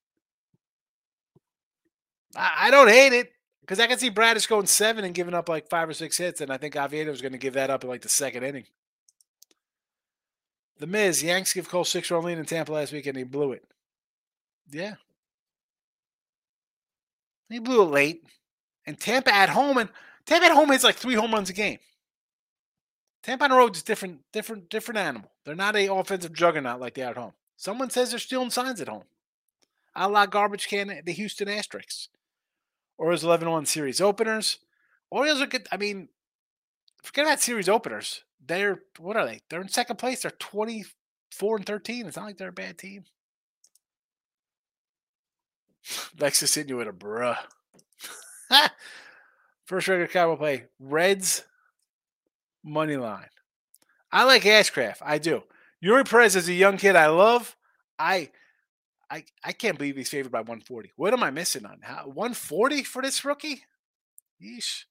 I, 2.36 2.68
I 2.68 2.72
don't 2.72 2.90
hate 2.90 3.14
it 3.14 3.32
because 3.62 3.80
I 3.80 3.88
can 3.88 3.98
see 3.98 4.10
Bradish 4.10 4.48
going 4.48 4.68
seven 4.68 5.04
and 5.06 5.16
giving 5.16 5.34
up 5.34 5.50
like 5.50 5.70
five 5.70 5.90
or 5.90 5.94
six 5.94 6.18
hits, 6.18 6.42
and 6.42 6.52
I 6.52 6.58
think 6.58 6.76
Oviedo 6.76 7.12
is 7.12 7.22
going 7.22 7.32
to 7.34 7.38
give 7.38 7.56
that 7.56 7.70
up 7.70 7.84
in 7.84 7.90
like 7.90 8.02
the 8.02 8.10
second 8.10 8.44
inning. 8.44 8.66
The 10.80 10.88
Miz, 10.88 11.22
Yanks 11.22 11.54
give 11.54 11.68
Cole 11.68 11.84
six 11.84 12.10
run 12.10 12.24
lead 12.24 12.38
in 12.38 12.46
Tampa 12.46 12.72
last 12.72 12.94
week 12.94 13.06
and 13.06 13.18
he 13.18 13.24
blew 13.24 13.52
it. 13.52 13.64
Yeah. 14.72 14.96
He 17.50 17.60
blew 17.60 17.82
it 17.82 17.92
late. 17.92 18.24
And 18.90 19.00
Tampa 19.00 19.32
at 19.32 19.50
home, 19.50 19.78
and 19.78 19.88
Tampa 20.26 20.48
at 20.48 20.52
home 20.52 20.72
hits 20.72 20.84
like 20.84 20.96
three 20.96 21.14
home 21.14 21.32
runs 21.32 21.52
a 21.52 21.54
game. 21.54 21.78
Tampa 23.22 23.44
on 23.44 23.52
the 23.52 23.56
road 23.56 23.76
is 23.76 23.84
different, 23.84 24.22
different, 24.34 24.68
different 24.68 24.98
animal. 24.98 25.30
They're 25.46 25.54
not 25.54 25.76
a 25.76 25.94
offensive 25.94 26.34
juggernaut 26.34 26.80
like 26.80 26.96
they 26.96 27.04
are 27.04 27.12
at 27.12 27.18
home. 27.18 27.34
Someone 27.56 27.92
says 27.92 28.10
they're 28.10 28.18
stealing 28.18 28.50
signs 28.50 28.82
at 28.82 28.88
home. 28.88 29.04
A 29.96 30.10
la 30.10 30.26
garbage 30.26 30.68
can 30.68 31.02
the 31.06 31.12
Houston 31.12 31.48
Asterisks. 31.48 32.10
Orioles 32.98 33.24
11 33.24 33.48
1 33.48 33.68
series 33.68 34.02
openers. 34.02 34.58
Orioles 35.12 35.40
are 35.40 35.46
good. 35.46 35.68
I 35.72 35.78
mean, 35.78 36.10
forget 37.04 37.26
about 37.26 37.42
series 37.42 37.70
openers. 37.70 38.24
They're, 38.44 38.80
what 38.98 39.18
are 39.18 39.26
they? 39.28 39.42
They're 39.52 39.62
in 39.62 39.68
second 39.68 39.98
place. 39.98 40.24
They're 40.24 40.32
24 40.32 41.58
and 41.58 41.66
13. 41.68 42.08
It's 42.08 42.18
not 42.18 42.26
like 42.26 42.38
they're 42.40 42.48
a 42.48 42.52
bad 42.52 42.80
team. 42.80 43.04
Lexus 46.18 46.56
hitting 46.56 46.70
you 46.70 46.78
with 46.78 46.88
a 46.88 46.92
bruh. 46.92 47.38
First 49.66 49.88
regular 49.88 50.08
Cowboy 50.08 50.36
play. 50.36 50.66
Reds 50.80 51.43
money 52.64 52.97
line. 52.97 53.30
I 54.12 54.24
like 54.24 54.43
Ashcraft. 54.43 54.97
I 55.02 55.18
do. 55.18 55.43
Eury 55.84 56.08
Perez 56.10 56.36
is 56.36 56.50
a 56.50 56.54
young 56.54 56.78
kid 56.78 56.95
I 56.95 57.08
love. 57.08 57.56
I 57.97 58.30
I 59.10 59.24
I 59.43 59.52
can't 59.52 59.78
believe 59.78 59.95
he's 59.95 60.10
favored 60.10 60.32
by 60.32 60.39
140. 60.39 60.91
What 60.95 61.14
am 61.14 61.24
I 61.24 61.32
missing 61.32 61.66
on? 61.66 61.80
How, 61.82 62.06
140 62.06 62.84
for 62.84 63.02
this 63.02 63.24
rookie? 63.24 63.64
Yeesh. 64.41 64.86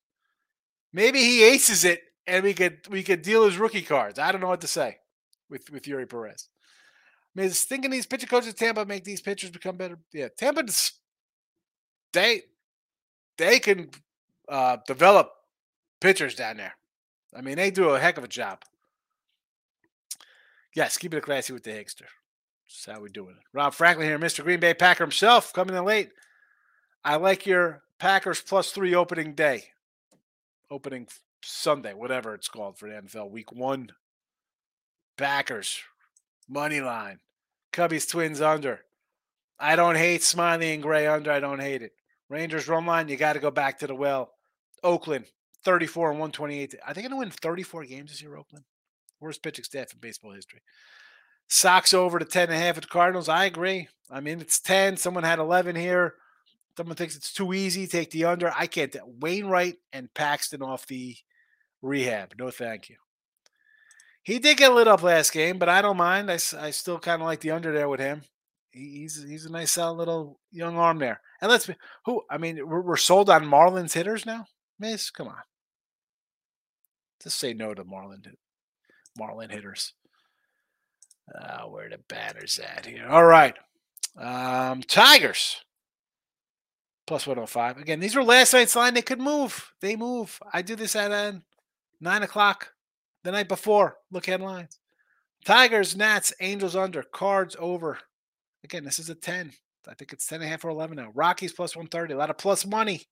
Maybe 0.92 1.20
he 1.20 1.44
aces 1.44 1.84
it 1.84 2.02
and 2.26 2.44
we 2.44 2.54
could 2.54 2.86
we 2.88 3.02
could 3.02 3.22
deal 3.22 3.44
his 3.44 3.58
rookie 3.58 3.82
cards. 3.82 4.18
I 4.18 4.32
don't 4.32 4.40
know 4.40 4.48
what 4.48 4.60
to 4.62 4.68
say 4.68 4.98
with 5.50 5.70
with 5.70 5.84
Eury 5.84 6.08
Perez. 6.08 6.48
I 7.36 7.40
mean, 7.40 7.46
is 7.46 7.62
thinking 7.64 7.90
these 7.90 8.06
pitcher 8.06 8.26
coaches 8.26 8.54
Tampa 8.54 8.84
make 8.84 9.04
these 9.04 9.20
pitchers 9.20 9.50
become 9.50 9.76
better. 9.76 9.98
Yeah, 10.12 10.28
Tampa 10.36 10.64
they 12.12 12.42
they 13.38 13.58
can 13.58 13.90
uh, 14.48 14.78
develop 14.86 15.32
pitchers 16.00 16.34
down 16.34 16.58
there. 16.58 16.74
I 17.34 17.40
mean, 17.40 17.56
they 17.56 17.70
do 17.70 17.90
a 17.90 17.98
heck 17.98 18.18
of 18.18 18.24
a 18.24 18.28
job. 18.28 18.62
Yes, 20.74 20.98
keep 20.98 21.14
it 21.14 21.22
classy 21.22 21.52
with 21.52 21.64
the 21.64 21.70
Higster. 21.70 22.06
That's 22.66 22.86
how 22.86 23.00
we 23.00 23.08
doing 23.08 23.30
it. 23.30 23.42
Rob 23.52 23.74
Franklin 23.74 24.06
here, 24.06 24.18
Mr. 24.18 24.44
Green 24.44 24.60
Bay 24.60 24.74
Packer 24.74 25.04
himself, 25.04 25.52
coming 25.52 25.74
in 25.74 25.84
late. 25.84 26.10
I 27.04 27.16
like 27.16 27.46
your 27.46 27.82
Packers 27.98 28.40
plus 28.40 28.70
three 28.70 28.94
opening 28.94 29.34
day, 29.34 29.64
opening 30.70 31.08
Sunday, 31.42 31.94
whatever 31.94 32.34
it's 32.34 32.48
called 32.48 32.78
for 32.78 32.88
the 32.88 32.96
NFL 32.96 33.30
Week 33.30 33.50
One. 33.52 33.90
Packers 35.16 35.80
money 36.48 36.80
line, 36.80 37.18
Cubbies 37.72 38.08
Twins 38.08 38.40
under. 38.40 38.80
I 39.58 39.74
don't 39.74 39.96
hate 39.96 40.20
Smyly 40.20 40.74
and 40.74 40.82
Gray 40.82 41.06
under. 41.06 41.32
I 41.32 41.40
don't 41.40 41.60
hate 41.60 41.82
it. 41.82 41.92
Rangers 42.28 42.68
run 42.68 42.86
line, 42.86 43.08
you 43.08 43.16
got 43.16 43.34
to 43.34 43.40
go 43.40 43.50
back 43.50 43.78
to 43.78 43.86
the 43.86 43.94
well. 43.94 44.32
Oakland, 44.82 45.24
34 45.64 46.10
and 46.10 46.20
128. 46.20 46.74
Are 46.86 46.94
they 46.94 47.00
going 47.02 47.10
to 47.10 47.16
win 47.16 47.30
34 47.30 47.84
games 47.84 48.10
this 48.10 48.22
year, 48.22 48.36
Oakland? 48.36 48.64
Worst 49.20 49.42
pitching 49.42 49.64
staff 49.64 49.92
in 49.92 49.98
baseball 50.00 50.32
history. 50.32 50.60
Sox 51.48 51.94
over 51.94 52.18
to 52.18 52.24
10 52.24 52.44
and 52.44 52.52
a 52.52 52.58
half 52.58 52.76
at 52.76 52.82
the 52.82 52.88
Cardinals. 52.88 53.28
I 53.28 53.46
agree. 53.46 53.88
I 54.10 54.20
mean, 54.20 54.40
it's 54.40 54.60
10. 54.60 54.96
Someone 54.98 55.24
had 55.24 55.38
11 55.38 55.76
here. 55.76 56.14
Someone 56.76 56.94
thinks 56.94 57.16
it's 57.16 57.32
too 57.32 57.54
easy. 57.54 57.86
Take 57.86 58.10
the 58.10 58.26
under. 58.26 58.52
I 58.54 58.66
can't. 58.66 58.94
Wainwright 59.20 59.76
and 59.92 60.12
Paxton 60.14 60.62
off 60.62 60.86
the 60.86 61.16
rehab. 61.82 62.34
No, 62.38 62.50
thank 62.50 62.88
you. 62.88 62.96
He 64.22 64.38
did 64.38 64.58
get 64.58 64.74
lit 64.74 64.86
up 64.86 65.02
last 65.02 65.32
game, 65.32 65.58
but 65.58 65.70
I 65.70 65.80
don't 65.80 65.96
mind. 65.96 66.30
I, 66.30 66.34
I 66.58 66.70
still 66.70 66.98
kind 66.98 67.22
of 67.22 67.26
like 67.26 67.40
the 67.40 67.50
under 67.50 67.72
there 67.72 67.88
with 67.88 67.98
him. 67.98 68.22
He, 68.78 69.00
he's 69.00 69.24
he's 69.28 69.44
a 69.44 69.50
nice 69.50 69.72
solid 69.72 69.98
little 69.98 70.38
young 70.52 70.76
arm 70.76 70.98
there. 70.98 71.20
And 71.42 71.50
let's 71.50 71.66
be 71.66 71.74
who 72.04 72.22
I 72.30 72.38
mean, 72.38 72.66
we're, 72.66 72.80
we're 72.80 72.96
sold 72.96 73.28
on 73.28 73.44
Marlins 73.44 73.92
hitters 73.92 74.24
now. 74.24 74.46
Miss, 74.78 75.10
come 75.10 75.28
on. 75.28 75.42
Just 77.22 77.38
say 77.38 77.52
no 77.52 77.74
to 77.74 77.84
Marlin 77.84 78.22
Marlin 79.18 79.50
hitters. 79.50 79.94
Uh, 81.34 81.64
where 81.64 81.90
the 81.90 81.98
banners 82.08 82.58
at 82.58 82.86
here? 82.86 83.06
All 83.06 83.24
right. 83.24 83.54
Um, 84.16 84.82
Tigers. 84.82 85.62
Plus 87.06 87.26
105. 87.26 87.78
Again, 87.78 88.00
these 88.00 88.14
were 88.14 88.22
last 88.22 88.52
night's 88.52 88.76
line. 88.76 88.94
They 88.94 89.02
could 89.02 89.20
move. 89.20 89.72
They 89.80 89.96
move. 89.96 90.38
I 90.52 90.62
do 90.62 90.76
this 90.76 90.96
at 90.96 91.10
uh, 91.10 91.32
9 92.00 92.22
o'clock 92.22 92.72
the 93.24 93.32
night 93.32 93.48
before. 93.48 93.96
Look 94.10 94.26
headlines. 94.26 94.78
Tigers, 95.44 95.96
Nats, 95.96 96.32
Angels 96.40 96.76
under, 96.76 97.02
Cards 97.02 97.56
over. 97.58 97.98
Again, 98.64 98.84
this 98.84 98.98
is 98.98 99.10
a 99.10 99.14
10. 99.14 99.52
I 99.88 99.94
think 99.94 100.12
it's 100.12 100.26
10 100.26 100.40
and 100.40 100.46
a 100.46 100.50
half 100.50 100.64
or 100.64 100.70
11 100.70 100.96
now. 100.96 101.10
Rockies 101.14 101.52
plus 101.52 101.74
130. 101.74 102.14
A 102.14 102.16
lot 102.16 102.30
of 102.30 102.38
plus 102.38 102.66
money. 102.66 103.02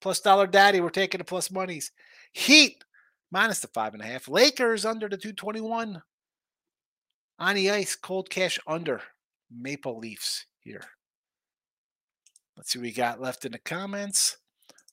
Plus 0.00 0.20
dollar 0.20 0.46
daddy. 0.46 0.80
We're 0.80 0.90
taking 0.90 1.18
the 1.18 1.24
plus 1.24 1.50
monies. 1.50 1.92
Heat 2.32 2.84
minus 3.30 3.60
the 3.60 3.68
five 3.68 3.94
and 3.94 4.02
a 4.02 4.06
half. 4.06 4.28
Lakers 4.28 4.84
under 4.84 5.08
the 5.08 5.16
221. 5.16 6.02
On 7.38 7.54
the 7.54 7.70
ice, 7.70 7.96
cold 7.96 8.28
cash 8.28 8.58
under. 8.66 9.00
Maple 9.50 9.98
Leafs 9.98 10.46
here. 10.60 10.84
Let's 12.56 12.72
see 12.72 12.78
what 12.78 12.84
we 12.84 12.92
got 12.92 13.20
left 13.20 13.44
in 13.44 13.52
the 13.52 13.58
comments. 13.58 14.36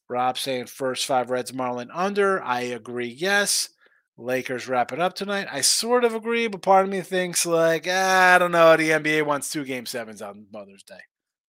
Rob 0.10 0.38
saying 0.38 0.68
first 0.68 1.06
five 1.06 1.30
Reds 1.30 1.54
Marlin 1.54 1.90
under. 1.94 2.42
I 2.42 2.62
agree, 2.62 3.08
yes. 3.08 3.70
Lakers 4.18 4.68
wrap 4.68 4.92
it 4.92 5.00
up 5.00 5.14
tonight. 5.14 5.48
I 5.52 5.62
sort 5.62 6.04
of 6.04 6.16
agree, 6.16 6.48
but 6.48 6.64
part 6.64 6.86
of 6.86 6.92
me 6.92 7.02
thinks 7.02 7.46
like 7.46 7.86
ah, 7.90 8.36
I 8.36 8.40
don't 8.40 8.52
know. 8.52 8.76
The 8.76 8.90
NBA 8.90 9.26
wants 9.26 9.50
two 9.50 9.64
game 9.64 9.86
sevens 9.86 10.22
on 10.22 10.48
Mother's 10.52 10.84
Day 10.84 11.02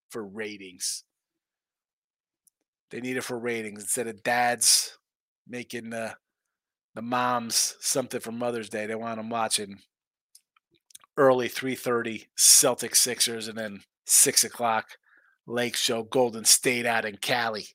for 0.09 0.23
ratings. 0.23 1.03
They 2.91 3.01
need 3.01 3.17
it 3.17 3.23
for 3.23 3.37
ratings 3.37 3.81
instead 3.81 4.07
of 4.07 4.23
dads 4.23 4.97
making 5.47 5.89
the 5.89 6.15
the 6.95 7.01
moms 7.01 7.75
something 7.79 8.19
for 8.19 8.31
Mother's 8.31 8.69
Day. 8.69 8.85
They 8.85 8.95
want 8.95 9.17
them 9.17 9.29
watching 9.29 9.79
early 11.17 11.49
3:30 11.49 12.27
Celtic 12.35 12.95
Sixers 12.95 13.47
and 13.47 13.57
then 13.57 13.81
six 14.05 14.43
o'clock 14.43 14.97
Lake 15.47 15.75
Show 15.75 16.03
Golden 16.03 16.45
State 16.45 16.85
out 16.85 17.05
in 17.05 17.17
Cali. 17.17 17.67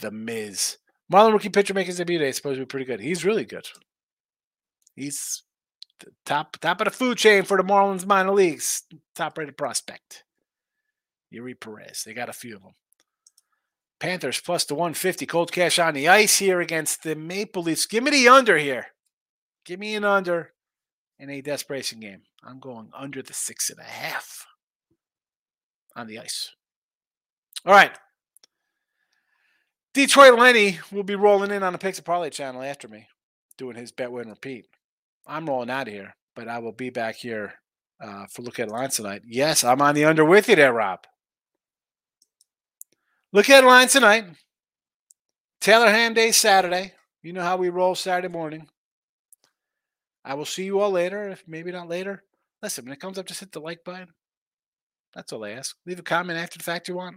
The 0.00 0.12
Miz. 0.12 0.78
Marlin 1.10 1.32
rookie 1.32 1.48
pitcher 1.48 1.74
making 1.74 1.88
his 1.88 1.98
debut 1.98 2.18
today. 2.18 2.32
Supposed 2.32 2.56
to 2.56 2.62
be 2.62 2.66
pretty 2.66 2.86
good. 2.86 3.00
He's 3.00 3.24
really 3.24 3.44
good. 3.44 3.68
He's 4.94 5.42
top 6.24 6.56
top 6.58 6.80
of 6.80 6.86
the 6.86 6.90
food 6.92 7.18
chain 7.18 7.42
for 7.42 7.56
the 7.56 7.64
Marlins 7.64 8.06
minor 8.06 8.32
leagues. 8.32 8.84
Top 9.14 9.36
rated 9.36 9.56
prospect. 9.56 10.24
Eury 11.34 11.58
Perez. 11.58 12.04
They 12.04 12.14
got 12.14 12.28
a 12.28 12.32
few 12.32 12.56
of 12.56 12.62
them. 12.62 12.74
Panthers 13.98 14.40
plus 14.40 14.64
the 14.64 14.74
150. 14.74 15.26
Cold 15.26 15.52
cash 15.52 15.78
on 15.78 15.94
the 15.94 16.08
ice 16.08 16.38
here 16.38 16.60
against 16.60 17.02
the 17.02 17.16
Maple 17.16 17.62
Leafs. 17.62 17.86
Give 17.86 18.04
me 18.04 18.12
the 18.12 18.28
under 18.28 18.56
here. 18.56 18.86
Give 19.64 19.78
me 19.78 19.94
an 19.94 20.04
under 20.04 20.52
in 21.18 21.28
a 21.28 21.42
desperation 21.42 22.00
game. 22.00 22.22
I'm 22.42 22.60
going 22.60 22.90
under 22.94 23.20
the 23.20 23.34
six 23.34 23.68
and 23.68 23.78
a 23.78 23.84
half 23.84 24.46
on 25.94 26.06
the 26.06 26.18
ice. 26.18 26.50
All 27.66 27.74
right. 27.74 27.92
Detroit 29.92 30.38
Lenny 30.38 30.78
will 30.92 31.02
be 31.02 31.16
rolling 31.16 31.50
in 31.50 31.62
on 31.62 31.72
the 31.72 31.78
Picks 31.78 31.98
and 31.98 32.04
Parlay 32.04 32.30
channel 32.30 32.62
after 32.62 32.86
me, 32.86 33.08
doing 33.58 33.76
his 33.76 33.90
bet 33.90 34.12
win 34.12 34.28
repeat. 34.28 34.66
I'm 35.26 35.48
rolling 35.48 35.70
out 35.70 35.88
of 35.88 35.94
here, 35.94 36.14
but 36.36 36.48
I 36.48 36.58
will 36.58 36.72
be 36.72 36.90
back 36.90 37.16
here 37.16 37.54
uh, 38.00 38.26
for 38.26 38.42
look 38.42 38.60
at 38.60 38.68
lines 38.68 38.96
tonight. 38.96 39.22
Yes, 39.26 39.64
I'm 39.64 39.82
on 39.82 39.94
the 39.94 40.04
under 40.04 40.24
with 40.24 40.48
you 40.48 40.56
there, 40.56 40.72
Rob. 40.72 41.00
Look 43.32 43.50
at 43.50 43.64
lines 43.64 43.92
tonight. 43.92 44.26
Taylor 45.60 45.90
Ham 45.90 46.14
Day 46.14 46.32
Saturday. 46.32 46.94
You 47.22 47.32
know 47.32 47.42
how 47.42 47.56
we 47.56 47.68
roll 47.68 47.94
Saturday 47.94 48.32
morning. 48.32 48.68
I 50.24 50.34
will 50.34 50.44
see 50.44 50.64
you 50.64 50.80
all 50.80 50.90
later, 50.90 51.28
if 51.28 51.44
maybe 51.46 51.72
not 51.72 51.88
later. 51.88 52.22
Listen, 52.62 52.84
when 52.84 52.92
it 52.92 53.00
comes 53.00 53.18
up, 53.18 53.26
just 53.26 53.40
hit 53.40 53.52
the 53.52 53.60
like 53.60 53.84
button. 53.84 54.08
That's 55.14 55.32
all 55.32 55.44
I 55.44 55.50
ask. 55.50 55.76
Leave 55.86 55.98
a 55.98 56.02
comment 56.02 56.38
after 56.38 56.58
the 56.58 56.64
fact 56.64 56.88
you 56.88 56.94
want. 56.94 57.16